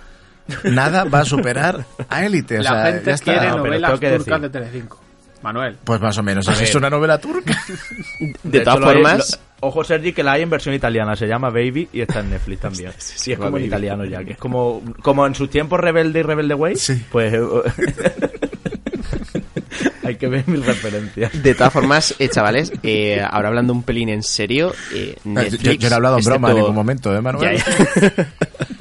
[0.65, 2.59] nada va a superar a Élite.
[2.59, 3.25] O La sea, gente ya está.
[3.25, 5.01] quiere pero novelas turcas decir- de Telecinco.
[5.43, 5.77] Manuel.
[5.85, 6.47] Pues más o menos.
[6.49, 6.77] A ¿Es ver.
[6.77, 7.57] una novela turca?
[8.45, 11.17] De, hecho, todas formas, lo- ojo, Sergi, que la hay en versión italiana.
[11.17, 12.93] Se llama Baby y está en Netflix también.
[12.99, 14.23] sí, y es como en italiano ya.
[14.25, 16.77] Que es como, como en sus tiempos Rebelde y Rebelde Way.
[16.77, 17.03] Sí.
[17.11, 17.33] Pues.
[20.05, 21.43] hay que ver mis referencias.
[21.43, 25.79] de todas formas, eh, chavales, eh, ahora hablando un pelín en serio, eh, yo, Netflix,
[25.79, 27.57] yo no he hablado en broma en ningún momento, ¿eh, Manuel?
[27.59, 27.65] Ya,
[28.01, 28.29] ya.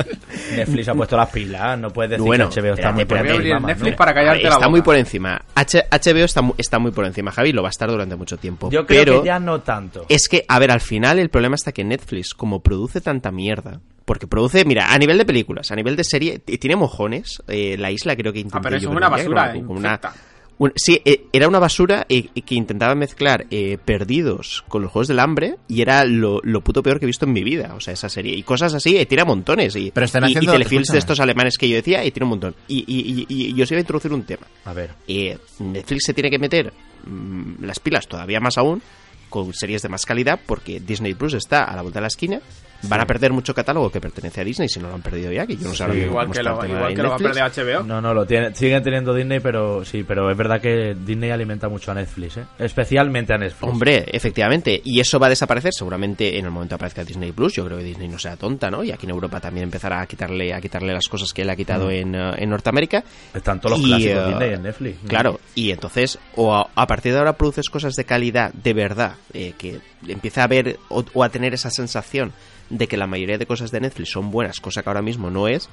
[0.60, 1.80] Netflix ha puesto las pilas.
[1.80, 3.98] No puedes decir Bueno, que HBO está muy por encima, Netflix ¿no?
[3.98, 5.42] para callarte la está muy por encima.
[5.56, 8.38] H- HBO está, mu- está muy por encima, Javi, lo va a estar durante mucho
[8.38, 8.70] tiempo.
[8.72, 10.06] Yo creo pero que ya no tanto.
[10.10, 13.80] es que, a ver, al final el problema está que Netflix, como produce tanta mierda,
[14.06, 17.42] porque produce, mira, a nivel de películas, a nivel de serie, tiene mojones.
[17.48, 20.00] eh, la isla creo que Ah, pero es una basura, como- como una-.
[20.60, 25.08] Un- sí, eh, era una basura eh, que intentaba mezclar eh, Perdidos con los Juegos
[25.08, 27.80] del Hambre y era lo, lo puto peor que he visto en mi vida, o
[27.80, 28.36] sea, esa serie.
[28.36, 29.76] Y cosas así, eh, tiene montones.
[29.76, 32.26] Y, Pero están y- y haciendo- telefilms de estos alemanes que yo decía, y tiene
[32.26, 32.56] un montón.
[32.68, 34.46] Y, y, y- y yo os iba a introducir un tema.
[34.66, 34.92] A ver.
[35.08, 36.72] Eh, Netflix se tiene que meter
[37.06, 38.82] mm, las pilas todavía más aún
[39.30, 42.42] con series de más calidad porque Disney Plus está a la vuelta de la esquina.
[42.84, 45.46] Van a perder mucho catálogo que pertenece a Disney si no lo han perdido ya,
[45.46, 47.84] que yo no sé mismo Igual que lo, igual que lo va a perder HBO.
[47.84, 51.68] No, no, lo tiene, siguen teniendo Disney, pero sí, pero es verdad que Disney alimenta
[51.68, 52.46] mucho a Netflix, ¿eh?
[52.58, 53.70] Especialmente a Netflix.
[53.70, 57.54] Hombre, efectivamente, y eso va a desaparecer seguramente en el momento que aparezca Disney Plus.
[57.56, 58.84] Yo creo que Disney no sea tonta, ¿no?
[58.84, 61.56] Y aquí en Europa también empezará a quitarle a quitarle las cosas que él ha
[61.56, 63.04] quitado en, eh, en Norteamérica.
[63.34, 64.98] Están todos los Y, clásicos eh, Disney en Netflix.
[65.08, 69.16] Claro, y entonces, o a, a partir de ahora produces cosas de calidad, de verdad,
[69.34, 72.32] eh, que empieza a ver o, o a tener esa sensación
[72.70, 75.48] de que la mayoría de cosas de Netflix son buenas, cosa que ahora mismo no
[75.48, 75.70] es,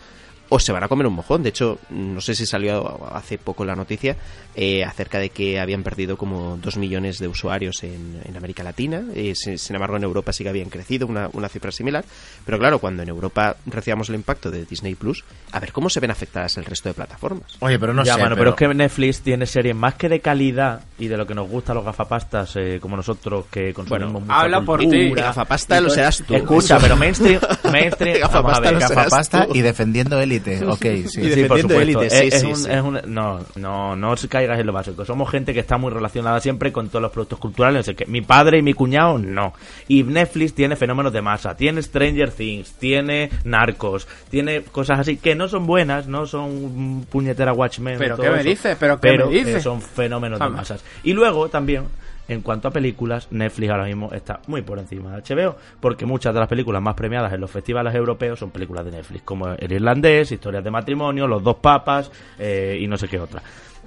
[0.48, 1.42] o se van a comer un mojón.
[1.42, 4.16] De hecho, no sé si salió hace poco la noticia
[4.54, 9.02] eh, acerca de que habían perdido como dos millones de usuarios en, en América Latina.
[9.14, 12.04] Eh, sin, sin embargo, en Europa sí que habían crecido una, una cifra similar.
[12.44, 16.00] Pero claro, cuando en Europa recibamos el impacto de Disney Plus, a ver cómo se
[16.00, 17.56] ven afectadas el resto de plataformas.
[17.60, 18.20] Oye, pero no ya, sé.
[18.22, 18.50] mano, pero...
[18.50, 21.72] es que Netflix tiene series más que de calidad y de lo que nos gusta
[21.72, 25.10] a los gafapastas, eh, como nosotros que consumimos Bueno, mucha habla por ti.
[25.10, 26.34] Gafapasta lo serás tú.
[26.34, 27.40] Escucha, pero mainstream,
[27.70, 29.54] mainstream Gafapasta vamos a ver, lo serás Gafapasta tú.
[29.54, 30.64] y defendiendo élite.
[30.66, 31.20] Ok, sí.
[31.48, 31.80] Por supuesto.
[31.80, 32.70] élite, Es- sí, es sí, un- sí.
[32.70, 35.04] es un- no, no, no os caigas en lo básico.
[35.04, 37.90] Somos gente que está muy relacionada siempre con todos los productos culturales.
[37.96, 38.06] Qué.
[38.06, 39.52] Mi padre y mi cuñado, no.
[39.88, 41.56] Y Netflix tiene fenómenos de masa.
[41.56, 47.52] Tiene Stranger Things, tiene Narcos, tiene cosas así que no son buenas, no son puñetera
[47.52, 47.98] Watchmen.
[47.98, 48.76] ¿Pero qué me dices?
[48.78, 49.56] ¿Pero qué pero, me dices?
[49.56, 50.84] eh, son fenómenos de masas.
[51.02, 51.84] Y luego también.
[52.28, 56.34] En cuanto a películas, Netflix ahora mismo está muy por encima de HBO, porque muchas
[56.34, 59.72] de las películas más premiadas en los festivales europeos son películas de Netflix, como El
[59.72, 63.40] Irlandés, Historias de Matrimonio, Los Dos Papas eh, y no sé qué otra.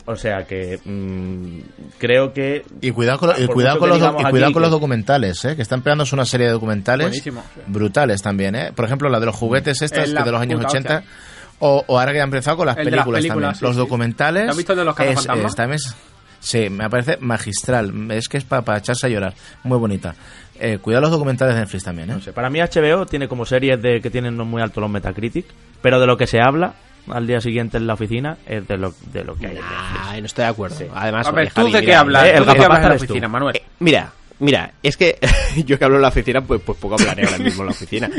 [0.06, 1.60] O sea que mm,
[2.00, 2.64] creo que...
[2.82, 5.56] Y cuidado con, lo- y cuidado con los, y cuidado con que- los documentales, ¿eh?
[5.56, 8.56] que están pegándose una serie de documentales Buenísimo, brutales también.
[8.56, 8.72] ¿eh?
[8.74, 10.96] Por ejemplo, la de los juguetes estas de los años puta 80.
[10.98, 11.12] hostia.
[11.60, 13.56] O, o ahora que han empezado con las El películas, películas, también.
[13.56, 13.78] sí, los sí.
[13.80, 14.44] documentales.
[14.46, 15.96] ¿Te has visto el de los es, es- también es-
[16.40, 18.12] sí, me parece magistral.
[18.12, 19.34] Es que es para echarse a llorar.
[19.64, 20.16] Muy bonita.
[20.60, 22.10] Eh, cuidado los documentales de Netflix también.
[22.10, 22.14] ¿eh?
[22.16, 25.46] No sé, para mí HBO tiene como series de que tienen muy alto los Metacritic,
[25.82, 26.74] pero de lo que se habla
[27.08, 29.58] al día siguiente en la oficina es de lo, de lo que hay.
[30.04, 30.76] Ay, no estoy de acuerdo.
[30.94, 32.26] Además, A ver, oye, ¿tú Javi, de qué hablas?
[32.26, 33.04] eh, el ¿Tú de qué hablas en la tú.
[33.06, 33.56] oficina, Manuel?
[33.56, 35.18] eh, mira, mira, es que
[35.66, 38.10] yo que hablo en la oficina, pues, pues poco hablaré ahora mismo en la oficina.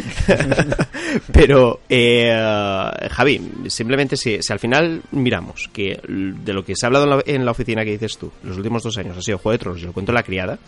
[1.33, 6.89] Pero, eh, Javi, simplemente si, si al final miramos que de lo que se ha
[6.89, 9.39] hablado en la, en la oficina que dices tú, los últimos dos años ha sido
[9.39, 10.59] Juego de Tronos y lo cuento la criada,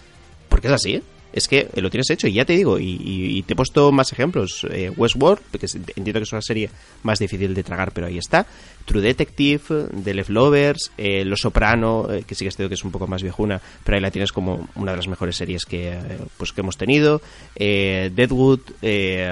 [0.48, 1.03] porque es así, ¿eh?
[1.32, 4.12] Es que lo tienes hecho y ya te digo, y, y- te he puesto más
[4.12, 4.66] ejemplos.
[4.70, 5.66] Eh, Westworld, que
[5.96, 6.70] entiendo que es una serie
[7.02, 8.46] más difícil de tragar, pero ahí está.
[8.84, 9.60] True Detective,
[10.04, 13.22] The Leftovers, eh, Los Soprano, eh, que sí que es que es un poco más
[13.22, 16.00] viejuna, pero ahí la tienes como una de las mejores series que, eh,
[16.36, 17.22] pues, que hemos tenido.
[17.56, 19.28] Eh, Deadwood, eh,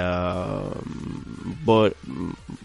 [1.64, 1.90] Bo-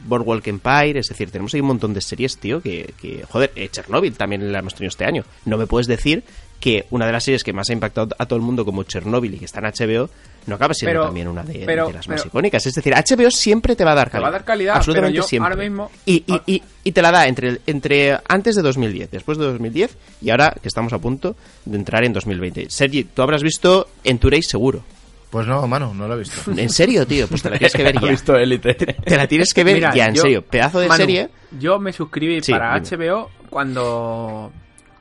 [0.08, 3.70] Boardwalk Empire, es decir, tenemos ahí un montón de series, tío, que, que joder, eh,
[3.70, 5.24] Chernobyl también la hemos tenido este año.
[5.46, 6.24] No me puedes decir
[6.60, 9.34] que una de las series que más ha impactado a todo el mundo como Chernobyl
[9.36, 10.10] y que está en HBO
[10.48, 12.66] no acaba siendo Pero- también una de, pero- de las más pero- icónicas.
[12.66, 14.30] Es decir, HBO siempre te va a dar Te va calidad.
[14.30, 15.52] a dar calidad, absolutamente pero yo siempre.
[15.54, 19.38] ahora mismo- y, y, y, y te la da entre, entre antes de 2010, después
[19.38, 21.36] de 2010 y ahora que estamos a punto
[21.66, 22.68] de entrar en 2020.
[22.70, 24.84] Sergi, tú habrás visto Entourage seguro.
[25.32, 26.52] Pues no, mano, no lo he visto.
[26.56, 28.08] En serio, tío, pues te la tienes que ver ¿Ha ya.
[28.10, 28.74] visto Élite?
[28.76, 30.42] Te la tienes que ver Mira, ya, en yo- serio.
[30.44, 31.30] Pedazo de Manu, serie.
[31.60, 33.06] Yo me suscribí Sí, para dime.
[33.08, 34.52] HBO cuando,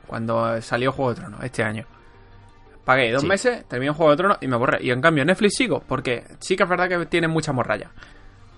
[0.05, 1.85] cuando salió Juego de Tronos este año.
[2.83, 3.27] Pagué dos Sí.
[3.27, 4.83] meses, terminé Juego de Tronos y me borré.
[4.83, 7.89] Y en cambio, Netflix sigo, porque sí que es verdad que tienen mucha morralla.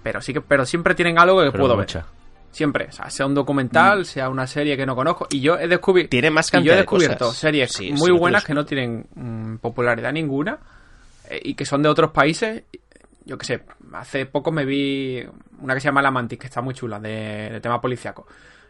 [0.04, 2.00] Pero sí que, pero siempre tienen algo que Pero puedo mucha.
[2.00, 2.08] ver.
[2.52, 2.88] Siempre.
[2.90, 5.28] O sea, sea un documental, sea una serie que no conozco.
[5.30, 6.10] Y yo he descubierto.
[6.10, 7.38] Tiene más y yo cantidad he de descubierto cosas.
[7.38, 10.58] series Sí, muy buenas que no tienen mm, popularidad ninguna.
[11.30, 12.64] eh, y que son de otros países.
[13.26, 15.22] Yo que sé, hace poco me vi
[15.60, 18.26] una que se llama La Mantis, que está muy chula, de, de tema policiaco.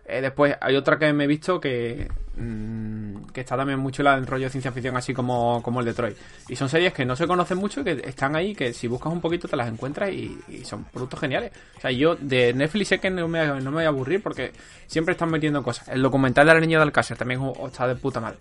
[0.08, 4.18] Eh, después hay otra que me he visto que, mm, que está también muy chula
[4.18, 6.16] en rollo de ciencia ficción, así como, como el Detroit.
[6.48, 9.20] Y son series que no se conocen mucho, que están ahí, que si buscas un
[9.20, 11.52] poquito te las encuentras y, y son productos geniales.
[11.78, 14.54] O sea, yo de Netflix sé que no me, no me voy a aburrir porque
[14.86, 15.90] siempre están metiendo cosas.
[15.90, 18.38] El documental de la niña de Alcácer también está de puta madre.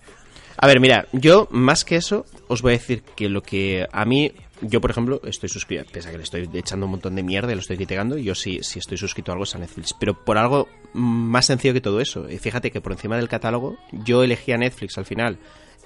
[0.59, 4.05] A ver, mira, yo más que eso, os voy a decir que lo que a
[4.07, 7.23] mí, yo por ejemplo, estoy suscrito, pese a que le estoy echando un montón de
[7.23, 9.93] mierda y lo estoy criticando, yo sí, sí estoy suscrito a algo es a Netflix,
[9.93, 12.27] pero por algo más sencillo que todo eso.
[12.41, 15.39] Fíjate que por encima del catálogo, yo elegí a Netflix al final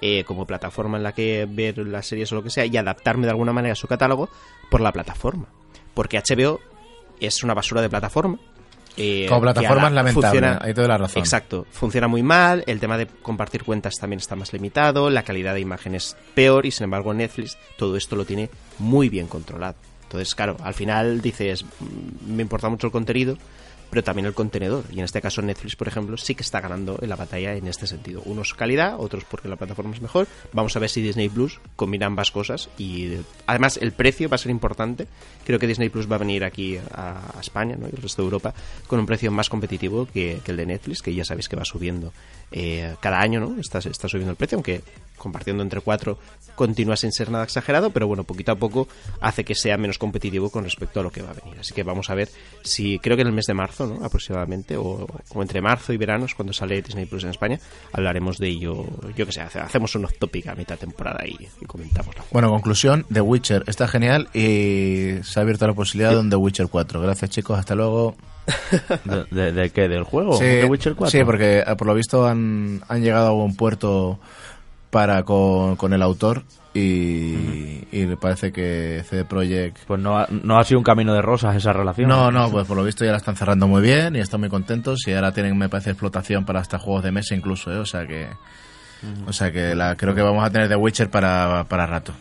[0.03, 3.27] eh, como plataforma en la que ver las series o lo que sea y adaptarme
[3.27, 4.31] de alguna manera a su catálogo
[4.71, 5.49] por la plataforma.
[5.93, 6.61] Porque HBO
[7.21, 8.39] es una basura de plataforma.
[8.97, 11.21] Eh, Como plataforma es lamentable, funciona- te doy la razón.
[11.21, 15.55] Exacto, funciona muy mal, el tema de compartir cuentas también está más limitado, la calidad
[15.55, 19.77] de imagen es peor y sin embargo Netflix todo esto lo tiene muy bien controlado.
[20.03, 23.37] Entonces, claro, al final dices, mm, me importa mucho el contenido,
[23.91, 24.85] pero también el contenedor.
[24.91, 27.67] Y en este caso Netflix, por ejemplo, sí que está ganando en la batalla en
[27.67, 28.23] este sentido.
[28.25, 30.27] Unos calidad, otros porque la plataforma es mejor.
[30.53, 34.39] Vamos a ver si Disney Plus combina ambas cosas y además el precio va a
[34.39, 35.07] ser importante.
[35.45, 37.87] Creo que Disney Plus va a venir aquí a, España ¿no?
[37.87, 38.55] y el resto de Europa
[38.87, 41.65] con un precio más competitivo que, que el de Netflix, que ya sabéis que va
[41.65, 42.13] subiendo
[42.53, 43.61] eh, cada año, ¿no?
[43.61, 44.83] Está, está subiendo el precio, aunque
[45.17, 46.19] compartiendo entre cuatro
[46.57, 48.89] continúa sin ser nada exagerado, pero bueno, poquito a poco
[49.21, 51.61] hace que sea menos competitivo con respecto a lo que va a venir.
[51.61, 52.29] Así que vamos a ver
[52.65, 54.05] si, creo que en el mes de marzo, ¿no?
[54.05, 57.59] aproximadamente, o, o entre marzo y verano es cuando sale Disney Plus en España,
[57.93, 58.85] hablaremos de ello,
[59.17, 62.51] yo que sé, hace- hacemos un off topic a mitad temporada y, y comentamos Bueno,
[62.51, 66.69] conclusión, The Witcher está genial y se ha abierto la posibilidad de un The Witcher
[66.69, 67.01] 4.
[67.01, 68.15] Gracias chicos, hasta luego.
[69.05, 69.89] ¿De, de- de qué?
[69.89, 70.37] ¿Del juego?
[70.39, 71.11] Sí, ¿De Witcher 4?
[71.19, 74.19] sí, porque eh, por lo visto han, han llegado a buen puerto
[74.91, 76.43] para con, con el autor
[76.73, 79.79] y, y me parece que CD Projekt...
[79.87, 82.09] Pues no ha, no ha sido un camino de rosas esa relación.
[82.09, 84.49] No, no, pues por lo visto ya la están cerrando muy bien y están muy
[84.49, 87.79] contentos y ahora tienen, me parece, explotación para hasta juegos de mesa incluso, ¿eh?
[87.79, 88.29] o sea que...
[89.27, 92.13] O sea que la, creo que vamos a tener The Witcher para, para rato.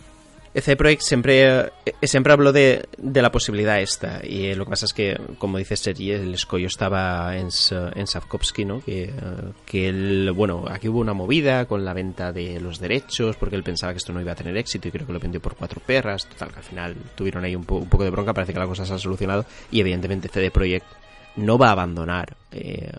[0.59, 1.71] EC Projekt siempre, eh,
[2.03, 5.57] siempre habló de, de la posibilidad esta y eh, lo que pasa es que, como
[5.57, 7.49] dice Sergi, el escollo estaba en,
[7.95, 8.81] en Sapkowski, ¿no?
[8.81, 9.11] Que, eh,
[9.65, 13.63] que él, bueno, aquí hubo una movida con la venta de los derechos porque él
[13.63, 15.81] pensaba que esto no iba a tener éxito y creo que lo vendió por cuatro
[15.85, 18.59] perras, total, que al final tuvieron ahí un, po- un poco de bronca, parece que
[18.59, 20.85] la cosa se ha solucionado y evidentemente CD Projekt
[21.39, 22.91] no va a abandonar eh,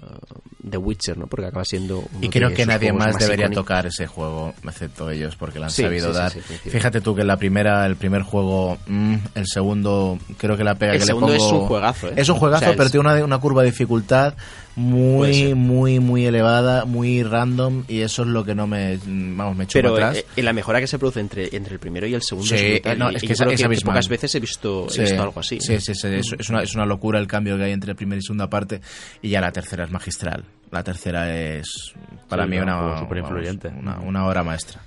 [0.68, 1.26] The Witcher, ¿no?
[1.26, 5.58] Porque acaba siendo Y creo que nadie más debería tocar ese juego, excepto ellos, porque
[5.58, 6.30] le han Sí, sabido sí, dar.
[6.32, 6.40] sí.
[6.70, 10.92] Fíjate tú que la primera, el primer juego, mm, el segundo, creo que la pega
[10.92, 11.60] El que segundo le es pongo.
[11.62, 12.14] un juegazo, ¿eh?
[12.16, 14.34] Es un juegazo, O sea, pero es- tiene una, una curva de dificultad
[14.76, 19.64] muy, muy, muy elevada, muy random, y eso es lo que no me, vamos, me
[19.64, 20.18] echo Pero atrás.
[20.18, 22.54] eh, eh, la mejora que se produce entre, entre el primero y el segundo Sí,
[22.54, 22.92] es brutal.
[22.92, 25.22] eh, no, es y que esa- es que, pocas veces he visto, he Sí, visto
[25.22, 25.58] algo así.
[25.60, 28.18] Sí, sí, sí, es, es una, es una locura el cambio que hay entre primera
[28.18, 28.80] y segunda parte,
[29.22, 30.44] y ya la tercera es magistral.
[30.70, 31.66] La tercera es,
[32.28, 33.68] para Sí, mí, no, una, súper vamos, influyente.
[33.68, 34.80] una, una obra maestra.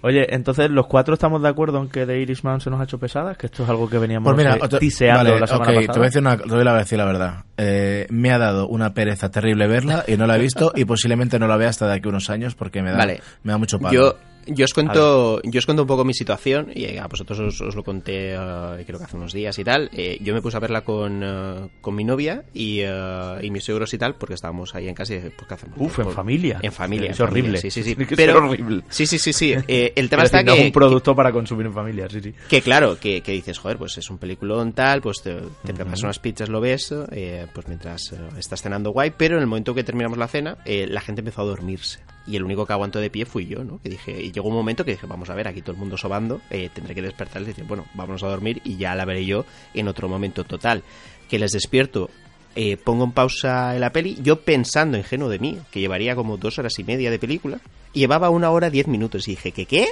[0.00, 2.98] Oye, entonces los cuatro estamos de acuerdo en que The Irishman se nos ha hecho
[2.98, 5.64] pesada, que esto es algo que veníamos Pues mira, eh, otro- tiseando vale, la semana
[5.74, 5.92] pasada.
[5.92, 7.34] te voy a decir, una, te voy a decir la verdad.
[7.56, 11.38] Eh, me ha dado una pereza terrible verla y no la he visto y posiblemente
[11.40, 13.20] no la vea hasta de aquí a unos años porque me da, Vale.
[13.42, 13.92] me da mucho palo.
[13.92, 14.16] Yo,
[14.48, 17.74] yo os cuento, yo os cuento un poco mi situación y a vosotros os, os
[17.74, 19.90] lo conté eh, creo que hace unos días y tal.
[19.92, 23.64] Eh, yo me puse a verla con, eh, con mi novia y, eh, y mis
[23.64, 25.76] suegros y tal porque estábamos ahí en casa y dije, pues ¿qué hacemos?
[25.78, 26.58] Uf, en familia.
[26.62, 27.10] En familia.
[27.10, 27.60] Es en familia, horrible.
[27.60, 27.96] Sí, sí, sí.
[28.08, 28.82] Que Pero, horrible.
[28.88, 29.54] Sí, sí, sí, sí.
[29.66, 32.34] Eh, el tema Quiero está que, es un producto para consumir en familia, sí, sí.
[32.48, 35.34] Que claro, que, que dices, joder, pues es un peliculón tal, pues te,
[35.64, 39.42] te preparas unas pizzas, lo ves, eh, pues mientras eh, estás cenando guay, pero en
[39.42, 42.00] el momento que terminamos la cena, eh, la gente empezó a dormirse.
[42.28, 43.80] Y el único que aguantó de pie fui yo, ¿no?
[43.82, 45.96] Que dije, y llegó un momento que dije, vamos a ver, aquí todo el mundo
[45.96, 49.24] sobando, eh, tendré que despertar y decir, bueno, vámonos a dormir y ya la veré
[49.24, 50.82] yo en otro momento total.
[51.28, 52.10] Que les despierto,
[52.54, 56.58] eh, pongo en pausa la peli, yo pensando, ingenuo de mí, que llevaría como dos
[56.58, 57.60] horas y media de película,
[57.92, 59.88] llevaba una hora diez minutos y dije, ¿qué qué?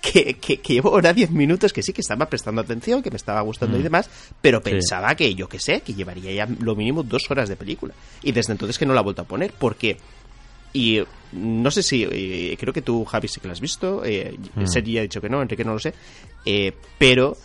[0.00, 3.16] que, que, que llevo ahora 10 minutos, que sí, que estaba prestando atención, que me
[3.16, 4.08] estaba gustando y demás,
[4.40, 7.94] pero pensaba que, yo qué sé, que llevaría ya lo mínimo dos horas de película.
[8.22, 9.96] Y desde entonces que no la he vuelto a poner, porque...
[10.76, 11.02] Y
[11.32, 14.98] no sé si, eh, creo que tú, Javi, sí que la has visto, eh, Sergi
[14.98, 15.94] ha dicho que no, Enrique no lo sé,
[16.44, 17.36] eh, pero...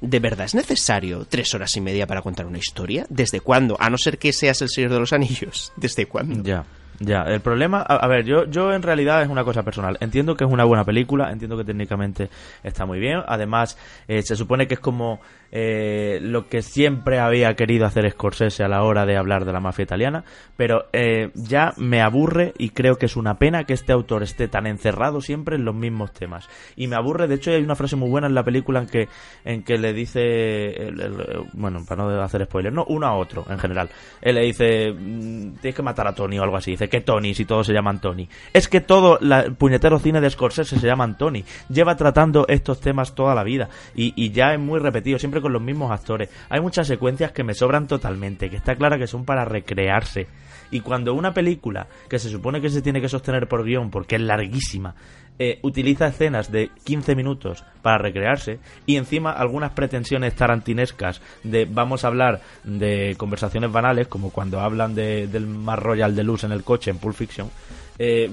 [0.00, 3.04] ¿De verdad es necesario tres horas y media para contar una historia?
[3.08, 3.76] ¿Desde cuándo?
[3.80, 5.72] A no ser que seas el Señor de los Anillos.
[5.76, 6.44] ¿Desde cuándo?
[6.44, 6.64] Ya.
[7.00, 9.96] Ya, el problema, a, a ver, yo, yo en realidad es una cosa personal.
[10.00, 12.30] Entiendo que es una buena película, entiendo que técnicamente
[12.62, 13.22] está muy bien.
[13.26, 13.76] Además,
[14.06, 15.20] eh, se supone que es como
[15.52, 19.60] eh, lo que siempre había querido hacer Scorsese a la hora de hablar de la
[19.60, 20.24] mafia italiana,
[20.56, 24.48] pero eh, ya me aburre y creo que es una pena que este autor esté
[24.48, 26.48] tan encerrado siempre en los mismos temas.
[26.76, 29.08] Y me aburre, de hecho, hay una frase muy buena en la película en que,
[29.44, 33.58] en que le dice, el- bueno, para no hacer spoiler, no, uno a otro en
[33.58, 33.88] general.
[34.20, 36.72] Él le dice, mm, tienes que matar a Tony o algo así.
[36.72, 38.28] Dice, ¿qué Tony si todos se llaman Tony?
[38.52, 41.44] Es que todo la- el puñetero cine de Scorsese se llaman Tony.
[41.68, 45.52] Lleva tratando estos temas toda la vida y, y ya es muy repetido, siempre con
[45.52, 46.30] los mismos actores.
[46.48, 50.26] Hay muchas secuencias que me sobran totalmente, que está clara que son para recrearse.
[50.70, 54.16] Y cuando una película, que se supone que se tiene que sostener por guion porque
[54.16, 54.94] es larguísima,
[55.40, 62.04] eh, utiliza escenas de 15 minutos para recrearse y encima algunas pretensiones tarantinescas de vamos
[62.04, 66.50] a hablar de conversaciones banales como cuando hablan de, del más royal de luz en
[66.50, 67.50] el coche en Pulp Fiction
[67.98, 68.30] eh,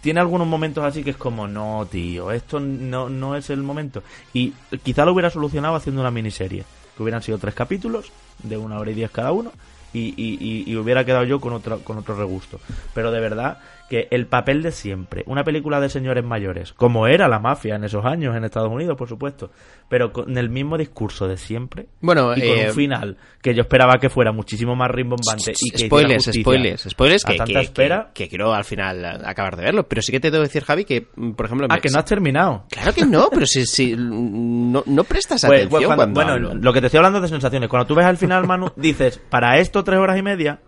[0.00, 4.02] tiene algunos momentos así que es como no tío esto no, no es el momento
[4.34, 4.52] y
[4.82, 6.64] quizá lo hubiera solucionado haciendo una miniserie
[6.96, 8.10] que hubieran sido tres capítulos
[8.42, 9.52] de una hora y diez cada uno
[9.92, 12.60] y, y- y- y hubiera quedado yo con otro, con otro regusto.
[12.92, 13.58] Pero de verdad
[13.88, 17.84] que el papel de siempre, una película de señores mayores, como era la mafia en
[17.84, 19.50] esos años en Estados Unidos, por supuesto,
[19.88, 23.60] pero con el mismo discurso de siempre Bueno, y con eh, un final que yo
[23.62, 28.10] esperaba que fuera muchísimo más rimbombante y que spoilers, spoilers, spoilers que, que- espera.
[28.12, 29.86] que- que quiero al final eh, acabar de verlo.
[29.88, 31.66] Pero sí que te que decir, Javi, que, mm, por ejemplo...
[31.70, 32.64] Ah, me- que no has terminado.
[32.68, 36.48] Claro que no, pero si, si no, no prestas Pues, atención pues, cuando- cuando bueno,
[36.50, 36.54] hablo.
[36.60, 37.68] lo que te estoy hablando de sensaciones.
[37.68, 40.58] Cuando tú ves al final, Manu, dices, para esto tres horas y media,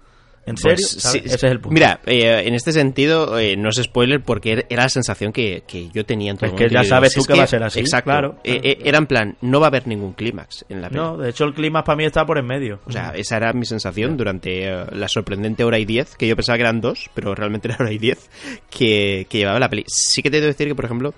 [0.46, 0.76] ¿en serio?
[0.76, 1.74] Pues, Ese es el punto.
[1.74, 5.62] Mira, eh, en este sentido, eh, no es spoiler porque er- era la sensación que,
[5.66, 7.62] que yo tenía en todo Es que ya sabes tú es que va a ser
[7.62, 8.10] así, Exacto.
[8.10, 8.60] claro, Eh, claro.
[8.68, 11.10] eh, era en plan, no va a haber ningún clímax en la película.
[11.12, 12.80] No, de hecho el clima para mí está por en medio.
[12.86, 16.36] O sea, esa era mi sensación durante eh, la sorprendente hora y diez, que yo
[16.36, 18.30] pensaba que eran dos, pero realmente era hora y diez,
[18.70, 19.84] que, que llevaba la peli.
[19.86, 21.14] Sí que te debo decir que, por ejemplo,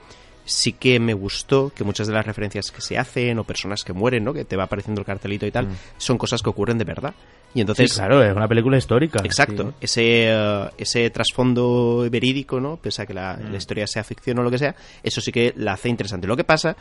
[0.51, 3.93] sí que me gustó que muchas de las referencias que se hacen o personas que
[3.93, 4.33] mueren, ¿no?
[4.33, 7.15] Que te va apareciendo el cartelito y tal, son cosas que ocurren de verdad.
[7.53, 7.93] Y Sí, entonces...
[7.95, 9.21] claro, es una película histórica.
[9.25, 9.75] Exacto, Sí.
[9.81, 12.77] ese, eh, ese trasfondo verídico, ¿no?
[12.77, 13.51] Pese a que la, Mm.
[13.53, 16.27] la historia sea ficción o lo que sea, eso sí que la hace interesante.
[16.27, 16.77] Lo que pasa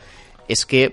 [0.48, 0.92] es que, mm,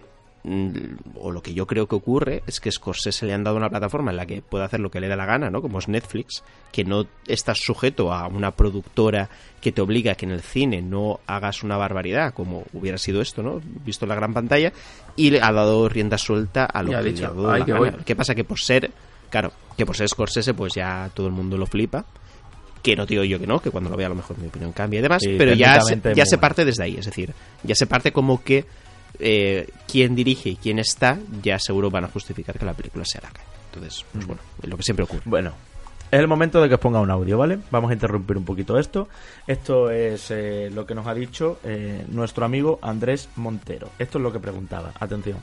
[1.15, 4.11] o lo que yo creo que ocurre, es que Scorsese le han dado una plataforma
[4.11, 5.61] en la que puede hacer lo que le da la gana, ¿no?
[5.61, 9.29] Como es Netflix, que no estás sujeto a una productora
[9.59, 13.21] que te obliga a que en el cine no hagas una barbaridad, como hubiera sido
[13.21, 13.61] esto, ¿no?
[13.85, 14.71] Visto en la gran pantalla,
[15.15, 17.71] y le ha dado rienda suelta a lo que le ha dado "Ay, la que
[17.73, 17.91] gana.
[17.91, 18.03] voy".
[18.05, 18.33] ¿Qué pasa?
[18.33, 18.91] Que por ser,
[19.29, 22.05] claro, que por ser Scorsese, pues ya todo el mundo lo flipa.
[22.81, 24.71] Que no digo yo que no, que cuando lo vea a lo mejor mi opinión
[24.71, 27.33] cambia y demás, Sí, pero ya, se, ya se parte desde ahí, es decir,
[27.63, 28.65] ya se parte como que
[29.20, 33.22] eh, quien dirige y quién está, ya seguro van a justificar que la película sea
[33.24, 33.47] la calle.
[33.74, 34.28] Entonces, pues Mm.
[34.28, 35.22] bueno, es lo que siempre ocurre.
[35.26, 35.53] Bueno,
[36.10, 37.60] es el momento de que os ponga un audio, ¿vale?
[37.70, 39.10] Vamos a interrumpir un poquito esto.
[39.45, 43.89] Esto es eh, lo que nos ha dicho eh, nuestro amigo Andrés Montero.
[43.99, 44.93] Esto es lo que preguntaba.
[44.99, 45.38] Atención.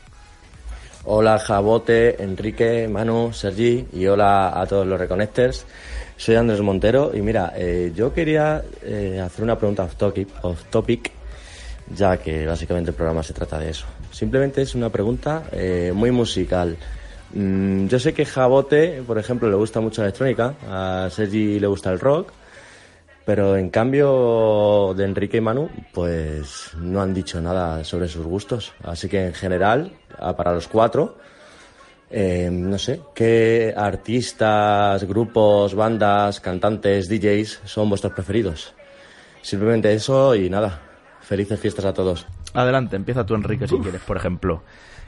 [1.07, 5.67] Hola Jabote, Enrique, Manu, Sergi y hola a todos los Reconnectors.
[6.17, 10.65] Soy Andrés Montero y mira, eh, yo quería eh, hacer una pregunta off topic, off
[10.71, 11.11] topic,
[11.89, 13.87] ya que básicamente el programa se trata de eso.
[14.11, 16.77] Simplemente es una pregunta eh, muy musical.
[17.33, 21.67] Mm, yo sé que Jabote, por ejemplo, le gusta mucho la electrónica, a Sergi le
[21.67, 22.33] gusta el rock,
[23.25, 28.73] pero en cambio de Enrique y Manu, pues no han dicho nada sobre sus gustos.
[28.83, 29.93] Así que en general,
[30.37, 31.17] para los cuatro,
[32.11, 38.75] eh, no sé, ¿qué artistas, grupos, bandas, cantantes, DJs son vuestros preferidos?
[39.43, 40.81] Simplemente eso y nada.
[41.25, 42.27] Felices fiestas a todos.
[42.53, 44.63] Adelante, empieza tú, Enrique, si quieres, por ejemplo.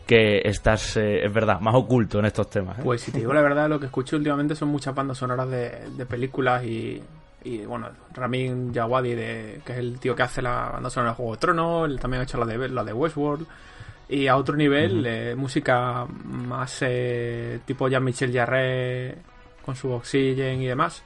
[0.07, 2.79] Que estás, eh, es verdad, más oculto en estos temas.
[2.79, 2.83] ¿eh?
[2.85, 5.91] Pues si te digo la verdad, lo que escucho últimamente son muchas bandas sonoras de,
[5.97, 7.03] de películas y,
[7.45, 11.17] y, bueno, Ramin Djawadi, de, que es el tío que hace la banda sonora de
[11.17, 13.47] Juego de Tronos, él también ha hecho la de, la de Westworld.
[14.09, 19.17] Y a otro nivel, eh, música más eh, tipo Jean-Michel Jarre
[19.65, 21.03] con su Oxygen y demás,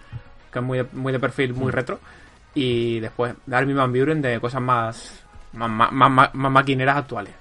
[0.53, 1.99] que es muy de, muy de perfil, muy retro.
[2.55, 5.21] Y después Armin Van Buren de cosas más,
[5.53, 7.33] más, más, más- más maquineras actuales.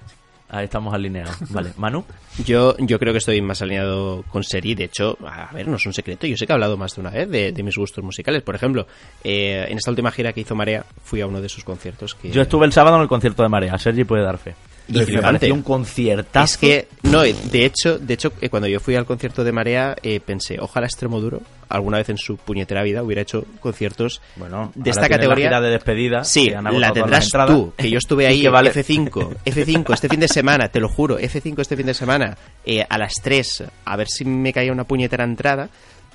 [0.52, 1.36] Ahí estamos alineados.
[1.52, 2.04] Vale, Manu.
[2.44, 4.74] Yo, yo creo que estoy más alineado con Seri.
[4.74, 6.26] De hecho, a ver, no es un secreto.
[6.26, 8.42] Yo sé que he hablado más de una vez de, de mis gustos musicales.
[8.42, 8.86] Por ejemplo,
[9.22, 12.16] eh, en esta última gira que hizo Marea, fui a uno de sus conciertos.
[12.16, 13.78] Que Yo estuve el sábado en el concierto de Marea.
[13.78, 14.56] Sergi puede dar fe.
[14.92, 16.44] Y me pareció un conciertazo.
[16.44, 19.96] Es que, no, de hecho, de hecho eh, cuando yo fui al concierto de Marea,
[20.02, 24.90] eh, pensé, ojalá Extremoduro alguna vez en su puñetera vida hubiera hecho conciertos Bueno, de
[24.90, 25.46] esta la categoría.
[25.46, 26.24] gira de despedida.
[26.24, 27.54] Sí, la tendrás entradas.
[27.54, 29.10] tú, que yo estuve ahí, que vale- F5,
[29.44, 32.98] F5 este fin de semana, te lo juro, F5 este fin de semana, eh, a
[32.98, 35.68] las 3, a ver si me caía una puñetera entrada,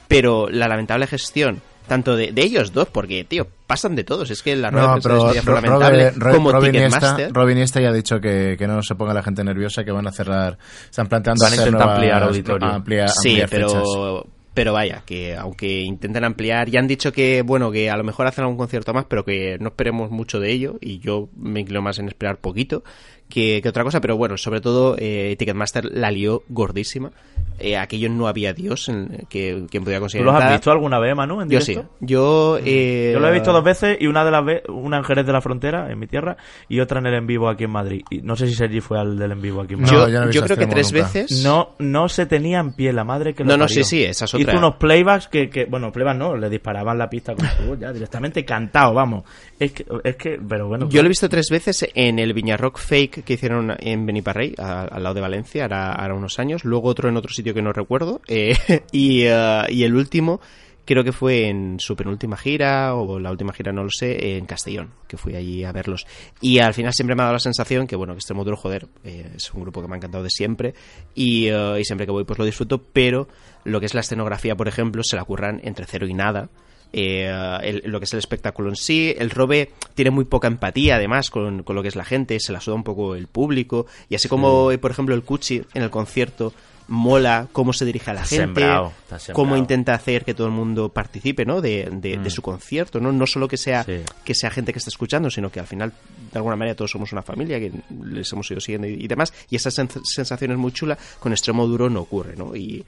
[0.09, 4.29] pero la lamentable gestión tanto de, de ellos dos, porque, tío, pasan de todos.
[4.31, 6.75] Es que la No, rueda de prensa pero de Ro- lamentable, Robin- Ro- como Robin
[6.75, 7.33] Iniesta- Ticketmaster.
[7.33, 10.07] Robin Iniesta ya ha dicho que, que no se ponga la gente nerviosa, que van
[10.07, 10.57] a cerrar,
[10.89, 12.67] están planteando Van a hacer intentar nuevas- ampliar auditorio.
[12.67, 13.73] amplia- Sí, ampliar fechas.
[13.73, 18.03] pero, pero vaya, que aunque intenten ampliar, ya han dicho que, bueno, que a lo
[18.05, 21.59] mejor hacen algún concierto más, pero que no esperemos mucho de ello, y yo me
[21.59, 22.83] inclino más en esperar poquito
[23.29, 27.11] que, que otra cosa, pero bueno, sobre todo eh, Ticketmaster la lió gordísima.
[27.57, 30.25] Eh, aquello no había Dios en, que, quien podía ¿Tú conseguir.
[30.25, 31.79] los has visto alguna vez, Manu, en Yo sí.
[32.01, 35.25] Yo, eh, Yo lo he visto dos veces y una de las una en Jerez
[35.25, 36.35] de la Frontera, en mi tierra,
[36.67, 38.01] y otra en el en vivo aquí en Madrid.
[38.09, 40.01] Y no sé si Sergi fue al del en vivo aquí en No, Madrid.
[40.01, 41.05] Yo, yo no creo que extremo tres nunca.
[41.05, 41.43] veces.
[41.45, 43.83] No, no se tenía en pie la madre que lo No, no, parió.
[43.85, 44.57] sí, sí, esa es Hizo otra.
[44.57, 48.43] unos playbacks que, que bueno, playbacks no, le disparaban la pista con su ya directamente
[48.43, 49.23] cantado, vamos.
[49.57, 50.89] Es que, es que, pero bueno.
[50.89, 55.03] Yo lo he visto tres veces en el Viñarrock Fake que hicieron en Beniparrey, al
[55.03, 56.63] lado de Valencia, ahora unos años.
[56.63, 58.21] Luego otro en otro sitio que no recuerdo.
[58.27, 58.55] eh,
[58.91, 60.41] y, eh, y el último
[60.85, 64.45] creo que fue en su penúltima gira, o la última gira no lo sé, en
[64.45, 66.05] Castellón, que fui allí a verlos.
[66.39, 69.31] Y al final siempre me ha dado la sensación que, bueno, que Extremoduro, joder, eh,
[69.35, 70.73] es un grupo que me ha encantado de siempre.
[71.13, 73.27] Y, eh, y siempre que voy pues lo disfruto, pero
[73.63, 76.49] lo que es la escenografía, por ejemplo, se la curran entre cero y nada.
[76.93, 77.29] Eh,
[77.63, 79.13] el- lo que es el espectáculo en sí.
[79.17, 82.53] El Robe tiene muy poca empatía, además, con, con lo que es la gente, se
[82.53, 83.85] la suda un poco el público.
[84.09, 86.53] Y así como, eh, por ejemplo, el Cuchi en el concierto
[86.87, 89.35] mola cómo se dirige a la Está gente, sembrado, está sembrado.
[89.43, 91.59] cómo intenta hacer que todo el mundo participe ¿no?
[91.59, 93.11] de, de- de su concierto, ¿no?
[93.11, 94.01] no solo que sea, Sí.
[94.23, 95.91] que sea gente que está escuchando, sino que al final,
[96.31, 97.71] de alguna manera, todos somos una familia, que
[98.03, 99.33] les hemos ido siguiendo y, y demás.
[99.49, 102.55] Y esa sen- sensación es muy chula, con extremo duro no ocurre, ¿no?
[102.55, 102.85] Y,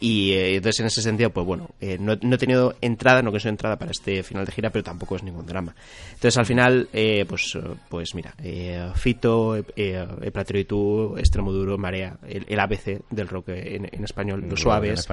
[0.00, 3.32] y eh, entonces en ese sentido, pues bueno, eh, no, no he tenido entrada, no
[3.32, 5.74] que soy entrada para este final de gira, pero tampoco es ningún drama.
[6.14, 11.78] Entonces al final, eh, pues, pues mira, eh, Fito, eh, Platero y tú, Extremo Duro,
[11.78, 15.08] Marea, el, el ABC del rock en, en español, los En suaves.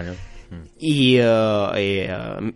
[0.80, 1.18] Y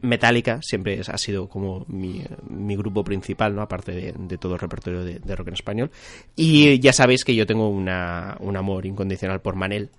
[0.01, 3.61] Metallica siempre ha sido como mi, mi grupo principal, ¿no?
[3.61, 5.91] Aparte de, de todo el repertorio de, de rock en español.
[6.35, 9.89] Y ya sabéis que yo tengo una, un amor incondicional por Manel.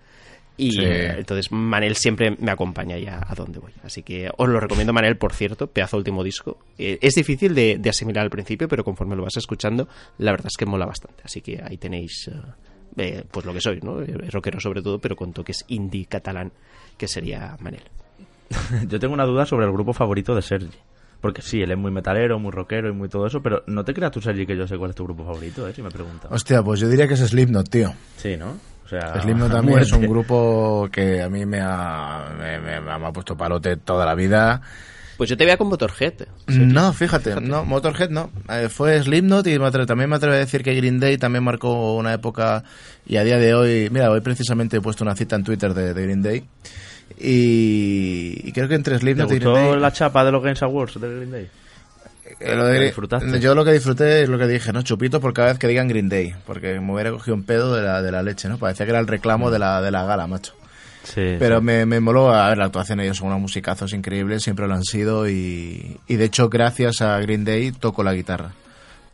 [0.63, 0.81] Y Sí.
[0.83, 3.73] eh, entonces Manel siempre me acompaña ya a donde voy.
[3.83, 6.59] Así que os lo recomiendo Manel, por cierto, pedazo último disco.
[6.79, 9.89] Eh, es difícil de, de asimilar al principio, pero conforme lo vas escuchando,
[10.19, 11.23] la verdad es que mola bastante.
[11.25, 12.35] Así que ahí tenéis eh,
[12.97, 14.01] eh, pues lo que soy, ¿no?
[14.31, 16.53] Rockero sobre todo, pero con toques indie catalán,
[16.99, 17.83] que sería Manel.
[18.89, 20.69] Yo tengo una duda sobre el grupo favorito de Sergi.
[21.21, 23.93] Porque sí, él es muy metalero, muy rockero y muy todo eso, pero no te
[23.93, 25.75] creas tú, Sergi, que yo sé cuál es tu grupo favorito, ¿eh?
[25.75, 26.33] Si me preguntas.
[26.33, 27.93] Hostia, pues yo diría que es Slipknot, tío.
[28.17, 28.57] Sí, ¿no?
[28.91, 32.91] O sea, Slipknot también es un grupo que a mí me ha, me, me- me
[33.07, 34.61] ha puesto palote toda la vida.
[35.17, 36.15] Pues yo te veía con Motorhead.
[36.49, 38.31] No, fíjate, no, Motorhead no.
[38.49, 41.45] Eh, fue Slipknot y me atre- también me atrevo a decir que Green Day también
[41.45, 42.65] marcó una época
[43.07, 45.93] y a día de hoy, mira, hoy precisamente he puesto una cita en Twitter de,
[45.95, 46.45] de Green Day
[47.19, 49.81] y, y creo que entre ¿Te Slipknot y Green Day...
[49.81, 51.49] la chapa de los Games Awards de Green Day?
[52.41, 54.83] Eh, lo yo lo que disfruté es lo que dije, ¿no?
[54.83, 57.83] Chupito por cada vez que digan Green Day, porque me hubiera cogido un pedo de
[57.83, 58.59] la, de la leche, ¿no?
[58.59, 60.55] Parecía que era el reclamo de la, de la gala, macho.
[61.05, 61.37] Sí.
[61.39, 61.65] Pero sí.
[61.65, 64.85] me, me moló, a ver, la actuación, ellos son unos musicazos increíbles, siempre lo han
[64.85, 68.53] sido y, y de hecho gracias a Green Day toco la guitarra.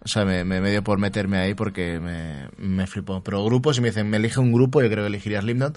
[0.05, 3.24] O sea, me, me, me dio por meterme ahí porque me, me flipó.
[3.24, 5.77] Pero grupos, si me dicen, me elige un grupo, yo creo que elegiría Slipknot,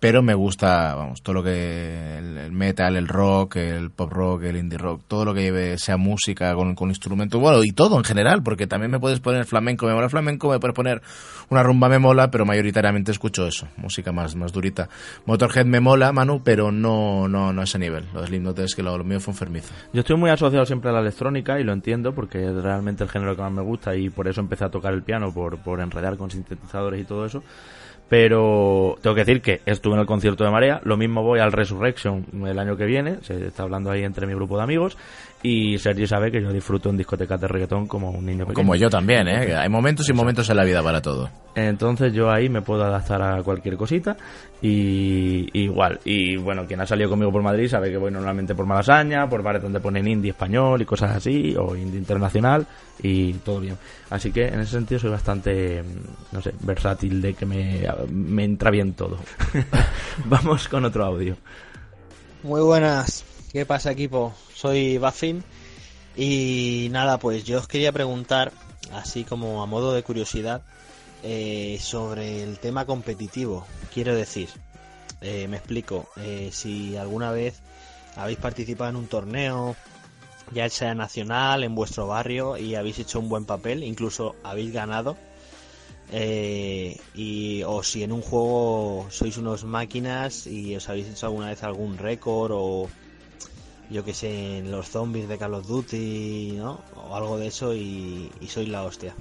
[0.00, 4.56] pero me gusta, vamos, todo lo que, el, metal, el rock, el pop rock, el
[4.56, 8.04] indie rock, todo lo que lleve, sea música con, con instrumentos, bueno, y todo en
[8.04, 11.02] general, porque también me puedes poner flamenco, me mola flamenco, me puedes poner
[11.50, 14.88] una rumba me mola, pero mayoritariamente escucho eso, música más, más durita.
[15.26, 18.06] Motorhead me mola, Manu, pero no, no, no a ese nivel.
[18.14, 19.74] Lo de es que lo, lo mío fue enfermizo.
[19.92, 23.10] Yo estoy muy asociado siempre a la electrónica y lo entiendo porque es realmente el
[23.10, 25.80] género que más me gusta y por eso empecé a tocar el piano, por, por
[25.80, 27.42] enredar con sintetizadores y todo eso.
[28.10, 31.52] Pero tengo que decir que estuve en el concierto de Marea, lo mismo voy al
[31.52, 34.98] Resurrection el año que viene, se está hablando ahí entre mi grupo de amigos
[35.42, 38.54] y Sergi sabe que yo disfruto en discotecas de reggaetón como un niño pequeño.
[38.54, 39.46] Como yo también, ¿eh?
[39.46, 41.30] Que hay momentos y momentos en la vida para todo.
[41.54, 44.16] Entonces yo ahí me puedo adaptar a cualquier cosita
[44.60, 45.98] y, y igual.
[46.04, 49.42] Y bueno, quien ha salido conmigo por Madrid sabe que voy normalmente por Malasaña, por
[49.42, 52.66] bares donde ponen indie español y cosas así, o indie internacional
[53.02, 53.78] y todo bien.
[54.10, 58.44] Así que en ese sentido soy bastante, mm, no sé, versátil de que me, me
[58.44, 59.18] entra bien todo.
[60.26, 61.36] Vamos con otro audio.
[62.42, 64.32] Muy buenas, ¿qué pasa equipo?
[64.54, 65.42] Soy Bafin
[66.16, 68.52] y nada, pues yo os quería preguntar,
[68.92, 70.62] así como a modo de curiosidad,
[71.22, 73.66] eh, sobre el tema competitivo.
[73.92, 74.48] Quiero decir,
[75.20, 77.60] eh, me explico, eh, si alguna vez
[78.16, 79.76] habéis participado en un torneo,
[80.52, 85.16] ya sea nacional, en vuestro barrio, y habéis hecho un buen papel, incluso habéis ganado,
[86.12, 91.50] eh, y o si en un juego sois unos máquinas y os habéis hecho alguna
[91.50, 92.88] vez algún récord o
[93.90, 96.80] yo que sé, en los zombies de Call of Duty, ¿no?
[96.96, 99.14] O algo de eso y, y sois la hostia.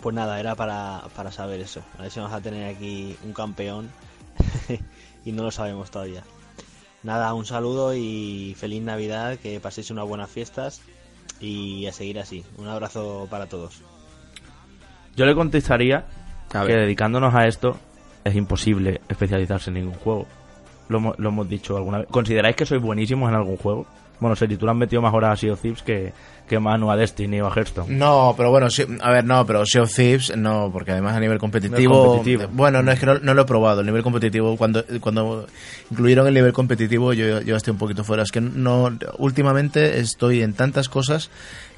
[0.00, 1.82] Pues nada, era para, para saber eso.
[1.98, 3.90] A ver si vamos a tener aquí un campeón
[5.24, 6.24] y no lo sabemos todavía.
[7.02, 10.80] Nada, un saludo y feliz Navidad, que paséis unas buenas fiestas
[11.40, 12.44] y a seguir así.
[12.56, 13.82] Un abrazo para todos.
[15.16, 16.06] Yo le contestaría
[16.50, 17.76] que dedicándonos a esto
[18.24, 20.26] es imposible especializarse en ningún juego.
[20.88, 22.08] Lo, hemos- lo hemos dicho alguna vez.
[22.10, 23.86] ¿Consideráis que sois buenísimos en algún juego?
[24.20, 26.12] Bueno, Sergi, tú le has metido más horas a Sea of Thieves que,
[26.48, 27.92] que Manu a Destiny o a Hearthstone.
[27.96, 31.20] No, pero bueno, sí- a ver, no, pero Sea of Thieves no, porque además a
[31.20, 32.48] nivel competitivo, competitivo.
[32.52, 35.46] bueno, no es que no, no lo he probado, el nivel competitivo cuando cuando
[35.90, 40.42] incluyeron el nivel competitivo yo yo estoy un poquito fuera, es que no últimamente estoy
[40.42, 41.28] en tantas cosas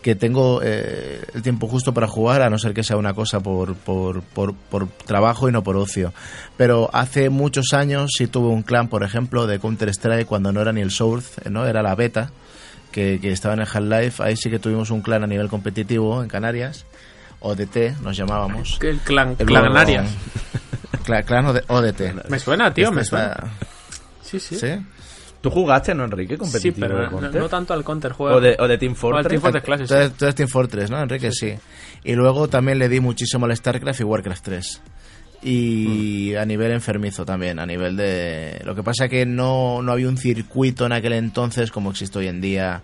[0.05, 3.41] que tengo eh, el tiempo justo para jugar, a no ser que sea una cosa
[3.41, 6.13] por, por, por, por trabajo y no por ocio.
[6.59, 10.75] Pero hace muchos años sí tuve un clan, por ejemplo, de Counter-Strike cuando no era
[10.75, 11.65] ni el Source, ¿no?
[11.67, 12.31] era la beta,
[12.93, 14.23] que, que estaba en el Half-Life.
[14.23, 16.85] Ahí sí que tuvimos un clan a nivel competitivo en Canarias,
[17.41, 18.79] ODT nos llamábamos.
[18.83, 20.11] El clan, El clan Canarias.
[21.07, 22.29] Cla- Clan OD- ODT.
[22.29, 23.53] Me suena, tío, Este me está- suena.
[24.23, 24.57] Sí, sí.
[24.57, 24.69] ¿Sí?
[25.45, 27.41] ¿Tú jugaste, no, Enrique, Sí, competitivo pero de no, Counter?
[27.43, 28.37] no tanto al Counter juego.
[28.39, 29.29] o, de, o de Team O al Fortress.
[29.29, 30.01] Team Fortress Classic, Tú sí.
[30.01, 31.31] eres, tú eres Team Fortress, ¿no, Enrique?
[31.33, 31.53] Sí.
[32.03, 34.81] Y luego también le di muchísimo al StarCraft y Warcraft 3.
[35.43, 36.39] Y Mm.
[36.39, 38.63] a nivel enfermizo también, a nivel de...
[38.65, 42.29] Lo que pasa que no, no había un circuito en aquel entonces como existe hoy
[42.29, 42.81] en día,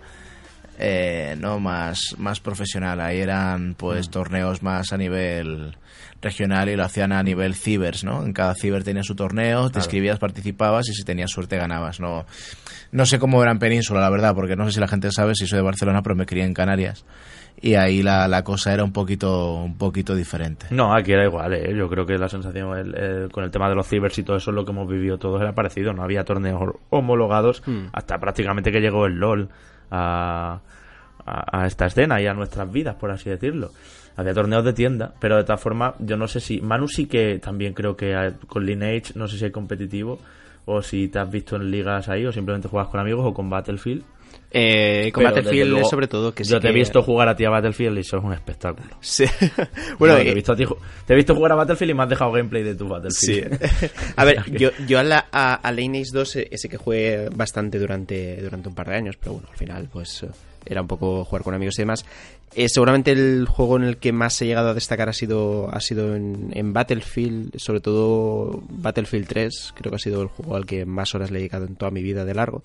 [0.81, 2.99] eh, no más, más profesional.
[2.99, 4.11] Ahí eran pues Mm.
[4.11, 5.75] torneos más a nivel
[6.21, 8.23] regional y lo hacían a nivel cibers, ¿no?
[8.23, 12.25] En cada ciber tenía su torneo, te inscribías, participabas y si tenías suerte ganabas, ¿no?
[12.91, 15.33] No sé cómo era en Península, la verdad, porque no sé si la gente sabe
[15.35, 17.05] si soy de Barcelona, pero me crié en Canarias.
[17.59, 20.67] Y ahí la, la cosa era un poquito, un poquito diferente.
[20.71, 21.75] No, aquí era igual, ¿eh?
[21.75, 24.37] yo creo que la sensación el- el- con el tema de los cibers y todo
[24.37, 27.61] eso, lo que hemos vivido todos era parecido, no había torneos homologados
[27.93, 29.49] hasta prácticamente que llegó el LOL
[29.91, 30.59] a,
[31.25, 33.71] a, esta escena y a nuestras vidas, por así decirlo.
[34.15, 36.61] Había torneos de tienda, pero de todas formas, yo no sé si.
[36.61, 40.19] Manu sí que también creo que con Lineage, no sé si hay competitivo,
[40.65, 43.49] o si te has visto en ligas ahí, o simplemente juegas con amigos o con
[43.49, 44.03] Battlefield.
[44.53, 47.35] Eh, con Pero, Battlefield luego, sobre todo que sí Yo te he visto jugar a
[47.37, 48.89] ti a Battlefield y eso es un espectáculo.
[48.99, 49.23] Sí.
[49.97, 51.91] bueno, No, te, he eh, visto a ti ju- te he visto jugar a Battlefield
[51.91, 53.59] y me has dejado gameplay de tu Battlefield.
[53.63, 53.87] Sí.
[54.17, 57.79] A ver, yo, yo a, la, a, a Lineage 2 eh, ese que jugué bastante
[57.79, 60.27] durante, durante un par de años, pero bueno, al final pues eh,
[60.65, 62.05] era un poco jugar con amigos y demás.
[62.53, 65.79] Eh, seguramente el juego en el que más he llegado a destacar ha sido, ha
[65.79, 70.85] sido en, Battlefield, sobre todo Battlefield 3, creo que ha sido el juego al que
[70.85, 72.63] más horas le he dedicado en toda mi vida de largo.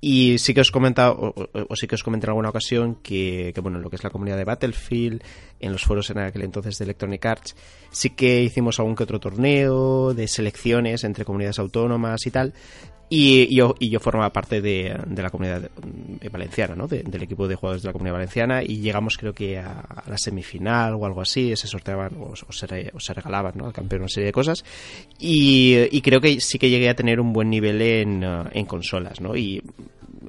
[0.00, 1.34] Y sí que os comentado,
[1.74, 4.10] sí que os comenté en alguna ocasión que, que, bueno, en lo que es la
[4.10, 5.22] comunidad de Battlefield,
[5.60, 7.56] en los foros en aquel entonces de Electronic Arts,
[7.90, 12.54] sí que hicimos algún que otro torneo de selecciones entre comunidades autónomas y tal.
[13.08, 15.70] Y, yo, y yo formaba parte de, de la comunidad
[16.32, 16.88] valenciana, ¿no?
[16.88, 20.18] De- del equipo de jugadores de la comunidad valenciana y llegamos creo que a, la
[20.18, 23.66] semifinal o algo así, se sorteaban o, o se, re- o se regalaban ¿no?
[23.66, 24.64] al campeón una serie de cosas
[25.20, 29.20] y, y creo que sí que llegué a tener un buen nivel en, en consolas,
[29.20, 29.36] ¿no?
[29.36, 29.62] Y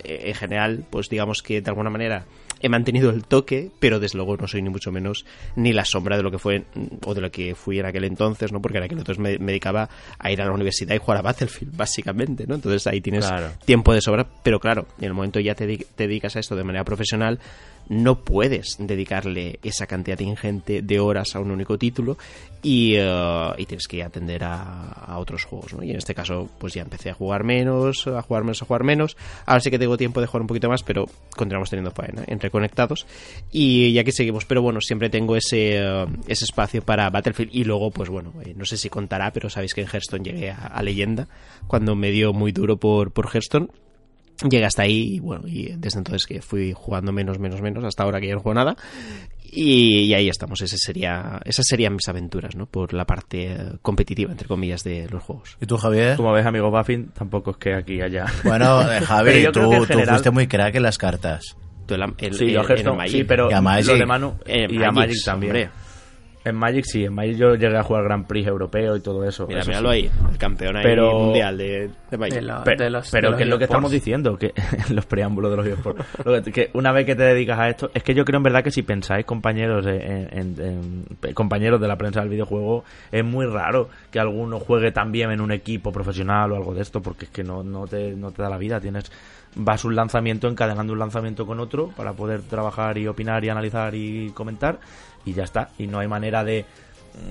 [0.03, 2.25] eh, en general, pues digamos que de alguna manera
[2.61, 6.17] he mantenido el toque, pero desde luego no soy ni mucho menos ni la sombra
[6.17, 6.65] de lo que fue
[7.05, 8.61] o de lo que fui en aquel entonces, ¿no?
[8.61, 9.89] Porque en aquel entonces me, me dedicaba
[10.19, 12.55] a ir a la universidad y jugar a Battlefield, básicamente, ¿no?
[12.55, 13.51] Entonces ahí tienes Claro.
[13.65, 16.63] tiempo de sobra, pero claro, en el momento ya te, te dedicas a esto de
[16.63, 17.39] manera profesional,
[17.89, 22.17] no puedes dedicarle esa cantidad ingente de horas a un único título
[22.61, 25.83] y, eh, y tienes que atender a, otros juegos, ¿no?
[25.83, 28.83] Y en este caso, pues ya empecé a jugar menos, a jugar menos, a jugar
[28.83, 29.17] menos.
[29.45, 32.51] Ahora sí que tengo tiempo de jugar un poquito más, pero continuamos teniendo faena, entre
[32.51, 33.07] conectados.
[33.51, 37.49] Y ya que seguimos, pero bueno, siempre tengo ese, eh, ese espacio para Battlefield.
[37.53, 40.51] Y luego, pues bueno, eh, no sé si contará, pero sabéis que en Hearthstone llegué
[40.51, 41.27] a, a leyenda
[41.67, 43.69] cuando me dio muy duro por, por Hearthstone.
[44.49, 48.03] Llegué hasta ahí y bueno, y desde entonces que fui jugando menos, menos, menos, hasta
[48.03, 48.75] ahora que ya no juego nada.
[49.49, 52.65] Y, y ahí estamos, Ese sería, esas serían mis aventuras, ¿no?
[52.65, 55.57] Por la parte eh, competitiva, entre comillas, de los juegos.
[55.61, 56.17] ¿Y tú, Javier?
[56.17, 58.25] Como ves, amigo Buffin, tampoco es que aquí haya.
[58.43, 61.55] Bueno, eh, Pero Javi, yo tú, general- fuiste muy crack en las cartas.
[61.87, 63.11] El- el- Sí, el- Hearthstone, Magic.
[63.15, 63.87] sí, pero Y a Magic.
[63.87, 65.51] lo de Manu Eh, y a Magic, Magic también.
[65.51, 65.69] hombre.
[66.47, 69.47] En Magic sí, en Magic yo llegué a jugar Grand Prix europeo y todo eso.
[69.47, 69.95] Mira, eso míralo sí.
[69.95, 72.41] ahí, el campeón ahí Pero- mundial de, de Magic.
[72.41, 74.53] De Pero, de los- pero de que es lo que estamos diciendo, que
[74.87, 76.05] en los preámbulos de los eSports.
[76.25, 78.43] Lo que, que una vez que te dedicas a esto, es que yo creo en
[78.43, 83.23] verdad que si pensáis, compañeros, en, en- en- compañeros de la prensa del videojuego, es
[83.23, 87.25] muy raro que alguno juegue también en un equipo profesional o algo de esto, porque
[87.25, 88.79] es que no, no, te, no te da la vida.
[88.79, 89.11] Tienes
[89.59, 93.95] vas un lanzamiento encadenando un lanzamiento con otro para poder trabajar y opinar y analizar
[93.95, 94.79] y comentar
[95.29, 95.69] y ya está.
[95.77, 96.65] Y no hay manera de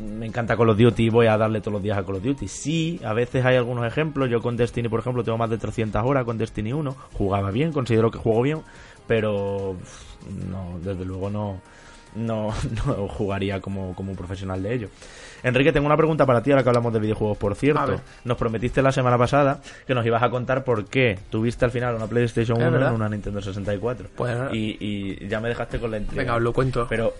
[0.02, 2.22] me encanta Call of Duty y voy a darle todos los días a Call of
[2.22, 2.48] Duty.
[2.48, 4.28] Sí, a veces hay algunos ejemplos.
[4.28, 6.96] Yo con Destiny, por ejemplo, tengo más de 300 horas con Destiny 1.
[7.12, 8.62] Jugaba bien, considero que juego bien,
[9.06, 9.76] pero
[10.50, 11.60] no, desde luego no,
[12.16, 12.52] no,
[12.86, 14.88] no jugaría como, como un profesional de ello.
[15.44, 18.00] Enrique, tengo una pregunta para ti ahora que hablamos de videojuegos, por cierto.
[18.24, 21.94] Nos prometiste la semana pasada que nos ibas a contar por qué tuviste al final
[21.94, 22.88] una PlayStation Es 1 verdad.
[22.88, 24.08] en una Nintendo 64.
[24.16, 26.22] Pues- y, y ya me dejaste con la intriga.
[26.22, 26.86] Venga, os lo cuento.
[26.88, 27.12] Pero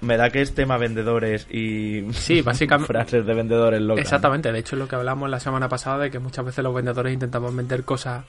[0.00, 4.02] me da que es tema vendedores y Sí, básicamente- frases de vendedores locas.
[4.02, 6.74] Exactamente, de hecho es lo que hablamos la semana pasada de que muchas veces los
[6.74, 8.24] vendedores intentamos vender cosas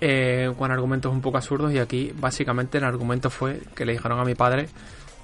[0.00, 4.20] eh, con argumentos un poco absurdos y aquí básicamente el argumento fue que le dijeron
[4.20, 4.68] a mi padre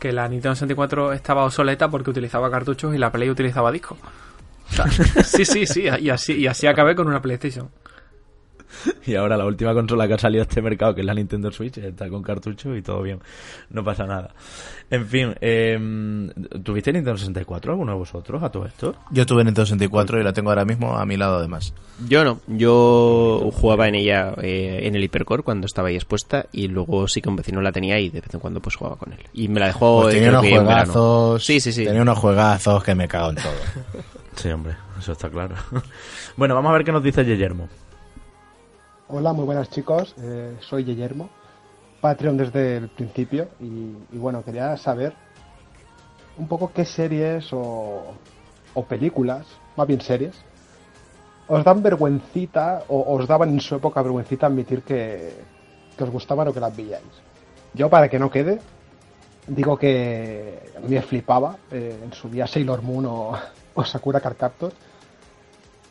[0.00, 3.98] que la Nintendo 64 estaba obsoleta porque utilizaba cartuchos y la Play utilizaba discos.
[4.70, 4.86] O sea,
[5.24, 7.70] sí, sí, sí, y así, y así acabé con una PlayStation.
[9.06, 11.50] Y ahora la última consola que ha salido a este mercado, que es la Nintendo
[11.50, 13.20] Switch, está con cartucho y todo bien.
[13.70, 14.34] No pasa nada.
[14.90, 15.78] En fin, eh,
[16.62, 18.94] ¿tuviste Nintendo 64 alguno de vosotros a todo esto?
[19.10, 21.74] Yo tuve Nintendo 64 y la tengo ahora mismo a mi lado además.
[22.06, 26.68] Yo no, yo jugaba en ella eh, en el Hypercore cuando estaba ahí expuesta y
[26.68, 29.12] luego sí que un vecino la tenía y de vez en cuando pues jugaba con
[29.12, 29.20] él.
[29.32, 31.44] Y me la dejó Pues tenía unos juegazos.
[31.44, 31.84] Sí, sí, sí.
[31.84, 33.52] Tenía unos juegazos que me cago en todo.
[34.36, 35.54] Sí, hombre, eso está claro.
[36.36, 37.68] bueno, vamos a ver qué nos dice Guillermo.
[39.06, 41.28] Hola, muy buenas chicos, Eh, soy Guillermo,
[42.00, 45.12] Patreon desde el principio y, bueno, quería saber
[46.38, 48.14] un poco qué series o,
[48.88, 49.46] películas,
[49.76, 50.34] más bien series,
[51.48, 55.34] os dan vergüencita o os daban en su época vergüencita admitir que,
[55.98, 57.04] que os gustaban o que las veíais.
[57.74, 58.58] Yo para que no quede,
[59.46, 63.36] digo que me flipaba eh, en su día Sailor Moon o,
[63.84, 64.72] Sakura Card Captor.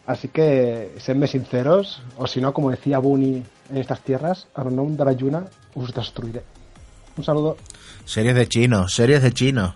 [0.06, 5.46] Así que, sedme sinceros, o si no, como decía Bunny en estas tierras, Arnaud Darayuna,
[5.76, 6.44] os destruiré.
[7.16, 7.58] Un saludo.
[8.06, 9.76] Series de chino, series de chino.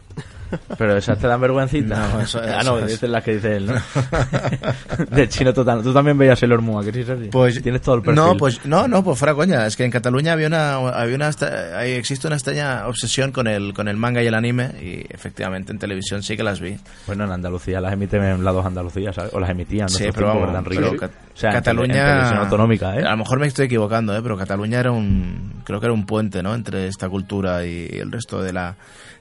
[0.77, 2.07] Pero esas te dan vergüencita.
[2.09, 3.73] No, eso- ah, no, dices las que dice él, ¿no?
[5.15, 5.83] de chino total.
[5.83, 7.29] Tú también veías Sailor Moon, ¿a que sí, Sergi?
[7.29, 8.15] Pues Tienes todo el perfil.
[8.23, 9.65] No, pues no, no, pues fuera coña.
[9.65, 11.31] Es que en Cataluña había una, había una,
[11.77, 15.71] ahí existe una extraña obsesión con el, con el manga y el anime y efectivamente
[15.71, 16.77] en televisión sí que las vi.
[17.05, 19.33] Bueno, en Andalucía las emiten en la dos Andalucía, ¿sabes?
[19.33, 19.89] O las emitían.
[19.89, 23.03] Sí, pero tiempo, vamos, pero O sea, Cataluña en televisión autonómica, ¿eh?
[23.05, 24.19] A lo mejor me estoy equivocando, ¿eh?
[24.21, 26.53] Pero Cataluña era un, creo que era un puente, ¿no?
[26.55, 28.75] Entre esta cultura y el resto de la,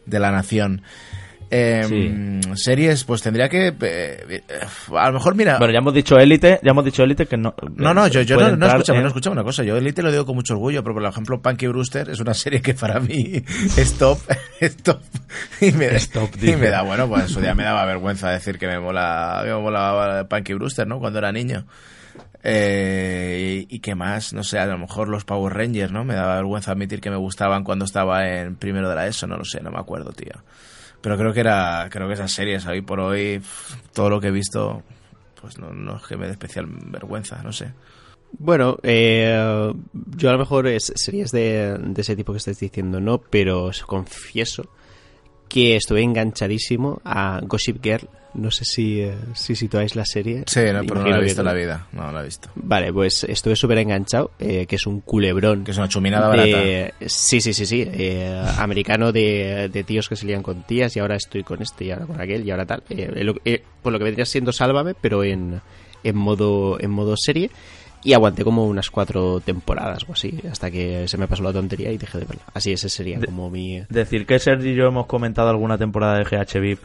[0.07, 0.83] de la nación.
[1.49, 4.41] Eh, Series, pues tendría que, eh,
[4.97, 5.59] a lo mejor mira.
[5.59, 7.55] Bueno, ya hemos dicho élite, ya hemos dicho élite que no.
[7.77, 9.63] No, no, yo, yo no, no, en- no, una cosa.
[9.63, 12.61] Yo Elite lo digo con mucho orgullo, pero por ejemplo, Punky Brewster es una serie
[12.61, 13.45] que para mí
[13.77, 14.19] es top,
[14.61, 15.01] es top.
[15.61, 18.59] Y me, top, y me da, bueno, pues en su día me daba vergüenza decir
[18.59, 20.99] que me mola, me mola Punky Brewster, ¿no?
[20.99, 21.65] Cuando era niño.
[22.49, 26.05] Eh, y, y qué más, no sé, a lo mejor los Power Rangers, ¿no?
[26.05, 29.37] Me daba vergüenza admitir que me gustaban cuando estaba en primero de la ESO, no
[29.37, 30.45] lo sé, no me acuerdo, tío.
[31.01, 33.43] Pero creo que era, creo que esas series, hoy por hoy,
[33.93, 34.85] todo lo que he visto,
[35.41, 37.73] pues no, no es que me dé especial vergüenza, no sé.
[38.39, 39.73] Bueno, eh,
[40.17, 43.65] yo a lo mejor es, series de, de ese tipo que estáis diciendo, no, pero
[43.65, 44.71] os confieso
[45.49, 48.09] que estuve enganchadísimo a Gossip Girl.
[48.35, 50.45] No sé si, eh, si situáis la serie.
[50.47, 51.87] Sí, no, pero no la he visto en la vida.
[51.93, 52.51] No, la he visto.
[52.55, 55.65] Vale, pues estuve súper enganchado, eh, que es un culebrón.
[55.65, 57.89] Que es una chuminada de- Sí, sí, sí, sí.
[57.91, 61.87] eh, americano de, de tíos que se lían con tías y ahora estoy con este
[61.87, 62.83] y ahora con aquel y ahora tal.
[62.91, 65.63] Eh, eh, por lo que vendría siendo Sálvame, pero en,
[66.05, 67.51] en, modo, en modo serie.
[68.07, 71.91] Y aguanté como unas cuatro temporadas o así, hasta que se me pasó la tontería
[71.91, 72.43] y dejé de verla.
[72.55, 73.83] Así ese sería De- como mi...
[73.89, 76.79] Decir que Sergi y yo hemos comentado alguna temporada de GH VIP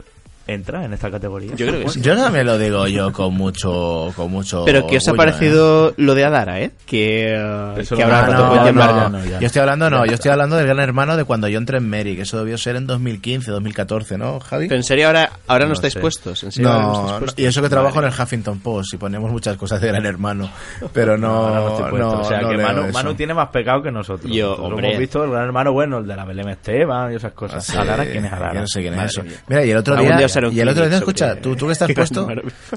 [0.46, 1.54] entra en esta categoría.
[1.56, 2.00] Yo creo que sí.
[2.00, 4.64] Yo no me lo digo yo con mucho, con mucho.
[4.64, 5.32] Pero ¿qué os ha orgullo, ¿eh?
[5.32, 6.70] parecido lo de Adara, eh?
[6.86, 9.24] Que, eh, que ahora Ah, no, no, no, no.
[9.40, 11.88] Yo estoy hablando, no, yo estoy hablando del gran hermano de cuando yo entré en
[11.88, 14.68] Mary, que eso debió ser en 2015, 2014, ¿no, Javi?
[14.68, 16.00] Pero en serio ahora, ahora no, No estáis sé.
[16.00, 16.42] puestos.
[16.44, 17.38] En serio ahora no No, estáis no, puestos.
[17.42, 18.08] y eso que trabajo Vale.
[18.08, 20.50] en el Huffington Post y ponemos muchas cosas de gran hermano,
[20.92, 21.54] pero no,
[21.92, 22.56] no o sea, no que
[22.92, 24.30] Manu, tiene más pecado que nosotros.
[24.32, 24.88] Yo, Nosotros hombre.
[24.88, 27.64] hemos visto el gran hermano bueno, el de la Belén Esteban y esas cosas.
[27.64, 28.54] Sí, Adara, ¿quién es Adara?
[28.54, 29.22] Yo no sé quién es Madre eso.
[29.22, 29.32] mía.
[29.48, 31.92] Mira, y el otro Algún día, y el otro día, escucha, tú, tú que estás
[31.94, 32.26] puesto,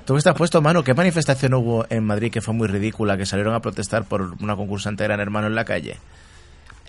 [0.05, 3.25] tú que estás puesto, Manu, ¿qué manifestación hubo en Madrid que fue muy ridícula, que
[3.25, 5.97] salieron a protestar por una concursante de Gran Hermano en la calle?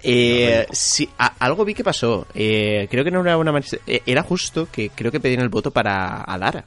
[0.03, 2.27] Eh, sí, a- algo vi que pasó.
[2.35, 5.49] Eh, creo que no era una manifest- eh, Era justo que creo que pedían el
[5.49, 6.65] voto para Adara.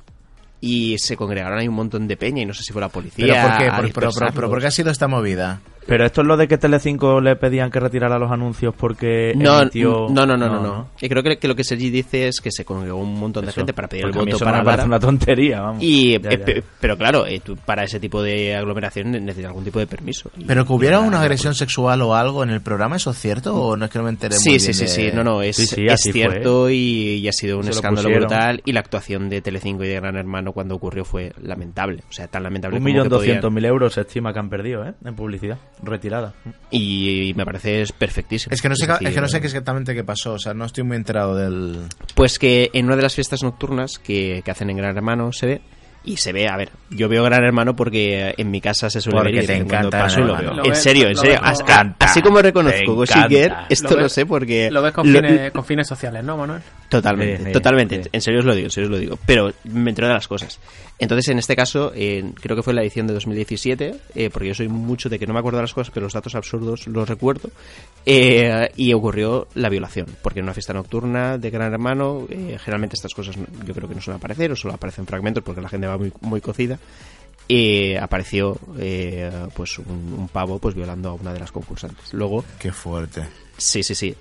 [0.61, 3.25] Y se congregaron ahí un montón de peña y no sé si fue la policía.
[3.25, 3.65] ¿Pero por qué?
[3.93, 5.61] Por- pero ¿por qué ha sido esta movida?
[5.89, 9.61] Pero esto es lo de que Telecinco le pedían que retirara los anuncios porque No,
[9.61, 10.87] emitió- no, no, no, no, no.
[11.01, 13.51] Y creo que, que lo que Sergi dice es que se congregó un montón de
[13.51, 14.85] Eso, gente para pedir el voto para parece Lara.
[14.85, 15.83] una tontería, vamos.
[15.83, 16.63] Y, Ya, eh, ya.
[16.79, 20.29] pero claro, eh, tú para ese tipo de aglomeración necesitas algún tipo de permiso.
[20.45, 23.55] Pero que hubiera una agresión sexual o algo en el programa, ¿eso es cierto?
[23.55, 25.23] ¿O no es que no me enteré muy Sí, bien sí, sí, de- sí, no,
[25.23, 26.11] no, es, Sí, sí, es fue.
[26.13, 26.75] cierto y,
[27.15, 30.15] y ha sido un Se escándalo brutal y la actuación de Telecinco y de Gran
[30.15, 33.93] Hermano cuando ocurrió fue lamentable, o sea, tan lamentable Un como millón doscientos mil euros
[33.93, 34.93] se estima que han perdido, ¿eh?
[35.03, 35.57] En publicidad.
[35.81, 36.33] Retirada.
[36.71, 38.53] y, me parece es perfectísimo.
[38.53, 40.53] Es que no sé, decir, es que no sé qué exactamente qué pasó, o sea,
[40.53, 41.85] no estoy muy enterado del...
[42.15, 45.45] Pues que en una de las fiestas nocturnas que, que hacen en Gran Hermano se
[45.47, 45.61] ve.
[46.09, 49.19] Y se ve, a ver, yo veo Gran Hermano porque en mi casa se suele
[49.19, 50.53] Porque ver y te encanta paso lo veo.
[50.55, 51.39] Lo En ves- serio, en lo serio.
[51.39, 53.05] como- así como reconozco.
[53.29, 54.71] Girl, esto Lo lo, ves- sé porque...
[54.71, 56.61] Lo ves con, lo- fines, con fines sociales, ¿no, Manuel?
[56.89, 58.03] Totalmente, Sí, sí, totalmente.
[58.03, 58.09] sí.
[58.11, 59.19] En serio os lo digo, en serio os lo digo.
[59.25, 60.59] Pero me entero de las cosas.
[60.97, 64.55] Entonces, en este caso, eh, creo que fue la edición de 2017, eh, porque yo
[64.55, 67.07] soy mucho de que no me acuerdo de las cosas, pero los datos absurdos los
[67.07, 67.49] recuerdo.
[68.05, 72.95] eh, y ocurrió la violación, porque en una fiesta nocturna de Gran Hermano, eh, generalmente
[72.95, 75.85] estas cosas yo creo que no suelen aparecer, o solo aparecen fragmentos porque la gente
[75.85, 76.79] va muy, muy cocida.
[77.47, 82.13] eh, apareció eh, pues un, un pavo pues violando a una de las concursantes.
[82.13, 83.23] Luego, Qué fuerte.
[83.57, 84.15] Sí, sí, sí.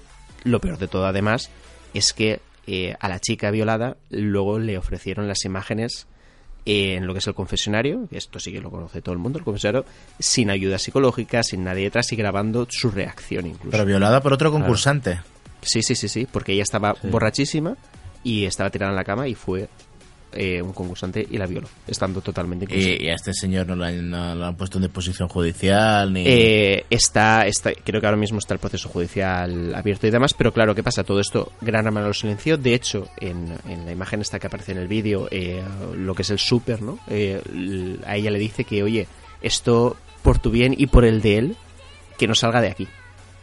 [0.45, 1.51] Lo peor de todo, además,
[1.95, 6.07] es que eh, a la chica violada luego le ofrecieron las imágenes
[6.65, 9.45] en lo que es el confesionario, esto sí que lo conoce todo el mundo, el
[9.45, 9.87] confesionario,
[10.19, 13.71] sin ayuda psicológica, sin nadie detrás y grabando su reacción incluso.
[13.71, 15.21] Pero violada por otro concursante.
[15.63, 17.77] Sí, sí, sí, sí, porque ella estaba borrachísima
[18.23, 19.69] y estaba tirada en la cama y fue
[20.33, 22.67] eh, un concursante y la violó, estando totalmente.
[22.71, 26.13] Y, y a este señor no le, han, no le han puesto en deposición judicial
[26.13, 26.25] ni...
[26.27, 30.53] Eh, está, está, creo que ahora mismo está el proceso judicial abierto y demás, pero
[30.53, 31.05] claro, ¿qué pasa?
[31.05, 32.57] Todo esto Gran Hermano lo silenció.
[32.57, 35.63] De hecho, en, en la imagen esta que aparece en el vídeo, eh,
[35.97, 36.99] lo que es el súper, ¿no?
[37.09, 37.41] Eh,
[38.07, 39.07] a ella le dice que, oye,
[39.43, 41.57] esto por tu bien y por el de él,
[42.19, 42.89] que no salga de aquí.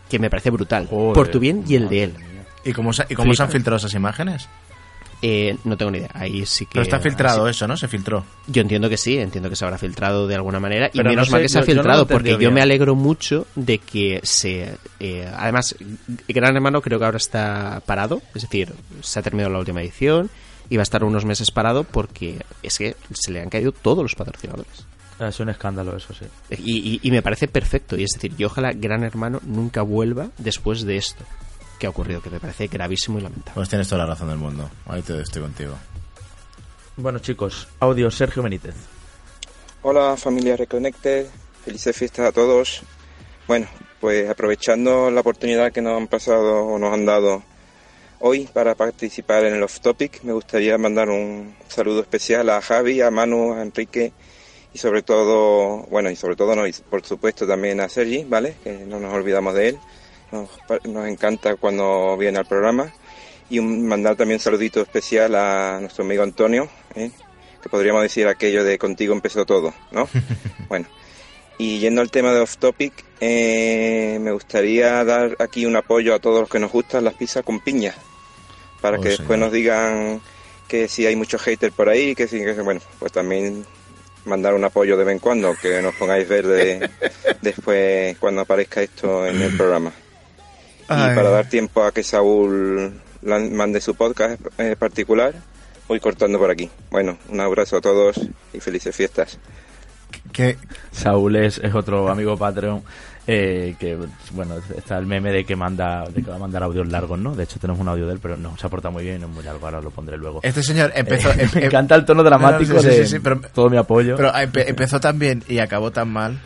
[0.09, 0.87] Que me parece brutal.
[0.87, 2.13] Joder, por tu bien y el de él.
[2.63, 4.49] ¿Y cómo, se, y cómo se han filtrado esas imágenes?
[5.21, 6.11] Eh, no tengo ni idea.
[6.13, 6.73] Ahí sí que.
[6.73, 7.77] Pero está filtrado eso, ¿no?
[7.77, 8.25] Se filtró.
[8.47, 11.31] Yo entiendo que sí, entiendo que se habrá filtrado de alguna manera y menos no
[11.33, 14.75] mal que se ha no filtrado porque yo me alegro mucho de que se...
[14.99, 15.75] eh, además,
[16.27, 20.29] Gran Hermano creo que ahora está parado, es decir, se ha terminado la última edición
[20.69, 24.03] y va a estar unos meses parado porque es que se le han caído todos
[24.03, 24.85] los patrocinadores.
[25.19, 26.25] Es un escándalo eso, sí.
[26.63, 30.29] Y, y- y me parece perfecto, y es decir, yo ojalá Gran Hermano nunca vuelva
[30.37, 31.23] después de esto
[31.77, 33.53] que ha ocurrido, que me parece gravísimo y lamentable.
[33.55, 34.69] Pues tienes toda la razón del mundo.
[34.87, 35.75] Ahí te estoy contigo.
[36.97, 38.75] Bueno, chicos, audio Sergio Benítez.
[39.81, 41.27] Hola familia Reconnected,
[41.63, 42.81] felices fiestas a todos.
[43.47, 43.67] Bueno,
[43.99, 47.43] pues aprovechando la oportunidad que nos han pasado o nos han dado
[48.19, 53.01] hoy para participar en el Off Topic, me gustaría mandar un saludo especial a Javi,
[53.01, 54.13] a Manu, a Enrique
[54.73, 58.55] y sobre todo, bueno, y sobre todo no, y por supuesto también a Sergi, ¿vale?
[58.63, 59.79] Que no nos olvidamos de él.
[60.31, 60.49] Nos,
[60.85, 62.93] nos encanta cuando viene al programa.
[63.49, 67.11] Y un, mandar también un saludito especial a nuestro amigo Antonio, ¿eh?
[67.61, 70.07] que podríamos decir aquello de contigo empezó todo, ¿no?
[70.69, 70.87] bueno,
[71.57, 76.19] y yendo al tema de off topic, eh, me gustaría dar aquí un apoyo a
[76.19, 77.93] todos los que nos gustan las pizzas con piña,
[78.81, 80.21] para Oh, que después nos digan
[80.67, 83.65] que si hay muchos haters por ahí, que sí, que bueno, pues también
[84.25, 86.89] mandar un apoyo de vez en cuando, que nos pongáis verde
[87.41, 89.93] después cuando aparezca esto en el programa.
[90.89, 91.15] Y Ay.
[91.15, 92.93] para dar tiempo a que Saúl
[93.23, 95.33] mande su podcast eh, particular,
[95.87, 96.69] voy cortando por aquí.
[96.91, 98.19] Bueno, un abrazo a todos
[98.53, 99.39] y felices fiestas.
[100.31, 100.57] ¿Qué?
[100.91, 102.83] Saúl es, es otro amigo Patreon
[103.27, 103.97] eh, que,
[104.33, 107.35] bueno, está el meme de que manda de que va a mandar audios largos, ¿no?
[107.35, 109.27] De hecho tenemos un audio de él, pero no, se aporta muy bien y no
[109.27, 110.41] es muy largo, ahora lo pondré luego.
[110.43, 111.31] Este señor empezó...
[111.31, 113.19] Eh, em- me em- encanta el tono dramático No, no, sí, sí, de sí, sí,
[113.19, 114.15] pero- todo mi apoyo.
[114.15, 116.39] Pero empe- empezó tan bien y acabó tan mal.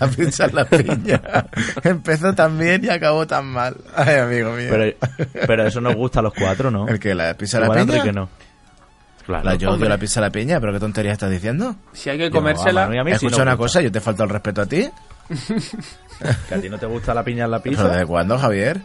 [0.00, 1.20] La pizza en la piña.
[1.84, 3.76] Empezó tan bien y acabó tan mal.
[3.94, 4.68] Ay, amigo mío.
[4.70, 4.96] Pero,
[5.46, 6.88] pero eso nos gusta a los cuatro, ¿no?
[6.88, 7.82] ¿El que ¿La pizza en la piña?
[7.82, 8.28] Enrique no.
[9.26, 9.44] Claro.
[9.44, 11.76] La, yo odio la pizza a la piña, pero ¿qué tontería estás diciendo?
[11.92, 13.56] Si hay que comérsela, sí Escucha una gusta.
[13.56, 14.88] cosa, yo te falto el respeto a ti.
[16.48, 17.88] ¿Que a ti no te gusta la piña en la ¿Pero pizza?
[17.88, 18.80] desde cuándo, Javier?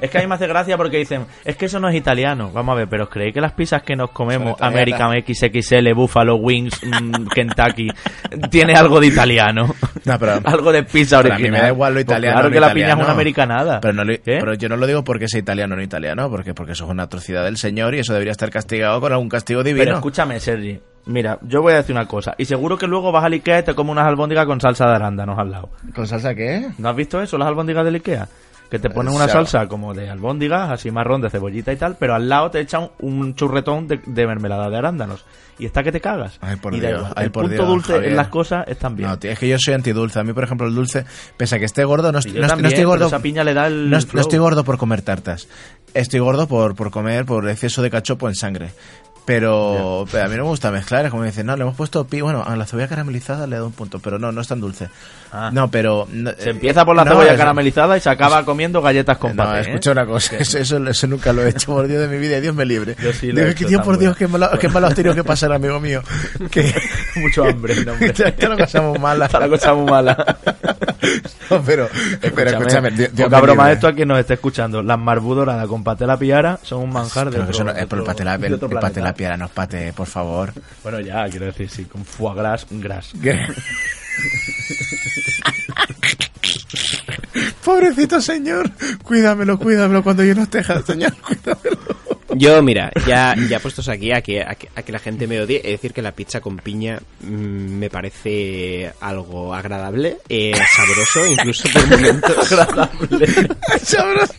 [0.00, 2.50] Es que a mí me hace gracia porque dicen, es que eso no es italiano.
[2.52, 4.60] Vamos a ver, pero ¿os creéis que las pizzas que nos comemos.
[4.60, 7.88] American XXL, Buffalo Wings, mm, Kentucky,
[8.50, 9.74] tiene algo de italiano?
[10.04, 11.52] No, pero- algo de pizza Pero a original.
[11.52, 12.34] mí me da igual lo Pues italiano.
[12.40, 13.80] claro que la piña es una americanada.
[13.80, 14.38] Pero, no lo- ¿Qué?
[14.40, 16.90] pero yo no lo digo porque sea italiano o no italiano, porque, porque eso es
[16.90, 19.84] una atrocidad del señor y eso debería estar castigado con algún castigo divino.
[19.84, 20.80] Pero escúchame, Sergi.
[21.06, 22.34] Mira, yo voy a decir una cosa.
[22.36, 24.94] Y seguro que luego vas al Ikea y te comes unas albóndigas con salsa de
[24.96, 25.70] arándanos al lado.
[25.94, 26.68] ¿Con salsa qué?
[26.76, 28.28] ¿No has visto eso, las albóndigas del Ikea?
[28.70, 32.14] Que te ponen una salsa como de albóndigas, así marrón, de cebollita y tal, pero
[32.14, 35.24] al lado te echan un churretón de, de mermelada de arándanos.
[35.58, 36.38] Y está que te cagas.
[36.40, 38.10] Ay, por y Dios, igual, ay, el por punto Dios, dulce Javier.
[38.10, 39.08] en las cosas están bien.
[39.08, 40.20] No, tío, es que yo soy antidulce.
[40.20, 41.04] A mí, por ejemplo, el dulce,
[41.36, 43.06] pese a que esté gordo, no, estoy gordo.
[43.06, 45.48] esa piña le da el no, no estoy gordo por comer tartas.
[45.94, 48.70] Estoy gordo por, por comer por exceso de cachopo en sangre.
[49.28, 51.76] Pero, pero a mí no me gusta mezclar, es como me dicen, no, le hemos
[51.76, 54.40] puesto pi, bueno, a la cebolla caramelizada le he dado un punto, pero no, no
[54.40, 54.88] es tan dulce.
[55.30, 55.50] Ah.
[55.52, 56.08] No, pero...
[56.10, 59.36] no- Se empieza por la no, cebolla es- caramelizada y se acaba comiendo galletas con
[59.36, 59.58] no, paté.
[59.58, 59.60] ¿eh?
[59.68, 62.38] escucha una cosa, eso, eso, eso nunca lo he hecho, por Dios de mi vida,
[62.38, 62.96] y Dios me libre.
[63.02, 65.14] Yo sí lo Digo, he que Dios, por Dios, qué malo, qué malo has tenido
[65.14, 66.02] que pasar, amigo mío.
[66.50, 66.74] Que,
[67.16, 68.14] Mucho hambre, no, hombre.
[68.16, 69.26] está la cosa muy mala.
[69.26, 70.38] Está la cosa muy mala.
[71.50, 71.88] No, pero,
[72.34, 73.72] pero escúchame, Dios, Dios me broma libre.
[73.74, 74.82] esto a quien nos esté escuchando.
[74.82, 77.64] Las marbu doradas con paté a la piara son un manjar de Pero otro, eso
[77.64, 78.58] no- de eh, pero el otro- paté la, de el, el
[79.18, 80.52] es paté, por favor.
[80.82, 83.12] Bueno, ya, quiero decir, sí, con foie gras, gras.
[87.64, 88.70] Pobrecito señor,
[89.02, 91.78] cuídamelo, cuídamelo cuando yo no esté, señor, cuídamelo.
[92.34, 95.40] Yo, mira, ya, ya puestos aquí a que, a, que, a que la gente me
[95.40, 97.26] odie, he de decir que la pizza con piña mm,
[97.78, 102.48] me parece algo agradable, eh, sabroso, incluso por momentos.
[103.82, 104.34] Sabroso.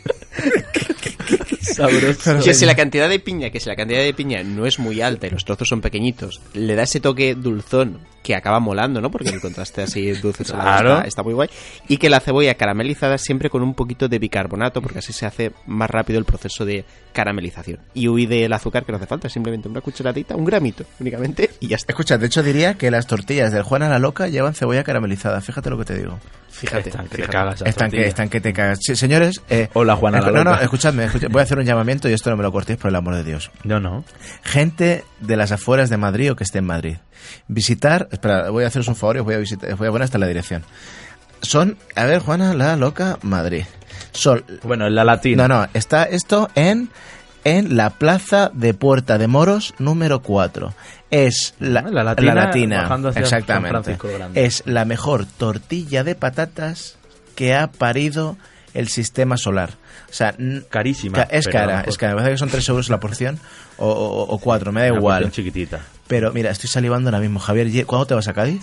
[2.44, 5.02] Que si la cantidad de piña, que si la cantidad de piña no es muy
[5.02, 9.10] alta y los trozos son pequeñitos, le da ese toque dulzón que acaba molando, ¿no?
[9.12, 10.94] Porque el contraste así dulce salado Claro.
[10.98, 11.50] está, está muy guay.
[11.88, 15.52] Y que la cebolla caramelizada siempre con un poquito de bicarbonato, porque así se hace
[15.66, 17.80] más rápido el proceso de caramelización.
[17.94, 21.68] Y huí del azúcar que no hace falta, simplemente una cucharadita, un gramito únicamente, y
[21.68, 21.92] ya está.
[21.92, 25.42] Escucha, de hecho diría que las tortillas del Juan a la Loca llevan cebolla caramelizada,
[25.42, 26.20] fíjate lo que te digo.
[26.52, 27.32] Fíjate, Están que te fíjate.
[27.32, 28.80] cagas Están que, están que te cagas.
[28.82, 30.64] Sí, señores, eh, Hola, Juan a la No, no, Loca.
[30.64, 32.96] escuchadme, escucha- voy a hacer un llamamiento y esto no me lo cortéis por el
[32.96, 33.50] amor de Dios.
[33.64, 34.04] No, no.
[34.44, 36.98] Gente de las afueras de Madrid o que esté en Madrid.
[37.48, 39.92] Visitar, espera, voy a haceros un favor y os voy a visitar, os voy a
[39.92, 40.64] poner hasta la dirección.
[41.42, 43.64] Son, a ver, Juana la Loca, Madrid.
[44.12, 45.48] Son, Bueno, en la latina.
[45.48, 46.90] no, no, está esto en,
[47.44, 50.74] en la plaza de Puerta de Moros número 4.
[51.12, 53.98] Es la, Ah, la Latina, Latina, hacia San exactamente.
[54.36, 56.98] Es la mejor tortilla de patatas
[57.36, 58.38] que ha parido
[58.74, 59.72] el sistema solar.
[60.10, 60.36] O sea,
[60.70, 61.18] Carísima.
[61.20, 62.14] ca- es cara, es cara.
[62.14, 63.40] Me parece que son 3 euros la porción
[63.78, 65.32] o, o, o 4, me da Una igual.
[65.32, 65.80] chiquitita.
[66.10, 67.40] Pero mira, estoy salivando ahora mismo.
[67.40, 68.62] Javier, ¿cuándo te vas a Cádiz?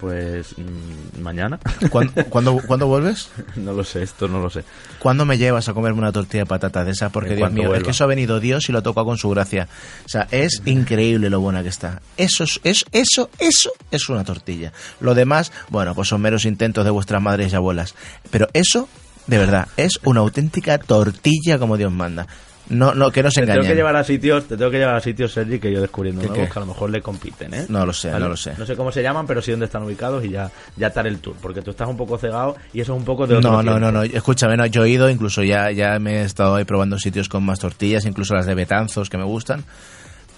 [0.00, 1.58] Pues mm, mañana.
[1.90, 3.28] ¿Cuándo, ¿cuándo, cuándo vuelves?
[3.56, 4.62] no lo sé, esto no lo sé.
[5.00, 7.08] ¿Cuándo me llevas a comerme una tortilla de patatas de esa?
[7.08, 7.84] Porque Dios mío, es vuelva.
[7.84, 9.66] que eso ha venido Dios y lo toca con su gracia.
[10.06, 12.00] O sea, es increíble lo buena que está.
[12.16, 14.72] Eso es, es- eso, eso es una tortilla.
[15.00, 17.96] Lo demás, bueno, pues son meros intentos de vuestras madres y abuelas.
[18.30, 18.88] Pero eso,
[19.26, 22.28] de verdad, es una auténtica tortilla como Dios manda.
[22.68, 23.72] No, no, que no se Te tengo engañen.
[23.72, 26.28] que llevar a sitios, te tengo que llevar a sitios, Sergi, que yo descubriendo ¿Qué,
[26.28, 26.52] nuevos qué?
[26.52, 27.66] que a lo mejor le compiten, ¿eh?
[27.68, 28.20] No lo sé, ¿Vale?
[28.24, 28.54] no lo sé.
[28.56, 31.10] No sé cómo se llaman, pero sí dónde están ubicados y ya, ya te haré
[31.10, 33.50] el tour, porque tú estás un poco cegado y eso es un poco de otro
[33.50, 36.54] No, no, no, no, escúchame, no, yo he ido, incluso ya, ya me he estado
[36.54, 39.62] ahí probando sitios con más tortillas, incluso las de Betanzos que me gustan,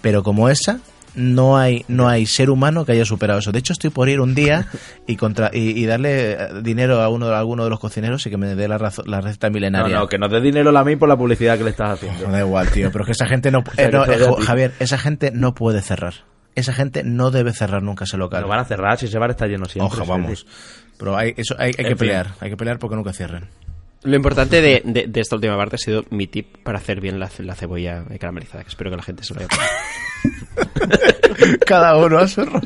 [0.03, 0.81] pero como esa,
[1.16, 3.51] no hay, no hay ser humano que haya superado eso.
[3.51, 4.66] De hecho, estoy por ir un día
[5.06, 8.30] y contra y, y darle eh, dinero a uno a alguno de los cocineros y
[8.30, 9.97] que me dé la, razo- la receta No, milenaria.
[9.98, 12.26] no, que nos dé dinero la mí por la publicidad que le estás haciendo.
[12.26, 14.43] Me da igual, tío, pero que esa gente no, eh, no, eh, a.
[14.43, 16.14] Javier, esa gente no puede cerrar.
[16.55, 18.43] Esa gente no debe cerrar nunca ese local.
[18.43, 20.01] Lo van a cerrar, si ese bar está lleno siempre.
[20.01, 20.47] Ojo, vamos.
[20.98, 23.48] Pero hay, eso, hay, hay que pelear, hay que pelear porque nunca cierren.
[24.06, 27.18] Lo importante de, de- de esta última parte ha sido mi tip para hacer bien
[27.20, 29.48] la, la cebolla caramelizada, que espero que la gente se lo haya.
[31.66, 32.60] Cada uno a su rollo.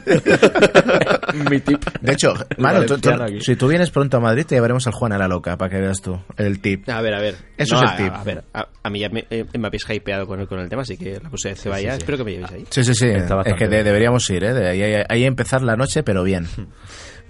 [1.51, 1.83] Mi tip.
[2.01, 3.11] De hecho, mano, tú- tú-
[3.41, 5.81] si tú vienes pronto a Madrid, te llevaremos al Juan a la loca para que
[5.81, 6.89] veas tú el tip.
[6.89, 7.35] A ver, a ver.
[7.57, 8.13] Eso No, es el a- tip.
[8.15, 10.69] A, ver, a, a mí ya me, eh, me habéis hypeado con el, con el
[10.69, 11.91] tema, así que la puse de ceballa.
[11.93, 12.03] sí, sí.
[12.03, 12.65] Espero que me llevéis ahí.
[12.71, 13.07] Sí, sí, sí.
[13.09, 14.55] Es que de- deberíamos ir, ¿eh?
[14.55, 16.47] De ahí, ahí- ahí empezar la noche, pero bien.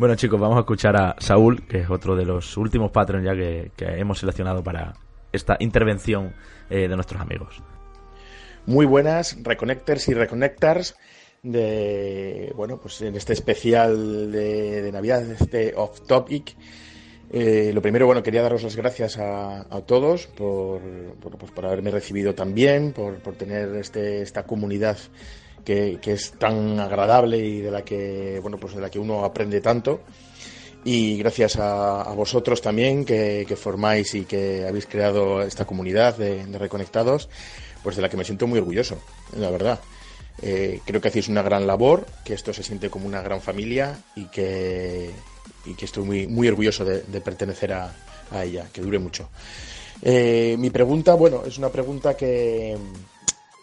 [0.01, 3.35] Bueno, chicos, vamos a escuchar a Saúl, que es otro de los últimos Patreons ya
[3.35, 3.71] que,
[4.01, 4.95] hemos seleccionado para
[5.31, 6.33] esta intervención
[6.71, 7.63] eh, de nuestros amigos.
[8.65, 10.97] Muy buenas, Reconnecters y Reconnectors,
[11.43, 16.57] de, bueno, pues en este especial de, de Navidad, este Off Topic.
[17.31, 20.81] Eh, lo primero, bueno, quería daros las gracias a, a todos por,
[21.21, 24.97] por, pues por haberme recibido tan bien, por, por tener este, esta comunidad
[25.65, 29.61] que, es tan agradable y de la que, bueno, pues de la que uno aprende
[29.61, 30.01] tanto.
[30.85, 37.29] Y gracias a, vosotros también que, formáis y que habéis creado esta comunidad de, Reconectados,
[37.83, 38.99] pues de la que me siento muy orgulloso,
[39.37, 39.81] la verdad.
[40.43, 43.99] Eh, creo que hacéis una gran labor, que esto se siente como una gran familia
[44.17, 45.11] y que,
[45.67, 47.95] y que estoy muy, muy orgulloso de, pertenecer a,
[48.31, 49.29] a ella, que dure mucho.
[50.03, 52.77] Eh, mi pregunta, bueno, es una pregunta que,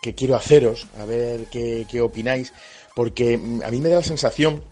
[0.01, 2.53] que quiero haceros, a ver qué, qué opináis,
[2.95, 4.63] porque mm, a mí me da la sensación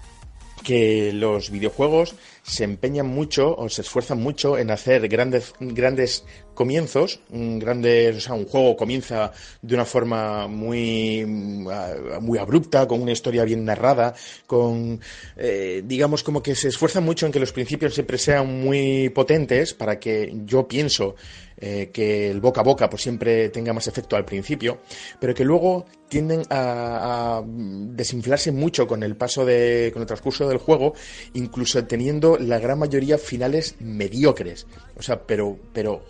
[0.64, 2.16] que los videojuegos
[2.46, 8.34] se empeñan mucho o se esfuerzan mucho en hacer grandes, grandes comienzos, grandes, o sea,
[8.36, 9.32] un juego comienza
[9.62, 14.14] de una forma muy, muy abrupta, con una historia bien narrada,
[14.46, 15.02] con,
[15.36, 19.74] eh, digamos, como que se esfuerzan mucho en que los principios siempre sean muy potentes
[19.74, 21.16] para que yo pienso
[21.58, 24.80] eh, que el boca a boca pues siempre tenga más efecto al principio,
[25.20, 30.58] pero que luego tienden a, desinflarse mucho con el paso de, con el transcurso del
[30.58, 30.94] juego,
[31.34, 36.06] incluso teniendo la gran mayoría finales mediocres, o sea, pero, pero,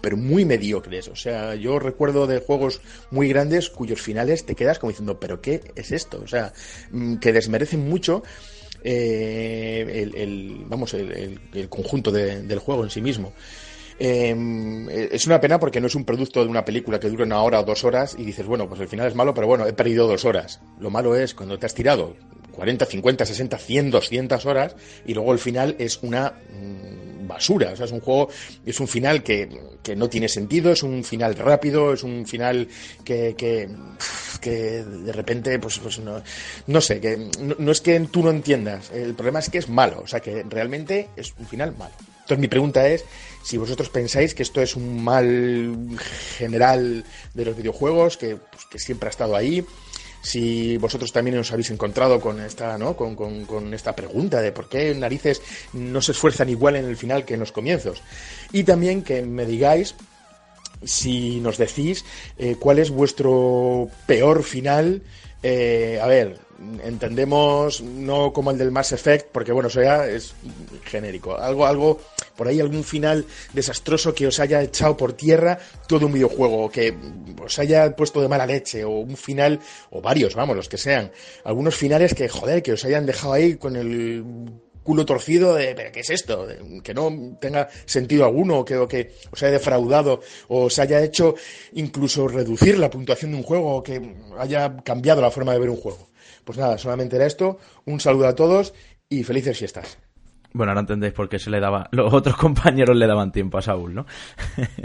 [0.00, 1.08] pero muy mediocres.
[1.08, 2.80] O sea, yo recuerdo de juegos
[3.10, 6.20] muy grandes cuyos finales te quedas como diciendo, pero ¿qué es esto?
[6.22, 6.52] O sea,
[6.90, 8.22] mm, que desmerecen mucho.
[8.86, 13.32] Eh, el, vamos el, conjunto del juego en sí mismo.
[13.98, 17.42] Em, es una pena porque no es un producto de una película que dura una
[17.42, 19.72] hora o dos horas y dices, bueno, pues el final es malo, pero bueno, he
[19.72, 20.60] perdido dos horas.
[20.78, 22.16] Lo malo es cuando te has tirado
[22.54, 24.76] 40, 50, 60, 100, 200 horas
[25.06, 27.72] y luego el final es una mm, basura.
[27.72, 28.28] O sea, es un juego,
[28.64, 29.48] es un final que,
[29.96, 32.68] no tiene sentido, es un final rápido, es un final
[33.04, 33.68] que, que,
[34.50, 36.22] de repente, pues, pues no,
[36.66, 40.02] no sé, que no es que tú no entiendas, el problema es que es malo,
[40.04, 41.94] o sea, que realmente es un final malo.
[42.24, 43.04] Entonces mi pregunta es
[43.42, 45.98] si vosotros pensáis que esto es un mal
[46.38, 47.04] general
[47.34, 49.64] de los videojuegos, que, pues, que siempre ha estado ahí,
[50.24, 52.96] si vosotros también os habéis encontrado con esta, ¿no?
[52.96, 55.42] Con, con, esta pregunta de por qué narices
[55.74, 58.02] no se esfuerzan igual en el final que en los comienzos.
[58.50, 59.94] Y también que me digáis
[60.82, 62.04] si nos decís
[62.38, 65.02] eh, cuál es vuestro peor final.
[65.42, 66.38] Eh, a ver,
[66.82, 70.34] entendemos no como el del Mass Effect, porque bueno, eso ya es
[70.84, 71.36] genérico.
[71.36, 72.00] Algo, algo,
[72.36, 76.94] por ahí algún final desastroso que os haya echado por tierra todo un videojuego, que
[77.42, 79.60] os haya puesto de mala leche, o un final,
[79.90, 81.10] o varios, vamos, los que sean.
[81.44, 84.24] Algunos finales que, joder, que os hayan dejado ahí con el
[84.84, 86.46] culo torcido de, ¿pero qué es esto?
[86.82, 91.34] que no tenga sentido alguno, que, o que os haya defraudado, o os haya hecho
[91.72, 95.70] incluso reducir la puntuación de un juego, o que haya cambiado la forma de ver
[95.70, 96.10] un juego.
[96.44, 97.58] Pues nada, solamente era esto.
[97.86, 98.74] Un saludo a todos
[99.08, 99.98] y felices fiestas.
[100.52, 103.62] Bueno, ahora entendéis por qué se le daba, los otros compañeros le daban tiempo a
[103.62, 104.06] Saúl, ¿no?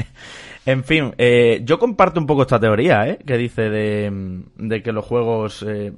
[0.65, 3.19] en fin, eh, yo comparto un poco esta teoría, ¿eh?
[3.23, 5.93] Que dice de, que los juegos eh,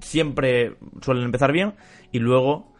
[0.00, 1.72] siempre suelen empezar bien
[2.12, 2.74] y luego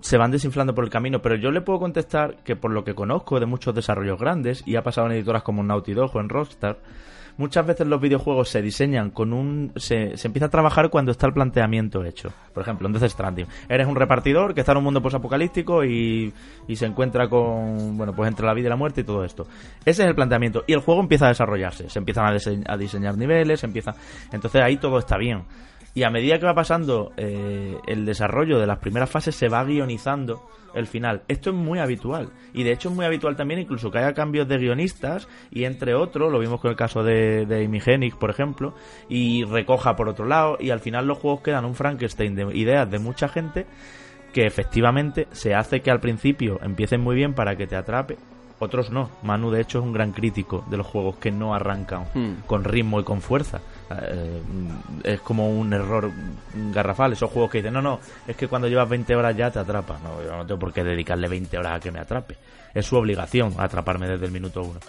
[0.00, 2.94] se van desinflando por el camino, pero yo le puedo contestar que por lo que
[2.94, 6.28] conozco de muchos desarrollos grandes, y ha pasado en editoras como Naughty Dog o en
[6.28, 6.78] Rockstar,
[7.36, 9.72] muchas veces los videojuegos se diseñan con un...
[9.76, 12.32] Se, se, empieza a trabajar cuando está el planteamiento hecho.
[12.52, 13.46] Por ejemplo, en Death Stranding.
[13.68, 16.32] Eres un repartidor que está en un mundo posapocalíptico y,
[16.66, 17.96] y se encuentra con...
[17.96, 19.46] Bueno, pues entre la vida y la muerte y todo esto.
[19.84, 20.64] Ese es el planteamiento.
[20.66, 21.88] Y el juego empieza a desarrollarse.
[21.90, 23.94] Se empiezan a, a diseñar niveles, se empieza...
[24.32, 25.44] Entonces ahí todo está bien.
[25.96, 29.64] Y a medida que va pasando eh, el desarrollo de las primeras fases, se va
[29.64, 30.42] guionizando
[30.74, 31.22] el final.
[31.26, 32.32] Esto es muy habitual.
[32.52, 35.94] Y de hecho es muy habitual también incluso que haya cambios de guionistas y entre
[35.94, 38.74] otros, lo vimos con el caso de, de Amy por ejemplo,
[39.08, 42.90] y recoja por otro lado y al final los juegos quedan un Frankenstein de ideas
[42.90, 43.64] de mucha gente
[44.34, 48.18] que efectivamente se hace que al principio empiecen muy bien para que te atrape
[48.58, 49.10] otros no.
[49.22, 52.46] Manu, de hecho, es un gran crítico de los juegos que no arrancan hmm.
[52.46, 53.60] con ritmo y con fuerza.
[53.90, 54.42] Eh,
[55.04, 56.10] es como un error
[56.72, 57.12] garrafal.
[57.12, 59.98] Esos juegos que dicen, no, no, es que cuando llevas 20 horas ya te atrapa.
[60.02, 62.36] No, yo no tengo por qué dedicarle 20 horas a que me atrape.
[62.74, 64.80] Es su obligación atraparme desde el minuto uno.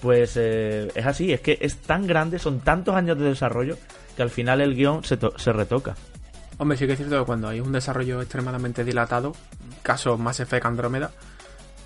[0.00, 3.78] Pues eh, es así, es que es tan grande, son tantos años de desarrollo
[4.16, 5.94] que al final el guion se, se retoca.
[6.58, 9.34] Hombre, sí que es cierto que cuando hay un desarrollo extremadamente dilatado,
[9.82, 11.10] caso más Effect Andrómeda,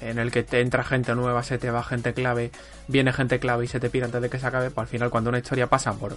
[0.01, 2.51] en el que te entra gente nueva, se te va gente clave,
[2.87, 5.11] viene gente clave y se te pira antes de que se acabe, pues al final
[5.11, 6.17] cuando una historia pasa por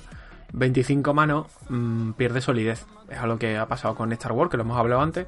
[0.54, 2.86] 25 manos, mm, pierde solidez.
[3.10, 5.28] Es algo que ha pasado con Star Wars, que lo hemos hablado antes,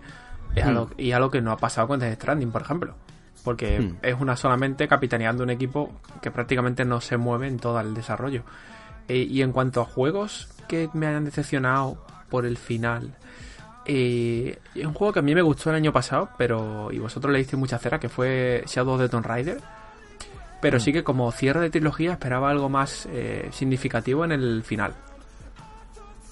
[0.55, 0.93] es algo, hmm.
[0.97, 2.95] y algo que no ha pasado con Death Stranding, por ejemplo.
[3.43, 3.97] Porque hmm.
[4.01, 8.43] es una solamente capitaneando un equipo que prácticamente no se mueve en todo el desarrollo.
[9.07, 13.15] Eh, y en cuanto a juegos que me hayan decepcionado por el final,
[13.85, 16.91] y es un juego que a mí me gustó el año pasado, pero.
[16.91, 19.59] Y vosotros le diste mucha cera, que fue Shadow of the Tomb Raider.
[20.61, 20.79] Pero mm.
[20.79, 24.93] sí que como cierre de trilogía esperaba algo más eh, significativo en el final.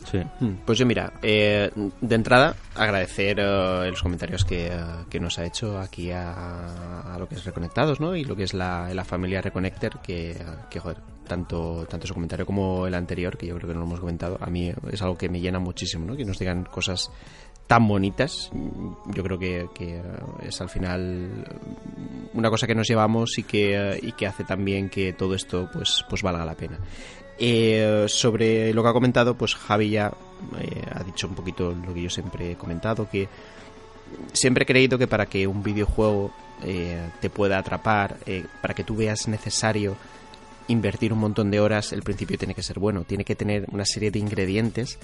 [0.09, 0.19] Sí.
[0.39, 4.71] Mm, pues yo, mira, eh, de entrada, agradecer eh, los comentarios que,
[5.19, 8.15] nos ha hecho aquí a, lo que es Reconectados, ¿no?
[8.15, 10.35] Y lo que es la, la familia Reconnector, que,
[10.69, 10.97] que, joder,
[11.31, 14.37] tanto, tanto su comentario como el anterior, que yo creo que no lo hemos comentado,
[14.41, 16.17] a mí es algo que me llena muchísimo, ¿no?
[16.17, 17.09] Que nos digan cosas
[17.67, 18.51] tan bonitas,
[19.15, 20.01] yo creo que,
[20.43, 21.45] es al final
[22.33, 26.03] una cosa que nos llevamos y que, y que hace también que todo esto pues,
[26.09, 26.77] pues valga la pena.
[27.39, 30.11] Eh, sobre lo que ha comentado, pues Javi ya
[30.59, 33.29] eh, ha dicho un poquito lo que yo siempre he comentado, que
[34.33, 38.17] siempre he creído que para que un videojuego eh, te pueda atrapar,
[38.61, 39.95] para que tú veas necesario
[40.67, 43.85] invertir un montón de horas, el principio tiene que ser bueno, tiene que tener una
[43.85, 44.99] serie de ingredientes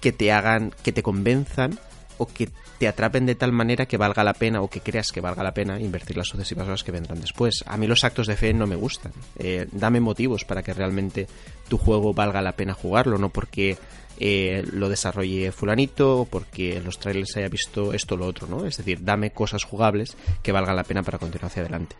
[0.00, 1.78] que te hagan, que te convenzan
[2.18, 5.20] o que te atrapen de tal manera que valga la pena o que creas que
[5.20, 7.64] valga la pena invertir las sucesivas horas que vendrán después.
[7.66, 9.12] A mí los actos de fe no me gustan.
[9.38, 11.26] Eh, dame motivos para que realmente
[11.68, 13.76] tu juego valga la pena jugarlo, no porque
[14.18, 18.46] eh, lo desarrolle fulanito o porque en los trailers haya visto esto o lo otro,
[18.46, 18.66] ¿no?
[18.66, 21.96] Es decir, dame cosas jugables que valgan la pena para continuar hacia adelante.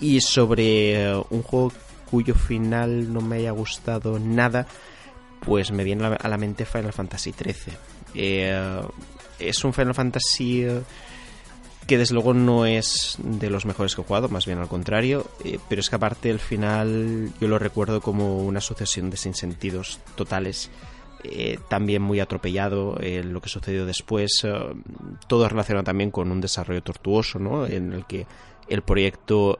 [0.00, 1.72] Y sobre eh, un juego
[2.14, 4.68] cuyo final no me haya gustado nada,
[5.40, 7.74] pues me viene a la mente Final Fantasy XIII.
[8.14, 8.80] Eh,
[9.40, 10.80] es un Final Fantasy eh,
[11.88, 15.26] que desde luego no es de los mejores que he jugado, más bien al contrario,
[15.44, 19.98] eh, pero es que aparte el final yo lo recuerdo como una sucesión de sinsentidos
[20.14, 20.70] totales,
[21.68, 24.46] también muy atropellado lo que sucedió después,
[25.26, 27.66] todo relacionado también con un desarrollo tortuoso, ¿no?
[27.66, 28.26] en el que
[28.68, 29.58] el proyecto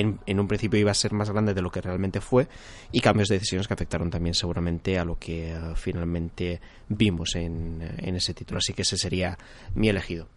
[0.00, 2.48] en, un principio iba a ser más grande de lo que realmente fue
[2.92, 7.80] y cambios de decisiones que afectaron también seguramente a lo que eh, finalmente vimos en,
[7.98, 8.58] en ese título.
[8.58, 9.38] Así que ese sería
[9.74, 10.28] mi elegido.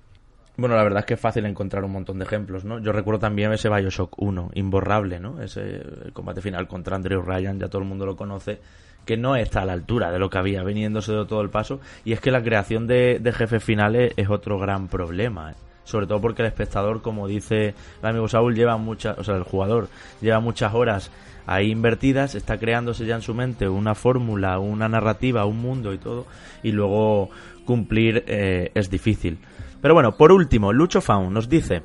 [0.58, 2.80] Bueno, la verdad es que es fácil encontrar un montón de ejemplos, ¿no?
[2.80, 5.40] Yo recuerdo también ese Bioshock 1, imborrable, ¿no?
[5.40, 8.60] Ese combate final contra Andrew Ryan, ya todo el mundo lo conoce,
[9.06, 11.80] que no está a la altura de lo que había veniéndose de todo el paso.
[12.06, 15.52] Y es que la creación de, jefes finales es otro gran problema.
[15.52, 15.56] ¿eh?
[15.88, 19.44] Sobre todo porque el espectador, como dice el amigo Saúl, lleva muchas, o sea, el
[19.44, 19.88] jugador
[20.20, 21.12] lleva muchas horas
[21.46, 25.98] ahí invertidas, está creándose ya en su mente una fórmula, una narrativa, un mundo y
[25.98, 26.26] todo,
[26.62, 27.30] y luego
[27.66, 29.40] cumplir eh, es difícil.
[29.82, 31.82] Pero bueno, por último, Lucho Faun nos dice.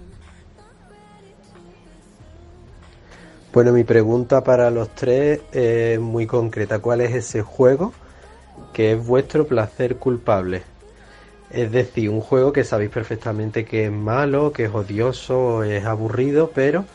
[3.52, 6.80] Bueno, mi pregunta para los tres es muy concreta.
[6.80, 7.92] ¿Cuál es ese juego
[8.72, 10.71] que es vuestro placer culpable?
[11.52, 16.50] Es decir, un juego que sabéis perfectamente que es malo, que es odioso, es aburrido,
[16.54, 16.86] pero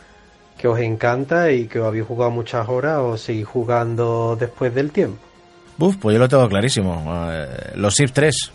[0.58, 4.92] que os encanta y que os habéis jugado muchas horas o seguís jugando después del
[4.92, 5.20] tiempo.
[5.78, 7.04] Buf, pues yo lo tengo clarísimo.
[7.32, 8.52] Eh, los Sims 3.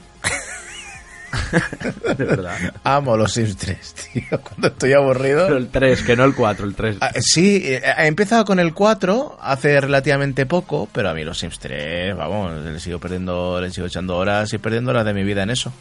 [2.16, 2.74] de verdad.
[2.84, 4.40] Amo los Sims 3, tío.
[4.40, 5.46] Cuando estoy aburrido.
[5.46, 6.96] Pero el 3, que no el 4, el 3.
[7.00, 11.38] Ah, sí, eh, he empezado con el 4 hace relativamente poco, pero a mí los
[11.38, 15.24] Sims 3, vamos, le sigo perdiendo, le sigo echando horas y perdiendo horas de mi
[15.24, 15.72] vida en eso.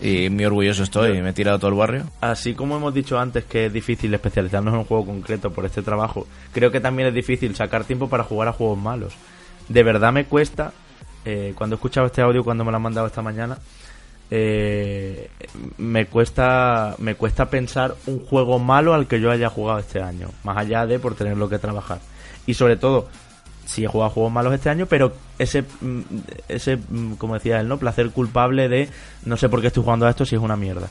[0.00, 2.04] Y muy orgulloso estoy, me he tirado todo el barrio.
[2.20, 5.82] Así como hemos dicho antes que es difícil especializarnos en un juego concreto por este
[5.82, 9.14] trabajo, creo que también es difícil sacar tiempo para jugar a juegos malos.
[9.68, 10.72] De verdad me cuesta,
[11.24, 13.58] eh, cuando he escuchado este audio, cuando me lo han mandado esta mañana,
[14.30, 15.30] eh,
[15.78, 20.28] me cuesta me cuesta pensar un juego malo al que yo haya jugado este año,
[20.44, 22.00] más allá de por tenerlo que trabajar.
[22.46, 23.08] Y sobre todo,
[23.64, 26.00] sí he jugado juegos malos este año, pero ese, mm,
[26.48, 27.78] ese mm, como decía él, ¿no?
[27.78, 28.88] Placer culpable de
[29.24, 30.88] no sé por qué estoy jugando a esto si es una mierda.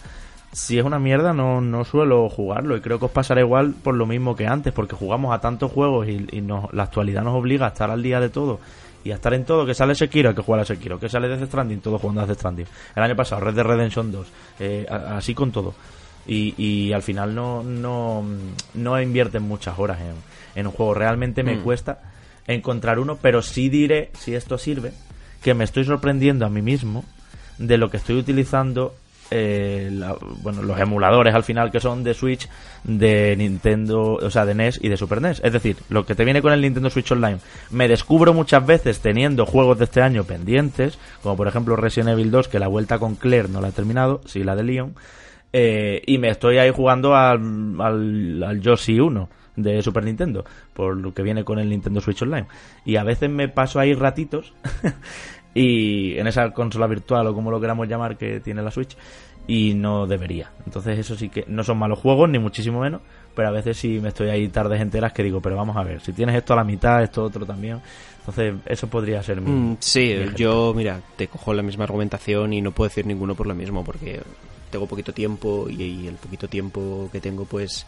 [0.51, 3.95] Si es una mierda, no, no suelo jugarlo y creo que os pasará igual por
[3.95, 7.65] lo mismo que antes, porque jugamos a tantos juegos y, y la actualidad nos obliga
[7.65, 8.59] a estar al día de todo
[9.07, 9.65] y a estar en todo.
[9.65, 10.99] Que sale Sekiro, hay que jugar a Sekiro.
[10.99, 12.65] Que sale Death Stranding, todo jugando a Death Stranding.
[12.95, 14.27] El año pasado, Red Dead Redemption 2.
[14.59, 15.73] Eh, así con todo.
[16.27, 18.21] Y, y, al final no, no,
[18.73, 20.13] no invierten muchas horas en,
[20.59, 20.93] en un juego.
[20.93, 21.63] Realmente me mm.
[21.63, 21.99] cuesta
[22.47, 24.91] encontrar uno, pero sí diré, si esto sirve,
[25.41, 27.05] que me estoy sorprendiendo a mí mismo
[27.57, 28.93] de lo que estoy utilizando
[29.31, 29.89] eh,
[30.41, 32.47] bueno, los emuladores al final que son de Switch,
[32.83, 35.41] de Nintendo, o sea, de NES y de Super NES.
[35.43, 37.39] Es decir, lo que te viene con el Nintendo Switch Online.
[37.69, 42.31] Me descubro muchas veces teniendo juegos de este año pendientes, como por ejemplo Resident Evil
[42.31, 44.95] 2, que la vuelta con Claire no la he terminado, sí la de Leon.
[45.53, 50.95] Eh, y me estoy ahí jugando al, al, al Yoshi 1 de Super Nintendo, por
[50.95, 52.47] lo que viene con el Nintendo Switch Online.
[52.85, 54.53] Y a veces me paso ahí ratitos
[55.53, 58.95] y en esa consola virtual o como lo queramos llamar que tiene la Switch
[59.47, 60.51] y no debería.
[60.65, 63.01] Entonces eso sí que no son malos juegos ni muchísimo menos,
[63.33, 66.01] pero a veces sí me estoy ahí tardes enteras que digo, pero vamos a ver,
[66.01, 67.81] si tienes esto a la mitad, esto otro también.
[68.19, 69.49] Entonces eso podría ser mi...
[69.49, 73.47] Mm, sí, yo mira, te cojo la misma argumentación y no puedo decir ninguno por
[73.47, 74.21] lo mismo porque
[74.69, 77.85] tengo poquito tiempo y el poquito tiempo que tengo pues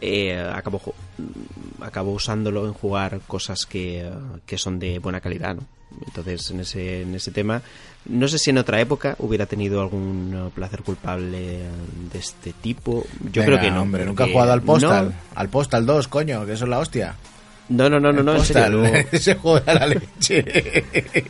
[0.00, 0.80] eh, acabo,
[1.80, 4.08] acabo usándolo en jugar cosas que,
[4.46, 5.62] que, son de buena calidad, ¿no?
[6.08, 7.62] Entonces, en ese, en ese tema,
[8.06, 11.38] no sé si en otra época hubiera tenido algún placer culpable
[12.10, 13.04] de este tipo.
[13.30, 13.82] Yo creo que no.
[13.82, 15.14] Hombre, nunca he jugado al Postal.
[15.34, 17.14] Al Postal 2, coño, que eso es la hostia.
[17.68, 20.42] No, no, no, no, Postal, en serio, Ese juego de la leche.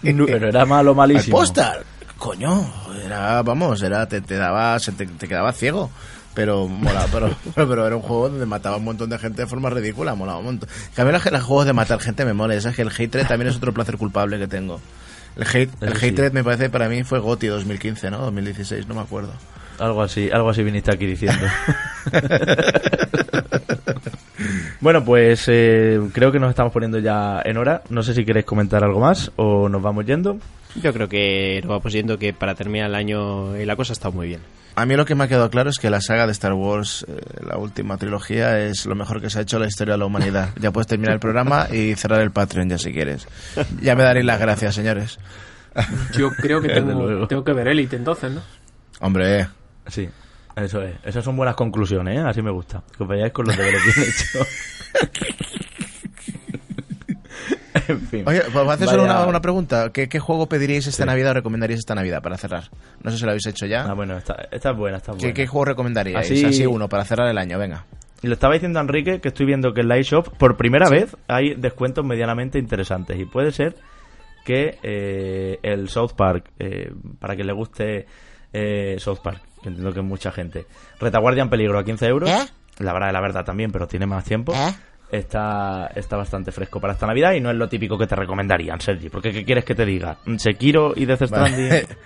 [0.02, 1.36] pero era malo, malísimo.
[1.36, 1.84] Al Postal.
[2.16, 2.72] Coño,
[3.04, 5.90] era, vamos, era, te, te daba, se te, te quedaba ciego.
[6.34, 9.70] Pero mola, pero, pero era un juego donde mataba un montón de gente de forma
[9.70, 10.68] ridícula, molaba un montón.
[10.94, 13.26] Que a mí los, los juegos de matar gente me mola, es que el hatred
[13.26, 14.80] también es otro placer culpable que tengo.
[15.36, 16.08] El hate, el sí.
[16.08, 18.18] hatred me parece para mí fue GOTY 2015, ¿no?
[18.18, 19.32] 2016, no me acuerdo.
[19.78, 21.46] Algo así, algo así viniste aquí diciendo.
[24.80, 27.82] bueno, pues eh, creo que nos estamos poniendo ya en hora.
[27.88, 30.38] No sé si queréis comentar algo más o nos vamos yendo.
[30.82, 34.10] Yo creo que nos vamos yendo que para terminar el año eh, la cosa está
[34.10, 34.40] muy bien.
[34.74, 37.04] A mí lo que me ha quedado claro es que la saga de Star Wars,
[37.08, 39.98] eh, la última trilogía, es lo mejor que se ha hecho en la historia de
[39.98, 40.50] la humanidad.
[40.60, 43.26] Ya puedes terminar el programa y cerrar el Patreon ya si quieres.
[43.82, 45.18] Ya me daréis las gracias, señores.
[46.16, 46.68] Yo creo que
[47.28, 48.40] tengo, que ver Elite entonces, ¿no?
[49.00, 49.48] Hombre,
[49.88, 50.08] Sí,
[50.54, 50.94] eso es.
[51.02, 52.20] Esas son buenas conclusiones, ¿eh?
[52.20, 52.82] Así me gusta.
[52.96, 54.46] Que os vayáis con los deberes bien hechos.
[57.92, 58.24] en fin.
[58.26, 59.90] Oye, pues voy a hacer solo Vaya- una, una pregunta.
[59.92, 61.06] ¿Qué, qué juego pediríais esta Sí.
[61.06, 62.64] Navidad o recomendaríais esta Navidad para cerrar?
[63.02, 63.84] No sé si lo habéis hecho ya.
[63.84, 65.34] Ah, bueno, esta, esta es buena, esta es ¿Qué, buena.
[65.34, 66.30] qué juego recomendaríais?
[66.30, 66.66] Así- Así...
[66.66, 67.84] uno, para cerrar el año, venga.
[68.22, 71.16] Y lo estaba diciendo Enrique que estoy viendo que en la eShop por primera vez
[71.28, 73.76] hay descuentos medianamente interesantes y puede ser
[74.44, 76.90] que eh, el South Park, eh,
[77.20, 78.06] para que le guste
[78.52, 80.66] eh, South Park, que entiendo que es mucha gente,
[80.98, 82.48] Retaguardia en peligro a 15 euros, ¿Eh?
[82.78, 84.52] la verdad, la verdad también, pero tiene más tiempo.
[85.10, 88.78] Está, está bastante fresco para esta Navidad y no es lo típico que te recomendarían,
[88.80, 89.08] Sergi.
[89.08, 90.18] Porque ¿qué quieres que te diga?
[90.36, 91.68] ¿Sekiro y Death Stranding?
[91.68, 91.86] Vale.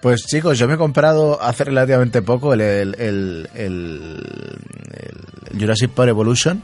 [0.00, 2.96] Pues chicos, yo me he comprado hace relativamente poco el, el,
[3.54, 4.58] el-
[5.58, 6.62] Jurassic Park Evolution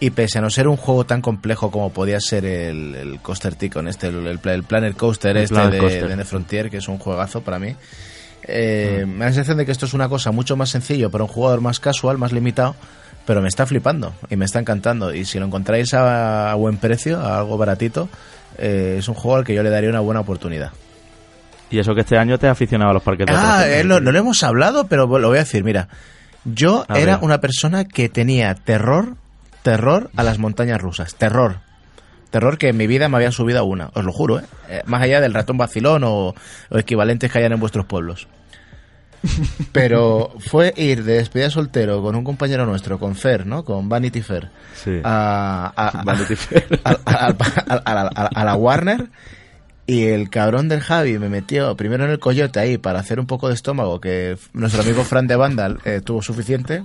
[0.00, 3.88] y pese a no ser un juego tan complejo como podía ser el, Coaster Tycoon,
[3.88, 6.08] este, el, Planet Coaster este Planet de, Coaster.
[6.08, 7.74] de The Frontier, que es un juegazo para mí.
[8.44, 11.24] Eh, Me da la sensación de que esto es una cosa mucho más sencillo para
[11.24, 12.74] un jugador más casual, más limitado,
[13.28, 15.12] pero me está flipando y me está encantando.
[15.14, 18.08] Y si lo encontráis a, a buen precio, a algo baratito,
[18.56, 20.72] eh, es un juego al que yo le daría una buena oportunidad.
[21.70, 24.00] y eso que este año te has aficionado a los parques de Ah, eh, lo-
[24.00, 25.62] no lo hemos hablado, pero lo voy a decir.
[25.62, 25.88] Mira,
[26.46, 27.24] yo A era ver.
[27.24, 29.16] una persona que tenía terror,
[29.62, 31.14] terror a las montañas rusas.
[31.14, 31.58] Terror.
[32.30, 34.44] Terror que en mi vida me había subido a una, os lo juro, ¿eh?
[34.70, 36.34] Eh, Más allá del ratón vacilón o,
[36.70, 38.26] o equivalentes que hayan en vuestros pueblos.
[39.72, 43.64] Pero fue ir de despedida soltero con un compañero nuestro, con Fer, ¿no?
[43.64, 44.50] Con Vanity Fair.
[44.74, 45.00] Sí.
[45.04, 46.80] A, a- Vanity Fair.
[46.84, 49.08] a- la Warner
[49.86, 53.26] y el cabrón del Javi me metió primero en el coyote ahí para hacer un
[53.26, 56.82] poco de estómago, que nuestro amigo Fran de Vandal eh, tuvo suficiente.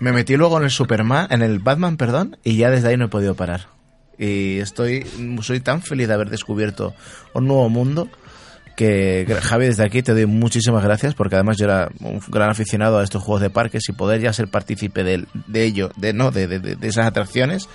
[0.00, 3.06] Me metí luego en el Superman, en el Batman, perdón, y ya desde ahí no
[3.06, 3.66] he podido parar.
[4.18, 5.06] Y estoy,
[5.40, 6.94] soy tan feliz de haber descubierto
[7.34, 8.08] un nuevo mundo
[8.76, 12.98] que Javi desde aquí te doy muchísimas gracias porque además yo era un gran aficionado
[12.98, 16.30] a estos juegos de parques y poder ya ser partícipe de, de ello, de no,
[16.30, 17.68] de, de- de- esas atracciones,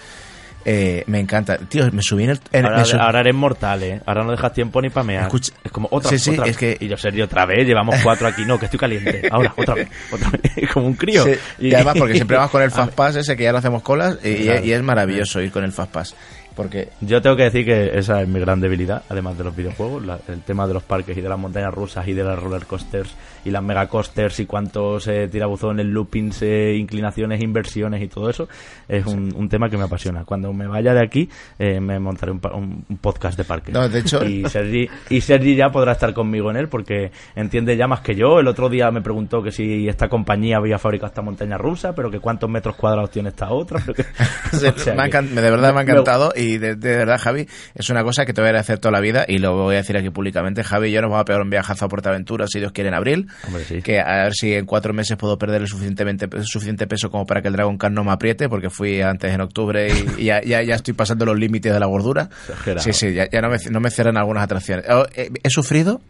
[0.69, 1.57] eh, me encanta.
[1.59, 2.39] Tío, me subí en el...
[2.51, 4.01] en- Ahora, sub- ahora eres mortal, ¿eh?
[4.05, 5.23] Ahora no dejas tiempo ni para mear.
[5.27, 7.95] Escucha- es como otra, Sí, sí, otra es que- Y yo, Sergio, otra vez, llevamos
[8.03, 8.43] cuatro aquí.
[8.43, 9.29] No, que estoy caliente.
[9.31, 10.69] Ahora, otra vez, otra vez.
[10.73, 11.23] como un crío.
[11.23, 13.81] Sí, y, además porque siempre vamos con el Fast Pass ese que ya no hacemos
[13.81, 16.15] colas y es maravilloso ir con el Fast Pass.
[16.57, 20.05] Porque Yo tengo que decir que esa es mi gran debilidad, además de los videojuegos,
[20.05, 22.65] la- el tema de los parques y de las montañas rusas y de las roller
[22.65, 23.15] coasters
[23.45, 28.49] y las mega coasters y cuántos eh, tirabuzones, loopings, eh, inclinaciones, inversiones y todo eso,
[28.89, 30.25] es un, un tema que me apasiona.
[30.25, 31.29] Cuando me vaya de aquí,
[31.59, 33.73] eh, me montaré un, un- un podcast de parques.
[33.73, 37.77] No, de hecho- Y Sergi, y Sergi ya podrá estar conmigo en él porque entiende
[37.77, 38.39] ya más que yo.
[38.39, 42.09] El otro día me preguntó que si esta compañía había fabricado esta montaña rusa, pero
[42.09, 43.79] que cuántos metros cuadrados tiene esta otra.
[43.85, 44.03] pero que-
[44.57, 47.17] Se- o sea me que- de verdad me ha me- encantado y de, de verdad
[47.19, 49.75] Javi es una cosa que te voy a hacer toda la vida y lo voy
[49.75, 52.45] a decir aquí públicamente Javi y yo nos vamos a pegar un viajazo a Portaventura
[52.47, 53.81] si Dios quiere en abril Hombre, sí.
[53.81, 57.41] que a ver si en cuatro meses puedo perder el suficientemente suficiente peso como para
[57.41, 60.41] que el Dragon Khan no me apriete porque fui antes en octubre y, y ya,
[60.43, 62.83] ya, ya estoy pasando los límites de la gordura Exagerado.
[62.83, 66.01] sí sí ya, ya no, me, no me cierran algunas atracciones Oh, eh, he sufrido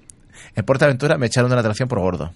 [0.56, 2.34] en Portaventura me echaron de una atracción por gordo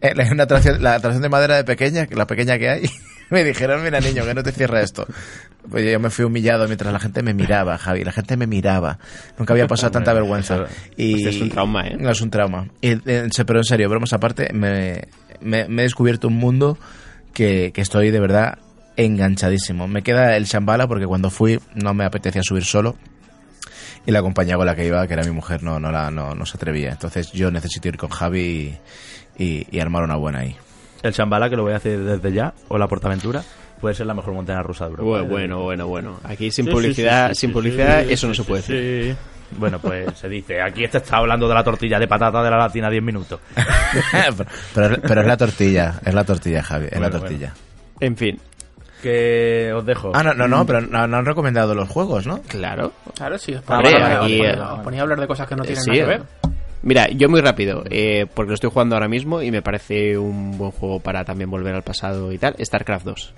[0.00, 2.82] Eh, la, una atracción, la atracción de madera de pequeña, que la pequeña que hay,
[3.30, 5.06] me dijeron, mira niño, que no te cierra esto.
[5.70, 8.98] Pues yo me fui humillado mientras la gente me miraba, Javi, la gente me miraba.
[9.38, 10.64] Nunca había pasado tanta vergüenza.
[10.96, 11.96] Y, Hostia, es un trauma, ¿eh?
[11.98, 12.68] No, es un trauma.
[12.80, 15.02] Y, eh, se- pero en serio, bromas aparte, me,
[15.42, 16.78] me- me he descubierto un mundo
[17.34, 18.58] que, que estoy de verdad
[18.96, 19.86] enganchadísimo.
[19.88, 22.96] Me queda el Shambhala porque cuando fui no me apetecía subir solo
[24.06, 26.34] y la compañía con la que iba, que era mi mujer, no, no, la, no,
[26.34, 26.90] no se atrevía.
[26.92, 28.78] Entonces yo necesito ir con Javi
[29.38, 30.56] y, y- y armar una buena ahí.
[31.02, 33.42] El Shambhala, que lo voy a hacer desde ya, o la Portaventura,
[33.80, 35.08] puede ser la mejor montaña rusa de Europa.
[35.22, 35.28] Bueno, ¿eh?
[35.28, 36.20] bueno, bueno, bueno.
[36.24, 38.72] Aquí sin Sí, publicidad, sí, sí, sí, sin publicidad, sí, eso no se puede sí,
[38.72, 39.14] decir.
[39.14, 39.18] sí.
[39.56, 42.58] Bueno, pues se dice, aquí este está hablando de la tortilla de patata de la
[42.58, 43.40] latina 10 minutos.
[44.74, 47.54] pero, es la tortilla, es la tortilla, Javi, es la Bueno, tortilla.
[48.00, 48.38] En fin,
[49.02, 50.12] Que os dejo.
[50.14, 52.42] Ah, no, no, no, pero no, no han recomendado los juegos, ¿no?
[52.42, 52.92] claro.
[53.14, 53.54] Claro, sí.
[53.54, 53.78] Os Ah,
[54.22, 56.18] aquí, eh, ponéis a hablar de cosas que no tienen sí, nada que eh.
[56.18, 56.22] ver.
[56.82, 60.56] Mira, yo muy rápido, eh, porque lo estoy jugando ahora mismo y me parece un
[60.58, 62.54] buen juego para también volver al pasado y tal.
[62.62, 63.34] StarCraft 2.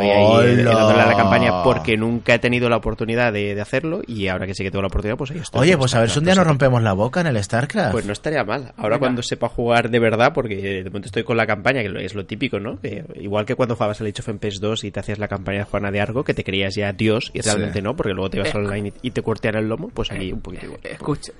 [0.00, 0.22] Estoy ahí
[0.58, 0.74] eh, ¡Hola!
[0.74, 4.46] dándole a la campaña porque nunca he tenido la oportunidad de, de hacerlo y ahora
[4.46, 5.60] que sí que tengo la oportunidad, pues ahí estoy.
[5.60, 6.48] Oye, con pues a ver si un día nos 2.
[6.48, 7.92] rompemos la boca en el StarCraft.
[7.92, 8.72] Pues no estaría mal.
[8.76, 8.98] Ahora Venga.
[8.98, 12.14] cuando sepa jugar de verdad, porque de momento estoy con la campaña, que lo- es
[12.14, 12.80] lo típico, ¿no?
[12.80, 15.58] Que igual que cuando jugabas el Age of Empires 2 y te hacías la campaña
[15.58, 17.48] de Juana de Argo, que te creías ya Dios y Sí.
[17.48, 20.10] realmente no, porque luego te ibas Eh, online y y te cortean el lomo, pues
[20.10, 20.80] aquí un poquito igual.
[20.82, 21.32] Escucha,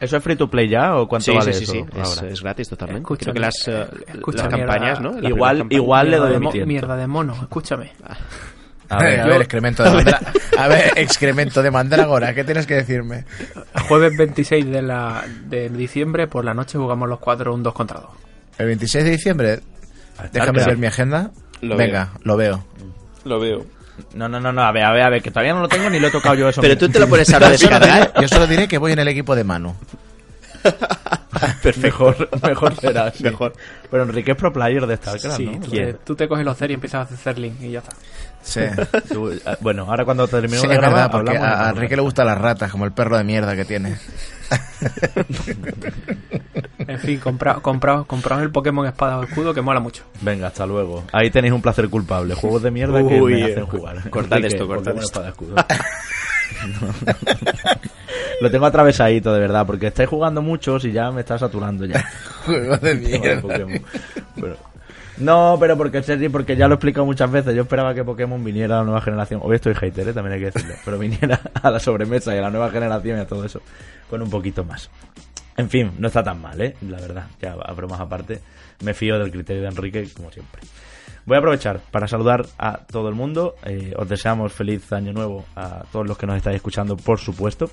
[0.00, 2.00] ¿Eso es free to play ya o cuánto Sí, vale sí, sí, eso sí.
[2.00, 2.32] Es, ahora?
[2.32, 3.02] es gratis totalmente.
[3.02, 4.72] Escúchame, Creo que las, eh, escucha, las mierda.
[4.72, 5.18] campañas, ¿no?
[5.28, 7.92] Igual- igual le doy mi mierda de mono, escúchame.
[8.88, 10.20] A ver, a Yo- ver, excremento de mandra-
[10.58, 13.24] A ver, excremento de mandrágora, ¿qué tienes que decirme?
[13.88, 18.00] Jueves 26 de, la, de diciembre por la noche jugamos los cuatro un 2 contra
[18.00, 18.10] 2.
[18.58, 19.60] El 26 de diciembre,
[20.32, 21.30] déjame ver mi agenda.
[21.60, 22.64] Lo Venga, lo veo.
[23.24, 23.64] Lo veo.
[24.14, 25.88] No, no, no, no, a ver, a ver, a ver, que todavía no lo tengo
[25.90, 26.60] ni lo he tocado yo eso.
[26.60, 26.86] Pero mismo.
[26.88, 28.08] tú te lo pones ahora a Yo solo, descargar.
[28.12, 29.74] diré, yo solo diré que voy en el equipo de Manu.
[31.82, 33.24] Mejor, mejor será, sí.
[33.24, 33.54] Mejor.
[33.90, 35.60] Pero Enrique es pro player de StarCraft, Sí, ¿no?
[35.60, 37.92] tú, te, tú te coges los CER y empiezas a hacer Zerling y ya está.
[38.42, 38.60] Sí,
[39.12, 41.70] Tú- eh, Bueno, ahora cuando terminemos Sí, de es grabar, verdad, porque a, a.
[41.70, 43.96] Enrique le gustan las ratas, como el perro de mierda que tiene.
[46.90, 50.02] En fin, compraos compra, compraos el Pokémon Espada o Escudo que mola mucho.
[50.22, 51.04] Venga, hasta luego.
[51.12, 52.34] Ahí tenéis un placer culpable.
[52.34, 54.10] Juegos de mierda que Uy, me hacen jugar.
[54.10, 55.06] cortad esto, cortad esto.
[55.06, 55.54] Espada Escudo.
[58.40, 62.04] Lo tengo atravesadito, de verdad, porque estáis jugando muchos y ya me está saturando ya.
[62.46, 63.40] Juego de mierda.
[63.40, 63.82] Pokémon.
[65.20, 67.54] No, pero porque serio, porque ya lo he explicado muchas veces.
[67.54, 69.40] Yo esperaba que Pokémon viniera a la nueva generación.
[69.44, 70.12] Hoy estoy hater, ¿eh?
[70.12, 70.74] también hay que decirlo.
[70.84, 73.60] Pero viniera a la sobremesa y a la nueva generación y a todo eso.
[74.08, 74.90] Con un poquito más.
[75.56, 76.74] En fin, no está tan mal, ¿eh?
[76.88, 77.26] La verdad.
[77.40, 78.40] Ya, a bromas aparte.
[78.82, 80.62] Me fío del criterio de Enrique, como siempre.
[81.26, 83.56] Voy a aprovechar para saludar a todo el mundo.
[83.64, 87.70] Eh, os deseamos feliz año nuevo a todos los que nos estáis escuchando, por supuesto.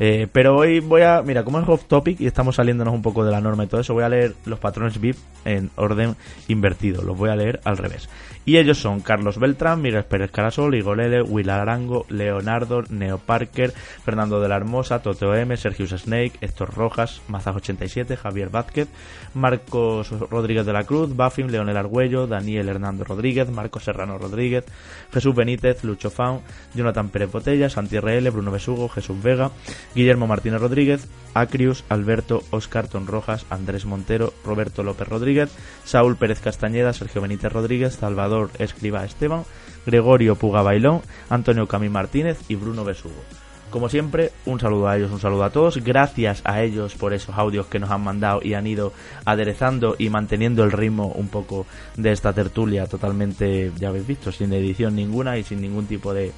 [0.00, 3.24] Eh, pero hoy voy a, mira, como es off topic y estamos saliéndonos un poco
[3.24, 6.16] de la norma y todo eso, voy a leer los patrones VIP en orden
[6.46, 7.02] invertido.
[7.02, 8.08] Los voy a leer al revés.
[8.48, 14.40] Y ellos son Carlos Beltrán, Miguel Pérez Carasol, Igolele, Will Arango, Leonardo, Neo Parker, Fernando
[14.40, 18.88] de la Hermosa, Toteo M, Sergio Snake, Héctor Rojas, Mazas87, Javier Vázquez,
[19.34, 24.64] Marcos Rodríguez de la Cruz, Buffin, Leonel Argüello, Daniel Hernando Rodríguez, Marcos Serrano Rodríguez,
[25.12, 26.40] Jesús Benítez, Lucho Faun,
[26.74, 29.50] Jonathan Pérez Botella, Santi RL, Bruno Besugo, Jesús Vega,
[29.98, 35.50] Guillermo Martínez Rodríguez, Acrius, Alberto, Oscar Ton Rojas, Andrés Montero, Roberto López Rodríguez,
[35.84, 39.42] Saúl Pérez Castañeda, Sergio Benítez Rodríguez, Salvador Escriba Esteban,
[39.86, 43.24] Gregorio Puga Bailón, Antonio Camí Martínez y Bruno Besugo.
[43.70, 45.78] Como siempre, un saludo a ellos, un saludo a todos.
[45.82, 48.92] Gracias a ellos por esos audios que nos han mandado y han ido
[49.24, 51.66] aderezando y manteniendo el ritmo un poco
[51.96, 56.32] de esta tertulia totalmente, ya habéis visto, sin edición ninguna y sin ningún tipo de,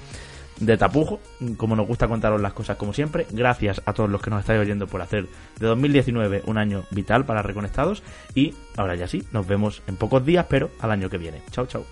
[0.60, 1.20] de tapujo,
[1.56, 3.26] como nos gusta contaros las cosas como siempre.
[3.30, 5.26] Gracias a todos los que nos estáis oyendo por hacer
[5.58, 8.02] de 2019 un año vital para Reconectados
[8.34, 11.42] y ahora ya sí, nos vemos en pocos días, pero al año que viene.
[11.50, 11.84] Chao, chao.